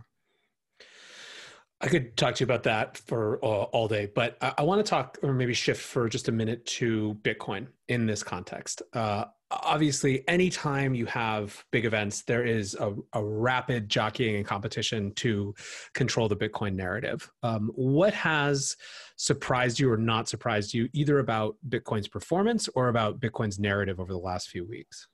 I 1.80 1.88
could 1.88 2.16
talk 2.16 2.36
to 2.36 2.40
you 2.40 2.46
about 2.46 2.62
that 2.62 2.96
for 2.96 3.44
uh, 3.44 3.64
all 3.64 3.88
day, 3.88 4.10
but 4.14 4.38
I, 4.40 4.54
I 4.58 4.62
want 4.62 4.84
to 4.84 4.88
talk 4.88 5.18
or 5.22 5.34
maybe 5.34 5.52
shift 5.52 5.82
for 5.82 6.08
just 6.08 6.28
a 6.28 6.32
minute 6.32 6.64
to 6.66 7.18
Bitcoin 7.20 7.66
in 7.88 8.06
this 8.06 8.22
context. 8.22 8.80
Uh, 8.94 9.24
obviously, 9.62 10.26
anytime 10.28 10.94
you 10.94 11.06
have 11.06 11.64
big 11.70 11.84
events, 11.84 12.22
there 12.22 12.44
is 12.44 12.74
a, 12.74 12.94
a, 13.12 13.22
rapid 13.22 13.88
jockeying 13.88 14.36
and 14.36 14.46
competition 14.46 15.12
to 15.14 15.54
control 15.92 16.28
the 16.28 16.36
Bitcoin 16.36 16.74
narrative. 16.74 17.30
Um, 17.42 17.70
what 17.74 18.14
has 18.14 18.76
surprised 19.16 19.78
you 19.78 19.90
or 19.90 19.96
not 19.96 20.28
surprised 20.28 20.74
you, 20.74 20.88
either 20.92 21.18
about 21.18 21.56
Bitcoin's 21.68 22.08
performance 22.08 22.68
or 22.74 22.88
about 22.88 23.20
Bitcoin's 23.20 23.58
narrative 23.58 24.00
over 24.00 24.12
the 24.12 24.18
last 24.18 24.48
few 24.48 24.66
weeks? 24.66 25.08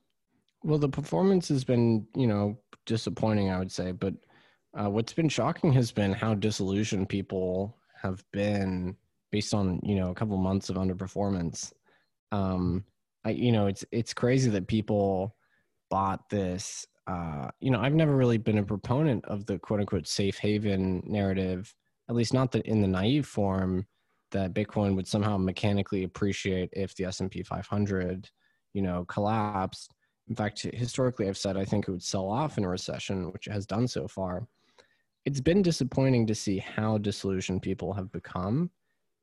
Well, 0.63 0.79
the 0.79 0.89
performance 0.89 1.47
has 1.49 1.63
been, 1.63 2.07
you 2.15 2.27
know, 2.27 2.59
disappointing, 2.85 3.49
I 3.49 3.59
would 3.59 3.71
say. 3.71 3.91
But 3.91 4.13
uh, 4.73 4.89
what's 4.89 5.13
been 5.13 5.29
shocking 5.29 5.73
has 5.73 5.91
been 5.91 6.13
how 6.13 6.33
disillusioned 6.35 7.09
people 7.09 7.77
have 8.01 8.23
been 8.31 8.95
based 9.31 9.53
on, 9.53 9.79
you 9.83 9.95
know, 9.95 10.11
a 10.11 10.15
couple 10.15 10.37
months 10.37 10.69
of 10.69 10.75
underperformance. 10.75 11.71
Um, 12.31 12.85
I, 13.23 13.31
you 13.31 13.51
know, 13.51 13.67
it's 13.67 13.85
it's 13.91 14.13
crazy 14.13 14.49
that 14.51 14.67
people 14.67 15.35
bought 15.89 16.29
this. 16.29 16.85
Uh, 17.07 17.49
you 17.59 17.71
know, 17.71 17.79
I've 17.79 17.93
never 17.93 18.15
really 18.15 18.37
been 18.37 18.57
a 18.57 18.63
proponent 18.63 19.25
of 19.25 19.45
the 19.45 19.59
quote 19.59 19.79
unquote 19.79 20.07
safe 20.07 20.37
haven 20.37 21.03
narrative, 21.05 21.73
at 22.09 22.15
least 22.15 22.33
not 22.33 22.51
that 22.51 22.65
in 22.65 22.81
the 22.81 22.87
naive 22.87 23.27
form 23.27 23.85
that 24.31 24.53
Bitcoin 24.53 24.95
would 24.95 25.07
somehow 25.07 25.37
mechanically 25.37 26.03
appreciate 26.03 26.69
if 26.73 26.95
the 26.95 27.05
S 27.05 27.19
and 27.19 27.29
P 27.29 27.43
500, 27.43 28.29
you 28.73 28.81
know, 28.81 29.05
collapsed. 29.05 29.93
In 30.29 30.35
fact, 30.35 30.61
historically, 30.61 31.27
I've 31.27 31.37
said 31.37 31.57
I 31.57 31.65
think 31.65 31.87
it 31.87 31.91
would 31.91 32.03
sell 32.03 32.29
off 32.29 32.57
in 32.57 32.63
a 32.63 32.69
recession, 32.69 33.31
which 33.31 33.45
has 33.45 33.65
done 33.65 33.87
so 33.87 34.07
far. 34.07 34.47
It's 35.25 35.41
been 35.41 35.61
disappointing 35.61 36.25
to 36.27 36.35
see 36.35 36.57
how 36.57 36.97
disillusioned 36.97 37.61
people 37.61 37.93
have 37.93 38.11
become 38.11 38.71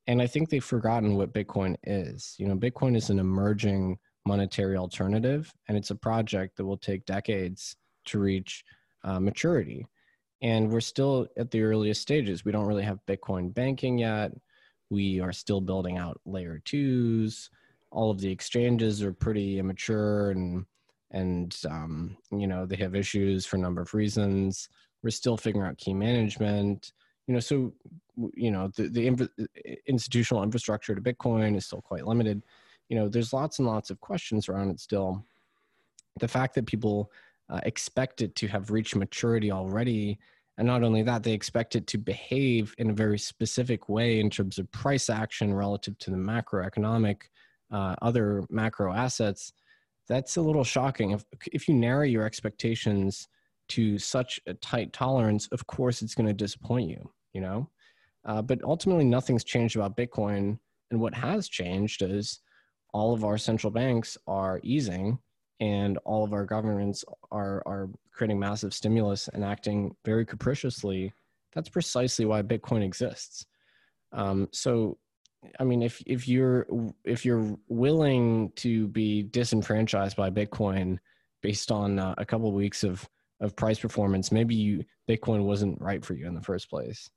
and 0.08 0.22
I 0.22 0.26
think 0.26 0.48
they've 0.48 0.64
forgotten 0.64 1.16
what 1.16 1.34
Bitcoin 1.34 1.76
is. 1.84 2.34
You 2.38 2.48
know, 2.48 2.56
Bitcoin 2.56 2.96
is 2.96 3.10
an 3.10 3.18
emerging 3.18 3.98
monetary 4.24 4.76
alternative, 4.76 5.52
and 5.68 5.76
it's 5.76 5.90
a 5.90 5.94
project 5.94 6.56
that 6.56 6.64
will 6.64 6.78
take 6.78 7.04
decades 7.04 7.76
to 8.06 8.18
reach 8.18 8.64
uh, 9.04 9.20
maturity. 9.20 9.86
And 10.40 10.70
we're 10.70 10.80
still 10.80 11.28
at 11.36 11.50
the 11.50 11.60
earliest 11.60 12.00
stages. 12.00 12.44
We 12.44 12.52
don't 12.52 12.66
really 12.66 12.84
have 12.84 13.04
Bitcoin 13.06 13.52
banking 13.52 13.98
yet. 13.98 14.32
We 14.88 15.20
are 15.20 15.32
still 15.32 15.60
building 15.60 15.98
out 15.98 16.18
layer 16.24 16.62
twos. 16.64 17.50
All 17.90 18.10
of 18.10 18.18
the 18.18 18.30
exchanges 18.30 19.02
are 19.02 19.12
pretty 19.12 19.58
immature 19.58 20.30
and 20.30 20.64
and 21.10 21.56
um, 21.68 22.16
you 22.30 22.46
know 22.46 22.66
they 22.66 22.76
have 22.76 22.94
issues 22.94 23.46
for 23.46 23.56
a 23.56 23.60
number 23.60 23.82
of 23.82 23.94
reasons. 23.94 24.68
We're 25.02 25.10
still 25.10 25.36
figuring 25.36 25.68
out 25.68 25.78
key 25.78 25.94
management 25.94 26.92
you 27.28 27.34
know, 27.34 27.40
so 27.40 27.72
you 28.34 28.50
know 28.50 28.68
the 28.74 28.88
the 28.88 29.78
institutional 29.86 30.42
infrastructure 30.42 30.94
to 30.94 31.00
Bitcoin 31.00 31.56
is 31.56 31.66
still 31.66 31.82
quite 31.82 32.06
limited. 32.06 32.42
You 32.88 32.96
know, 32.96 33.08
there's 33.08 33.34
lots 33.34 33.58
and 33.58 33.68
lots 33.68 33.90
of 33.90 34.00
questions 34.00 34.48
around 34.48 34.70
it 34.70 34.80
still. 34.80 35.24
The 36.18 36.26
fact 36.26 36.54
that 36.54 36.66
people 36.66 37.12
uh, 37.50 37.60
expect 37.64 38.22
it 38.22 38.34
to 38.36 38.48
have 38.48 38.70
reached 38.70 38.96
maturity 38.96 39.52
already, 39.52 40.18
and 40.56 40.66
not 40.66 40.82
only 40.82 41.02
that, 41.02 41.22
they 41.22 41.34
expect 41.34 41.76
it 41.76 41.86
to 41.88 41.98
behave 41.98 42.74
in 42.78 42.88
a 42.88 42.94
very 42.94 43.18
specific 43.18 43.90
way 43.90 44.20
in 44.20 44.30
terms 44.30 44.58
of 44.58 44.72
price 44.72 45.10
action 45.10 45.52
relative 45.52 45.98
to 45.98 46.10
the 46.10 46.16
macroeconomic 46.16 47.24
uh, 47.70 47.94
other 48.00 48.42
macro 48.48 48.92
assets. 48.92 49.52
That's 50.08 50.38
a 50.38 50.40
little 50.40 50.64
shocking. 50.64 51.10
If 51.10 51.24
if 51.52 51.68
you 51.68 51.74
narrow 51.74 52.04
your 52.04 52.24
expectations 52.24 53.28
to 53.68 53.98
such 53.98 54.40
a 54.46 54.54
tight 54.54 54.94
tolerance, 54.94 55.46
of 55.48 55.66
course 55.66 56.00
it's 56.00 56.14
going 56.14 56.26
to 56.26 56.32
disappoint 56.32 56.88
you 56.88 57.10
you 57.32 57.40
know? 57.40 57.68
Uh, 58.24 58.42
but 58.42 58.62
ultimately, 58.62 59.04
nothing's 59.04 59.44
changed 59.44 59.76
about 59.76 59.96
Bitcoin. 59.96 60.58
And 60.90 61.00
what 61.00 61.14
has 61.14 61.48
changed 61.48 62.02
is 62.02 62.40
all 62.92 63.12
of 63.12 63.24
our 63.24 63.38
central 63.38 63.70
banks 63.70 64.16
are 64.26 64.60
easing 64.62 65.18
and 65.60 65.98
all 65.98 66.24
of 66.24 66.32
our 66.32 66.44
governments 66.44 67.04
are, 67.30 67.62
are 67.66 67.90
creating 68.12 68.38
massive 68.38 68.72
stimulus 68.72 69.28
and 69.28 69.44
acting 69.44 69.94
very 70.04 70.24
capriciously. 70.24 71.12
That's 71.54 71.68
precisely 71.68 72.24
why 72.24 72.42
Bitcoin 72.42 72.82
exists. 72.82 73.46
Um, 74.12 74.48
so, 74.52 74.98
I 75.58 75.64
mean, 75.64 75.82
if, 75.82 76.02
if 76.06 76.26
you're 76.26 76.66
if 77.04 77.24
you're 77.24 77.56
willing 77.68 78.50
to 78.56 78.88
be 78.88 79.22
disenfranchised 79.22 80.16
by 80.16 80.30
Bitcoin 80.30 80.98
based 81.42 81.70
on 81.70 81.98
uh, 81.98 82.14
a 82.18 82.24
couple 82.24 82.48
of 82.48 82.54
weeks 82.54 82.82
of 82.82 83.08
of 83.40 83.54
price 83.54 83.78
performance, 83.78 84.32
maybe 84.32 84.54
you 84.54 84.84
Bitcoin 85.08 85.44
wasn't 85.44 85.80
right 85.80 86.04
for 86.04 86.14
you 86.14 86.26
in 86.26 86.34
the 86.34 86.42
first 86.42 86.68
place. 86.68 87.08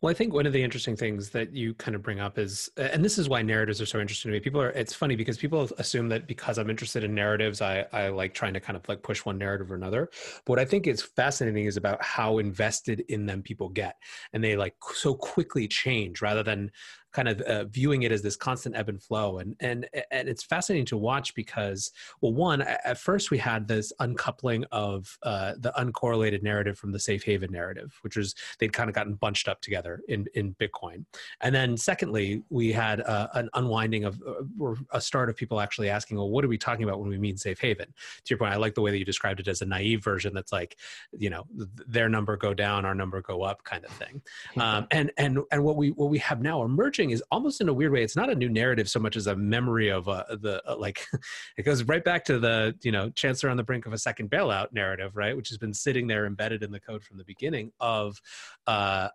Well, 0.00 0.10
I 0.10 0.14
think 0.14 0.34
one 0.34 0.46
of 0.46 0.52
the 0.52 0.62
interesting 0.62 0.94
things 0.94 1.30
that 1.30 1.54
you 1.54 1.72
kind 1.74 1.94
of 1.94 2.02
bring 2.02 2.20
up 2.20 2.38
is, 2.38 2.68
and 2.76 3.02
this 3.02 3.16
is 3.16 3.30
why 3.30 3.40
narratives 3.40 3.80
are 3.80 3.86
so 3.86 3.98
interesting 3.98 4.30
to 4.30 4.34
me. 4.34 4.40
People 4.40 4.60
are, 4.60 4.70
it's 4.70 4.92
funny 4.94 5.16
because 5.16 5.38
people 5.38 5.70
assume 5.78 6.08
that 6.10 6.26
because 6.26 6.58
I'm 6.58 6.68
interested 6.68 7.02
in 7.02 7.14
narratives, 7.14 7.62
I, 7.62 7.86
I 7.92 8.08
like 8.08 8.34
trying 8.34 8.52
to 8.54 8.60
kind 8.60 8.76
of 8.76 8.86
like 8.88 9.02
push 9.02 9.24
one 9.24 9.38
narrative 9.38 9.72
or 9.72 9.74
another. 9.74 10.10
But 10.44 10.52
what 10.52 10.58
I 10.58 10.66
think 10.66 10.86
is 10.86 11.02
fascinating 11.02 11.64
is 11.64 11.78
about 11.78 12.02
how 12.04 12.38
invested 12.38 13.04
in 13.08 13.24
them 13.24 13.42
people 13.42 13.70
get. 13.70 13.96
And 14.34 14.44
they 14.44 14.56
like 14.56 14.76
so 14.92 15.14
quickly 15.14 15.66
change 15.66 16.20
rather 16.20 16.42
than 16.42 16.70
kind 17.14 17.28
of 17.28 17.40
uh, 17.42 17.64
viewing 17.64 18.02
it 18.02 18.12
as 18.12 18.22
this 18.22 18.36
constant 18.36 18.76
ebb 18.76 18.88
and 18.88 19.02
flow. 19.02 19.38
And 19.38 19.56
and 19.60 19.88
and 20.10 20.28
it's 20.28 20.42
fascinating 20.42 20.86
to 20.86 20.96
watch 20.96 21.34
because 21.34 21.92
well 22.20 22.34
one 22.34 22.60
at 22.62 22.98
first 22.98 23.30
we 23.30 23.38
had 23.38 23.66
this 23.68 23.92
uncoupling 24.00 24.64
of 24.72 25.16
uh, 25.22 25.52
the 25.58 25.72
uncorrelated 25.78 26.42
narrative 26.42 26.76
from 26.76 26.92
the 26.92 26.98
safe 26.98 27.22
haven 27.24 27.52
narrative 27.52 27.96
which 28.02 28.16
was 28.16 28.34
they'd 28.58 28.72
kind 28.72 28.90
of 28.90 28.94
gotten 28.94 29.14
bunched 29.14 29.48
up 29.48 29.60
together 29.60 30.00
in 30.08 30.26
in 30.34 30.54
bitcoin. 30.54 31.04
And 31.40 31.54
then 31.54 31.76
secondly 31.76 32.42
we 32.50 32.72
had 32.72 33.00
uh, 33.00 33.28
an 33.34 33.48
unwinding 33.54 34.04
of 34.04 34.20
uh, 34.26 34.42
or 34.58 34.76
a 34.90 35.00
start 35.00 35.30
of 35.30 35.36
people 35.36 35.60
actually 35.60 35.88
asking 35.88 36.16
well 36.16 36.30
what 36.30 36.44
are 36.44 36.48
we 36.48 36.58
talking 36.58 36.84
about 36.84 37.00
when 37.00 37.08
we 37.08 37.18
mean 37.18 37.36
safe 37.36 37.60
haven? 37.60 37.86
To 37.86 38.30
your 38.30 38.38
point 38.38 38.52
i 38.52 38.56
like 38.56 38.74
the 38.74 38.82
way 38.82 38.90
that 38.90 38.98
you 38.98 39.04
described 39.04 39.40
it 39.40 39.48
as 39.48 39.62
a 39.62 39.66
naive 39.66 40.02
version 40.02 40.34
that's 40.34 40.52
like 40.52 40.76
you 41.12 41.30
know 41.30 41.44
their 41.86 42.08
number 42.08 42.36
go 42.36 42.52
down 42.52 42.84
our 42.84 42.94
number 42.94 43.22
go 43.22 43.42
up 43.42 43.62
kind 43.62 43.84
of 43.84 43.90
thing. 43.92 44.20
Um, 44.56 44.86
and 44.90 45.10
and 45.16 45.38
and 45.52 45.62
what 45.62 45.76
we 45.76 45.90
what 45.90 46.10
we 46.10 46.18
have 46.18 46.40
now 46.40 46.62
emerging 46.62 47.03
is 47.10 47.22
almost 47.30 47.60
in 47.60 47.68
a 47.68 47.72
weird 47.72 47.92
way. 47.92 48.02
It's 48.02 48.16
not 48.16 48.30
a 48.30 48.34
new 48.34 48.48
narrative 48.48 48.88
so 48.88 49.00
much 49.00 49.16
as 49.16 49.26
a 49.26 49.36
memory 49.36 49.90
of 49.90 50.08
uh, 50.08 50.24
the 50.28 50.62
uh, 50.66 50.76
like. 50.76 51.06
it 51.56 51.62
goes 51.62 51.82
right 51.84 52.04
back 52.04 52.24
to 52.26 52.38
the 52.38 52.74
you 52.82 52.92
know 52.92 53.10
Chancellor 53.10 53.50
on 53.50 53.56
the 53.56 53.62
brink 53.62 53.86
of 53.86 53.92
a 53.92 53.98
second 53.98 54.30
bailout 54.30 54.72
narrative, 54.72 55.16
right, 55.16 55.36
which 55.36 55.48
has 55.48 55.58
been 55.58 55.74
sitting 55.74 56.06
there 56.06 56.26
embedded 56.26 56.62
in 56.62 56.70
the 56.70 56.80
code 56.80 57.02
from 57.02 57.18
the 57.18 57.24
beginning 57.24 57.72
of 57.80 58.20
uh, 58.66 59.08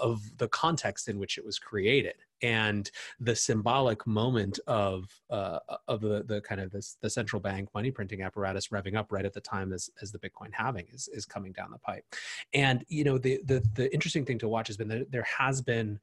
of 0.00 0.20
the 0.38 0.48
context 0.48 1.08
in 1.08 1.18
which 1.18 1.38
it 1.38 1.44
was 1.44 1.58
created 1.58 2.14
and 2.42 2.90
the 3.20 3.34
symbolic 3.34 4.06
moment 4.06 4.58
of 4.66 5.08
uh, 5.30 5.58
of 5.88 6.00
the 6.00 6.24
the 6.26 6.40
kind 6.40 6.60
of 6.60 6.70
this 6.70 6.96
the 7.00 7.08
central 7.08 7.40
bank 7.40 7.68
money 7.74 7.90
printing 7.90 8.22
apparatus 8.22 8.68
revving 8.68 8.96
up 8.96 9.12
right 9.12 9.24
at 9.24 9.32
the 9.32 9.40
time 9.40 9.72
as 9.72 9.88
as 10.02 10.12
the 10.12 10.18
Bitcoin 10.18 10.52
halving 10.52 10.86
is 10.92 11.08
is 11.12 11.24
coming 11.24 11.52
down 11.52 11.70
the 11.70 11.78
pipe, 11.78 12.04
and 12.52 12.84
you 12.88 13.04
know 13.04 13.18
the 13.18 13.40
the 13.44 13.64
the 13.74 13.92
interesting 13.94 14.24
thing 14.24 14.38
to 14.38 14.48
watch 14.48 14.66
has 14.66 14.76
been 14.76 14.88
that 14.88 15.10
there 15.10 15.26
has 15.38 15.62
been 15.62 16.00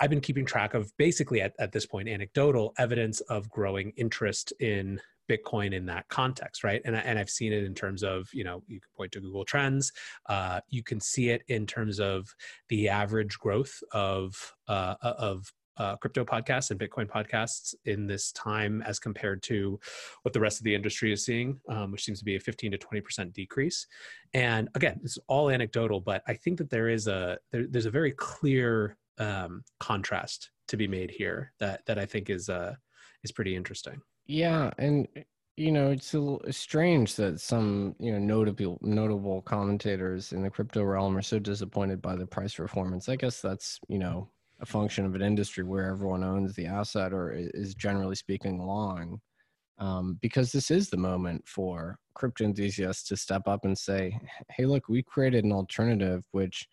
I've 0.00 0.10
been 0.10 0.20
keeping 0.20 0.46
track 0.46 0.74
of 0.74 0.92
basically 0.96 1.40
at, 1.40 1.54
at 1.58 1.72
this 1.72 1.86
point 1.86 2.08
anecdotal 2.08 2.72
evidence 2.78 3.20
of 3.22 3.48
growing 3.50 3.92
interest 3.96 4.52
in 4.60 5.00
Bitcoin 5.28 5.72
in 5.72 5.86
that 5.86 6.08
context, 6.08 6.64
right? 6.64 6.82
And, 6.84 6.94
and 6.94 7.18
I've 7.18 7.30
seen 7.30 7.52
it 7.52 7.64
in 7.64 7.74
terms 7.74 8.02
of, 8.02 8.28
you 8.32 8.44
know, 8.44 8.62
you 8.66 8.80
can 8.80 8.90
point 8.96 9.12
to 9.12 9.20
Google 9.20 9.44
Trends. 9.44 9.92
Uh, 10.28 10.60
you 10.68 10.82
can 10.82 11.00
see 11.00 11.30
it 11.30 11.42
in 11.48 11.66
terms 11.66 11.98
of 12.00 12.28
the 12.68 12.88
average 12.88 13.38
growth 13.38 13.82
of 13.92 14.34
uh, 14.68 14.94
of 15.02 15.50
uh, 15.76 15.96
crypto 15.96 16.24
podcasts 16.24 16.70
and 16.70 16.78
Bitcoin 16.78 17.06
podcasts 17.06 17.74
in 17.84 18.06
this 18.06 18.30
time 18.32 18.82
as 18.82 18.98
compared 19.00 19.42
to 19.42 19.78
what 20.22 20.32
the 20.32 20.40
rest 20.40 20.60
of 20.60 20.64
the 20.64 20.74
industry 20.74 21.12
is 21.12 21.24
seeing, 21.24 21.58
um, 21.68 21.90
which 21.90 22.04
seems 22.04 22.20
to 22.20 22.24
be 22.24 22.36
a 22.36 22.40
15 22.40 22.70
to 22.72 22.78
20 22.78 23.00
percent 23.00 23.32
decrease. 23.32 23.86
And 24.34 24.68
again, 24.74 25.00
it's 25.02 25.18
all 25.26 25.50
anecdotal, 25.50 26.00
but 26.00 26.22
I 26.28 26.34
think 26.34 26.58
that 26.58 26.70
there 26.70 26.88
is 26.88 27.08
a 27.08 27.38
there, 27.50 27.66
there's 27.68 27.86
a 27.86 27.90
very 27.90 28.12
clear 28.12 28.96
um, 29.18 29.64
contrast 29.80 30.50
to 30.68 30.76
be 30.76 30.88
made 30.88 31.10
here 31.10 31.52
that 31.60 31.84
that 31.86 31.98
I 31.98 32.06
think 32.06 32.30
is 32.30 32.48
uh, 32.48 32.74
is 33.22 33.32
pretty 33.32 33.56
interesting. 33.56 34.00
Yeah, 34.26 34.70
and 34.78 35.06
you 35.56 35.70
know 35.70 35.90
it's 35.90 36.14
strange 36.56 37.16
that 37.16 37.40
some 37.40 37.94
you 37.98 38.12
know 38.12 38.18
notable 38.18 38.78
notable 38.82 39.42
commentators 39.42 40.32
in 40.32 40.42
the 40.42 40.50
crypto 40.50 40.82
realm 40.82 41.16
are 41.16 41.22
so 41.22 41.38
disappointed 41.38 42.00
by 42.00 42.16
the 42.16 42.26
price 42.26 42.54
performance. 42.54 43.08
I 43.08 43.16
guess 43.16 43.40
that's 43.40 43.78
you 43.88 43.98
know 43.98 44.30
a 44.60 44.66
function 44.66 45.04
of 45.04 45.14
an 45.14 45.22
industry 45.22 45.64
where 45.64 45.90
everyone 45.90 46.24
owns 46.24 46.54
the 46.54 46.66
asset 46.66 47.12
or 47.12 47.32
is 47.32 47.74
generally 47.74 48.14
speaking 48.14 48.58
long. 48.58 49.20
Um, 49.76 50.18
because 50.22 50.52
this 50.52 50.70
is 50.70 50.88
the 50.88 50.96
moment 50.96 51.48
for 51.48 51.98
crypto 52.14 52.44
enthusiasts 52.44 53.08
to 53.08 53.16
step 53.16 53.48
up 53.48 53.64
and 53.64 53.76
say, 53.76 54.16
"Hey, 54.48 54.66
look, 54.66 54.88
we 54.88 55.02
created 55.02 55.44
an 55.44 55.50
alternative 55.50 56.24
which 56.30 56.68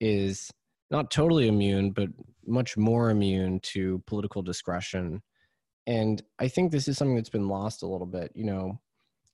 is 0.00 0.50
not 0.90 1.10
totally 1.10 1.48
immune, 1.48 1.90
but 1.90 2.08
much 2.46 2.76
more 2.76 3.10
immune 3.10 3.60
to 3.60 4.02
political 4.06 4.42
discretion. 4.42 5.22
And 5.86 6.22
I 6.38 6.48
think 6.48 6.70
this 6.70 6.88
is 6.88 6.96
something 6.96 7.16
that's 7.16 7.30
been 7.30 7.48
lost 7.48 7.82
a 7.82 7.86
little 7.86 8.06
bit. 8.06 8.32
You 8.34 8.44
know, 8.44 8.80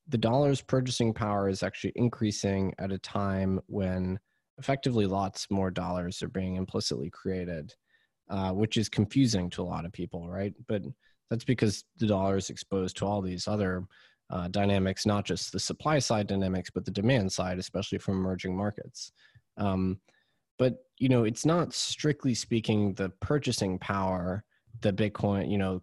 the 0.09 0.19
dollar's 0.19 0.61
purchasing 0.61 1.13
power 1.15 1.49
is 1.49 1.63
actually 1.63 1.93
increasing 1.97 2.75
at 2.79 2.93
a 2.93 2.99
time 2.99 3.61
when 3.67 4.19
effectively 4.59 5.07
lots 5.07 5.47
more 5.51 5.71
dollars 5.71 6.23
are 6.23 6.29
being 6.29 6.57
implicitly 6.57 7.11
created, 7.11 7.75
uh, 8.29 8.53
which 8.53 8.77
is 8.77 8.89
confusing 8.89 9.49
to 9.51 9.63
a 9.63 9.65
lot 9.65 9.85
of 9.85 9.93
people, 9.93 10.29
right? 10.29 10.55
But 10.67 10.83
That's 11.31 11.45
because 11.45 11.85
the 11.97 12.07
dollar 12.07 12.37
is 12.37 12.51
exposed 12.51 12.97
to 12.99 13.07
all 13.07 13.23
these 13.23 13.47
other 13.47 13.85
uh, 14.31 14.49
dynamics, 14.49 15.07
not 15.07 15.25
just 15.25 15.53
the 15.53 15.61
supply 15.61 15.99
side 15.99 16.27
dynamics, 16.27 16.71
but 16.71 16.85
the 16.85 16.91
demand 16.91 17.33
side, 17.33 17.59
especially 17.59 17.99
from 17.99 18.17
emerging 18.19 18.57
markets. 18.57 19.13
Um, 19.57 20.01
but 20.59 20.85
you 21.01 21.09
know, 21.09 21.25
it's 21.25 21.45
not 21.45 21.73
strictly 21.73 22.35
speaking 22.35 22.95
the 22.95 23.09
purchasing 23.21 23.79
power 23.79 24.45
that 24.83 24.97
Bitcoin, 24.97 25.51
you 25.51 25.59
know, 25.59 25.83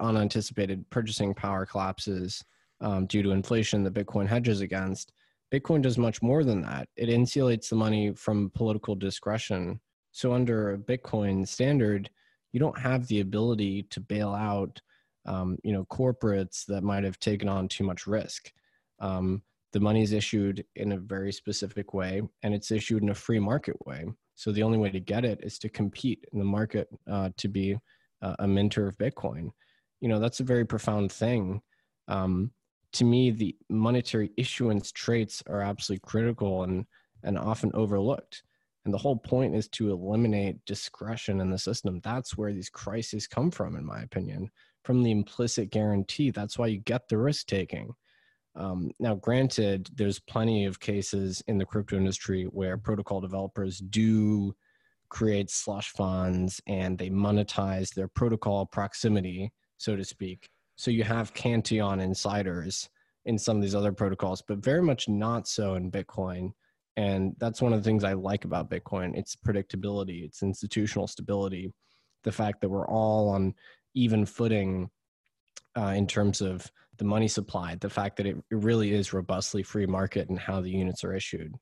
unanticipated 0.00 0.88
purchasing 0.90 1.34
power 1.34 1.66
collapses 1.66 2.42
um, 2.80 3.06
due 3.06 3.22
to 3.22 3.32
inflation 3.32 3.82
that 3.82 3.94
Bitcoin 3.94 4.26
hedges 4.26 4.60
against. 4.60 5.12
Bitcoin 5.52 5.82
does 5.82 5.98
much 5.98 6.22
more 6.22 6.42
than 6.42 6.62
that. 6.62 6.88
It 6.96 7.08
insulates 7.08 7.68
the 7.68 7.76
money 7.76 8.14
from 8.14 8.50
political 8.54 8.94
discretion. 8.94 9.80
So 10.12 10.32
under 10.32 10.72
a 10.72 10.78
Bitcoin 10.78 11.46
standard, 11.46 12.08
you 12.52 12.60
don't 12.60 12.78
have 12.78 13.06
the 13.08 13.20
ability 13.20 13.82
to 13.90 14.00
bail 14.00 14.32
out 14.32 14.80
um, 15.26 15.58
you 15.62 15.72
know 15.72 15.84
corporates 15.86 16.64
that 16.66 16.82
might 16.82 17.04
have 17.04 17.18
taken 17.18 17.48
on 17.48 17.68
too 17.68 17.84
much 17.84 18.06
risk 18.06 18.52
um, 19.00 19.42
the 19.72 19.80
money 19.80 20.02
is 20.02 20.12
issued 20.12 20.64
in 20.76 20.92
a 20.92 20.98
very 20.98 21.32
specific 21.32 21.94
way 21.94 22.22
and 22.42 22.54
it's 22.54 22.70
issued 22.70 23.02
in 23.02 23.08
a 23.08 23.14
free 23.14 23.38
market 23.38 23.76
way 23.86 24.06
so 24.34 24.52
the 24.52 24.62
only 24.62 24.78
way 24.78 24.90
to 24.90 25.00
get 25.00 25.24
it 25.24 25.40
is 25.42 25.58
to 25.58 25.68
compete 25.68 26.24
in 26.32 26.38
the 26.38 26.44
market 26.44 26.88
uh, 27.10 27.30
to 27.36 27.48
be 27.48 27.76
uh, 28.22 28.36
a 28.40 28.46
mentor 28.46 28.86
of 28.86 28.98
bitcoin 28.98 29.50
you 30.00 30.08
know 30.08 30.18
that's 30.18 30.40
a 30.40 30.44
very 30.44 30.64
profound 30.64 31.10
thing 31.10 31.60
um, 32.08 32.50
to 32.92 33.04
me 33.04 33.30
the 33.30 33.56
monetary 33.68 34.30
issuance 34.36 34.92
traits 34.92 35.42
are 35.48 35.62
absolutely 35.62 36.02
critical 36.06 36.64
and 36.64 36.86
and 37.22 37.38
often 37.38 37.70
overlooked 37.74 38.42
and 38.84 38.92
the 38.92 38.98
whole 38.98 39.16
point 39.16 39.54
is 39.54 39.66
to 39.68 39.90
eliminate 39.90 40.62
discretion 40.66 41.40
in 41.40 41.50
the 41.50 41.58
system 41.58 42.00
that's 42.02 42.36
where 42.36 42.52
these 42.52 42.68
crises 42.68 43.26
come 43.26 43.50
from 43.50 43.76
in 43.76 43.84
my 43.84 44.02
opinion 44.02 44.50
from 44.84 45.02
the 45.02 45.10
implicit 45.10 45.70
guarantee. 45.70 46.30
That's 46.30 46.58
why 46.58 46.68
you 46.68 46.78
get 46.78 47.08
the 47.08 47.18
risk 47.18 47.46
taking. 47.46 47.94
Um, 48.56 48.90
now, 49.00 49.14
granted, 49.16 49.88
there's 49.94 50.20
plenty 50.20 50.64
of 50.64 50.80
cases 50.80 51.42
in 51.48 51.58
the 51.58 51.64
crypto 51.64 51.96
industry 51.96 52.44
where 52.44 52.78
protocol 52.78 53.20
developers 53.20 53.78
do 53.78 54.54
create 55.08 55.50
slush 55.50 55.90
funds 55.90 56.60
and 56.66 56.96
they 56.96 57.10
monetize 57.10 57.92
their 57.92 58.08
protocol 58.08 58.66
proximity, 58.66 59.52
so 59.76 59.96
to 59.96 60.04
speak. 60.04 60.48
So 60.76 60.90
you 60.90 61.04
have 61.04 61.34
Cantillon 61.34 62.00
insiders 62.00 62.88
in 63.24 63.38
some 63.38 63.56
of 63.56 63.62
these 63.62 63.74
other 63.74 63.92
protocols, 63.92 64.42
but 64.46 64.58
very 64.58 64.82
much 64.82 65.08
not 65.08 65.48
so 65.48 65.74
in 65.74 65.90
Bitcoin. 65.90 66.52
And 66.96 67.34
that's 67.38 67.62
one 67.62 67.72
of 67.72 67.82
the 67.82 67.88
things 67.88 68.04
I 68.04 68.12
like 68.12 68.44
about 68.44 68.70
Bitcoin 68.70 69.16
its 69.16 69.34
predictability, 69.34 70.24
its 70.24 70.42
institutional 70.42 71.06
stability, 71.06 71.72
the 72.22 72.32
fact 72.32 72.60
that 72.60 72.68
we're 72.68 72.88
all 72.88 73.28
on 73.30 73.54
even 73.94 74.26
footing 74.26 74.90
uh, 75.76 75.94
in 75.96 76.06
terms 76.06 76.40
of 76.40 76.70
the 76.98 77.04
money 77.04 77.28
supply, 77.28 77.76
the 77.76 77.90
fact 77.90 78.16
that 78.16 78.26
it, 78.26 78.36
it 78.50 78.56
really 78.56 78.92
is 78.92 79.12
robustly 79.12 79.62
free 79.62 79.86
market 79.86 80.28
and 80.28 80.38
how 80.38 80.60
the 80.60 80.70
units 80.70 81.04
are 81.04 81.14
issued. 81.14 81.54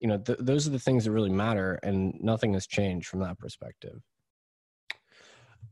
You 0.00 0.08
know, 0.08 0.18
th- 0.18 0.38
those 0.40 0.66
are 0.66 0.70
the 0.70 0.78
things 0.78 1.04
that 1.04 1.12
really 1.12 1.30
matter, 1.30 1.78
and 1.82 2.14
nothing 2.20 2.54
has 2.54 2.66
changed 2.66 3.08
from 3.08 3.20
that 3.20 3.38
perspective 3.38 4.00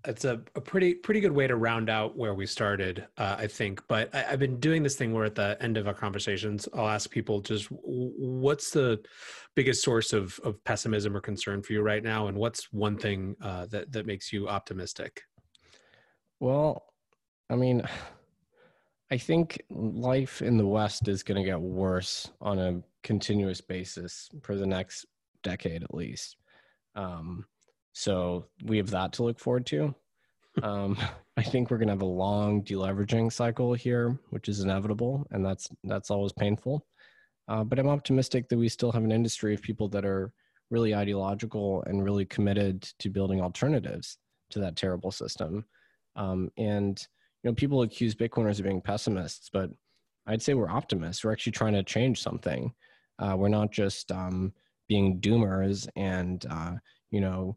it's 0.06 0.24
a, 0.24 0.40
a 0.54 0.60
pretty 0.60 0.94
pretty 0.94 1.20
good 1.20 1.32
way 1.32 1.46
to 1.46 1.56
round 1.56 1.90
out 1.90 2.16
where 2.16 2.34
we 2.34 2.46
started 2.46 3.06
uh, 3.16 3.36
i 3.38 3.46
think 3.46 3.82
but 3.88 4.14
I, 4.14 4.22
have 4.22 4.38
been 4.38 4.60
doing 4.60 4.82
this 4.82 4.96
thing 4.96 5.12
where 5.12 5.24
at 5.24 5.34
the 5.34 5.56
end 5.60 5.76
of 5.76 5.88
our 5.88 5.94
conversations 5.94 6.68
i'll 6.74 6.88
ask 6.88 7.10
people 7.10 7.40
just 7.40 7.66
what's 7.70 8.70
the 8.70 9.00
biggest 9.56 9.82
source 9.82 10.12
of, 10.12 10.38
of 10.44 10.62
pessimism 10.64 11.16
or 11.16 11.20
concern 11.20 11.62
for 11.62 11.72
you 11.72 11.82
right 11.82 12.02
now 12.02 12.28
and 12.28 12.36
what's 12.36 12.72
one 12.72 12.96
thing 12.96 13.34
uh, 13.42 13.66
that 13.66 13.90
that 13.92 14.06
makes 14.06 14.32
you 14.32 14.48
optimistic 14.48 15.22
well 16.38 16.84
i 17.50 17.56
mean 17.56 17.82
i 19.10 19.16
think 19.16 19.62
life 19.70 20.42
in 20.42 20.56
the 20.56 20.66
west 20.66 21.08
is 21.08 21.22
going 21.22 21.40
to 21.40 21.48
get 21.48 21.60
worse 21.60 22.30
on 22.40 22.58
a 22.58 22.80
continuous 23.02 23.60
basis 23.60 24.28
for 24.42 24.56
the 24.56 24.66
next 24.66 25.06
decade 25.42 25.82
at 25.82 25.94
least 25.94 26.36
um, 26.94 27.46
so 27.98 28.46
we 28.64 28.76
have 28.76 28.90
that 28.90 29.12
to 29.14 29.24
look 29.24 29.38
forward 29.38 29.66
to. 29.66 29.94
Um, 30.60 30.98
I 31.36 31.44
think 31.44 31.70
we're 31.70 31.78
going 31.78 31.86
to 31.86 31.94
have 31.94 32.02
a 32.02 32.04
long 32.04 32.64
deleveraging 32.64 33.32
cycle 33.32 33.74
here, 33.74 34.18
which 34.30 34.48
is 34.48 34.58
inevitable, 34.58 35.24
and 35.30 35.46
that's 35.46 35.68
that's 35.84 36.10
always 36.10 36.32
painful. 36.32 36.84
Uh, 37.46 37.62
but 37.62 37.78
I'm 37.78 37.86
optimistic 37.86 38.48
that 38.48 38.58
we 38.58 38.68
still 38.68 38.90
have 38.90 39.04
an 39.04 39.12
industry 39.12 39.54
of 39.54 39.62
people 39.62 39.88
that 39.90 40.04
are 40.04 40.32
really 40.72 40.96
ideological 40.96 41.84
and 41.86 42.02
really 42.02 42.24
committed 42.24 42.82
to 42.98 43.08
building 43.08 43.40
alternatives 43.40 44.18
to 44.50 44.58
that 44.58 44.74
terrible 44.74 45.12
system. 45.12 45.64
Um, 46.16 46.50
and 46.58 47.06
know, 47.48 47.54
people 47.54 47.82
accuse 47.82 48.14
Bitcoiners 48.14 48.58
of 48.58 48.64
being 48.64 48.80
pessimists, 48.80 49.50
but 49.52 49.70
I'd 50.26 50.42
say 50.42 50.54
we're 50.54 50.70
optimists. 50.70 51.24
We're 51.24 51.32
actually 51.32 51.52
trying 51.52 51.74
to 51.74 51.82
change 51.82 52.22
something. 52.22 52.72
Uh, 53.18 53.34
we're 53.36 53.48
not 53.48 53.72
just 53.72 54.12
um, 54.12 54.52
being 54.88 55.20
doomers 55.20 55.88
and 55.96 56.44
uh, 56.50 56.72
you 57.10 57.20
know 57.20 57.56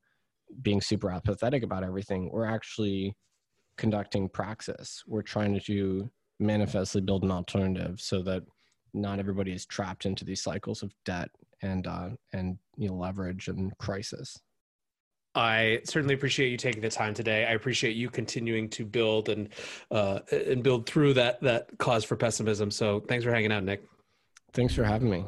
being 0.62 0.82
super 0.82 1.12
apathetic 1.12 1.64
about 1.64 1.84
everything. 1.84 2.30
We're 2.32 2.46
actually 2.46 3.16
conducting 3.78 4.30
praxis. 4.30 5.04
We're 5.08 5.22
trying 5.22 5.60
to 5.60 6.10
manifestly 6.40 7.02
build 7.02 7.24
an 7.24 7.32
alternative 7.32 8.02
so 8.02 8.22
that 8.24 8.44
not 8.94 9.20
everybody 9.20 9.54
is 9.54 9.66
trapped 9.66 10.06
into 10.06 10.26
these 10.26 10.42
cycles 10.42 10.84
of 10.84 10.94
debt 11.06 11.30
and 11.62 11.88
uh, 11.88 12.10
and 12.34 12.58
you 12.78 12.88
know 12.88 12.96
leverage 12.96 13.48
and 13.48 13.78
crisis. 13.78 14.40
I 15.34 15.80
certainly 15.86 16.14
appreciate 16.14 16.50
you 16.50 16.58
taking 16.58 16.82
the 16.82 16.90
time 16.90 17.14
today. 17.14 17.46
I 17.46 17.52
appreciate 17.52 17.96
you 17.96 18.10
continuing 18.10 18.70
to 18.72 18.86
build 18.86 19.30
and 19.30 19.50
uh, 19.90 20.20
and 20.32 20.62
build 20.62 20.86
through 20.86 21.14
that 21.16 21.42
that 21.42 21.70
cause 21.78 22.04
for 22.04 22.16
pessimism. 22.16 22.70
So 22.72 23.00
thanks 23.02 23.24
for 23.24 23.32
hanging 23.32 23.52
out, 23.52 23.64
Nic. 23.64 23.84
Thanks 24.54 24.76
for 24.76 24.84
having 24.84 25.10
me. 25.10 25.26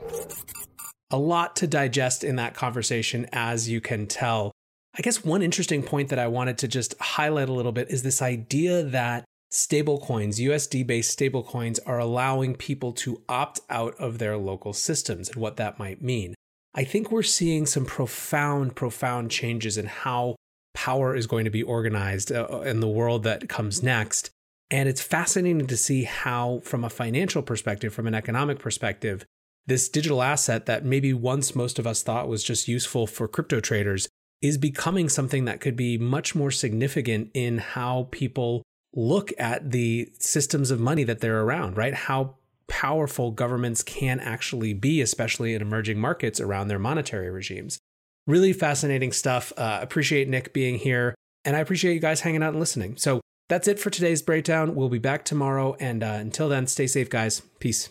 A 1.12 1.18
lot 1.18 1.56
to 1.58 1.68
digest 1.68 2.24
in 2.24 2.36
that 2.38 2.54
conversation, 2.54 3.28
as 3.32 3.70
you 3.70 3.80
can 3.80 4.08
tell. 4.08 4.52
I 4.98 5.02
guess 5.02 5.24
one 5.24 5.42
interesting 5.42 5.84
point 5.84 6.10
that 6.10 6.20
I 6.20 6.28
wanted 6.28 6.58
to 6.60 6.68
just 6.68 6.96
highlight 7.00 7.50
a 7.50 7.54
little 7.54 7.72
bit 7.72 7.90
is 7.90 8.04
this 8.04 8.22
idea 8.22 8.84
that 8.84 9.24
stablecoins, 9.52 10.40
USD 10.40 10.86
based 10.86 11.18
stablecoins, 11.18 11.80
are 11.86 12.00
allowing 12.00 12.56
people 12.56 12.92
to 12.94 13.22
opt 13.30 13.62
out 13.70 13.96
of 14.00 14.18
their 14.18 14.38
local 14.38 14.74
systems 14.74 15.30
and 15.30 15.38
what 15.38 15.58
that 15.58 15.80
might 15.80 16.02
mean. 16.02 16.36
I 16.76 16.84
think 16.84 17.12
we're 17.12 17.24
seeing 17.24 17.66
some 17.66 17.86
profound, 17.86 18.76
profound 18.76 19.30
changes 19.30 19.78
in 19.78 19.86
how 19.86 20.36
power 20.74 21.16
is 21.16 21.28
going 21.28 21.46
to 21.46 21.52
be 21.52 21.62
organized 21.62 22.32
uh, 22.32 22.48
uh, 22.52 22.62
in 22.62 22.80
the 22.80 22.88
world 22.88 23.24
that 23.24 23.48
comes 23.48 23.84
next. 23.84 24.32
And 24.72 24.90
it's 24.90 25.02
fascinating 25.02 25.68
to 25.68 25.78
see 25.78 26.04
how, 26.04 26.62
from 26.64 26.84
a 26.84 26.90
financial 26.90 27.44
perspective, 27.44 27.94
from 27.94 28.08
an 28.08 28.16
economic 28.16 28.58
perspective, 28.58 29.24
this 29.68 29.88
digital 29.88 30.24
asset 30.24 30.66
that 30.66 30.84
maybe 30.84 31.14
once 31.14 31.56
most 31.56 31.78
of 31.78 31.86
us 31.86 32.02
thought 32.02 32.28
was 32.28 32.44
just 32.44 32.68
useful 32.68 33.06
for 33.06 33.28
crypto 33.28 33.60
traders 33.60 34.10
is 34.42 34.58
becoming 34.58 35.08
something 35.08 35.46
that 35.46 35.62
could 35.62 35.76
be 35.76 35.98
much 35.98 36.36
more 36.36 36.52
significant 36.52 37.30
in 37.34 37.60
how 37.60 38.08
people 38.12 38.64
look 38.96 39.32
at 39.38 39.72
the 39.72 40.12
systems 40.20 40.70
of 40.70 40.80
money 40.80 41.04
that 41.04 41.20
they're 41.20 41.42
around, 41.42 41.78
right? 41.78 41.94
How 41.94 42.36
powerful 42.68 43.32
governments 43.32 43.84
can 43.84 44.20
actually 44.20 44.74
be, 44.74 45.02
especially 45.02 45.54
in 45.54 45.62
emerging 45.62 46.00
markets 46.00 46.40
around 46.40 46.68
their 46.68 46.80
monetary 46.80 47.30
regimes. 47.30 47.78
Really 48.28 48.54
fascinating 48.54 49.12
stuff. 49.12 49.52
Uh, 49.58 49.80
appreciate 49.82 50.30
Nic 50.30 50.54
being 50.54 50.76
here, 50.76 51.16
and 51.44 51.56
I 51.56 51.60
appreciate 51.60 51.94
you 51.94 52.00
guys 52.00 52.22
hanging 52.22 52.44
out 52.44 52.52
and 52.52 52.60
listening. 52.60 52.98
So 52.98 53.22
that's 53.50 53.68
it 53.68 53.80
for 53.80 53.90
today's 53.90 54.22
breakdown. 54.22 54.76
We'll 54.76 54.90
be 54.90 55.00
back 55.00 55.26
tomorrow, 55.26 55.76
and 55.80 56.04
uh, 56.04 56.18
until 56.20 56.50
then, 56.50 56.68
stay 56.68 56.88
safe, 56.88 57.10
guys. 57.10 57.42
Peace. 57.60 57.90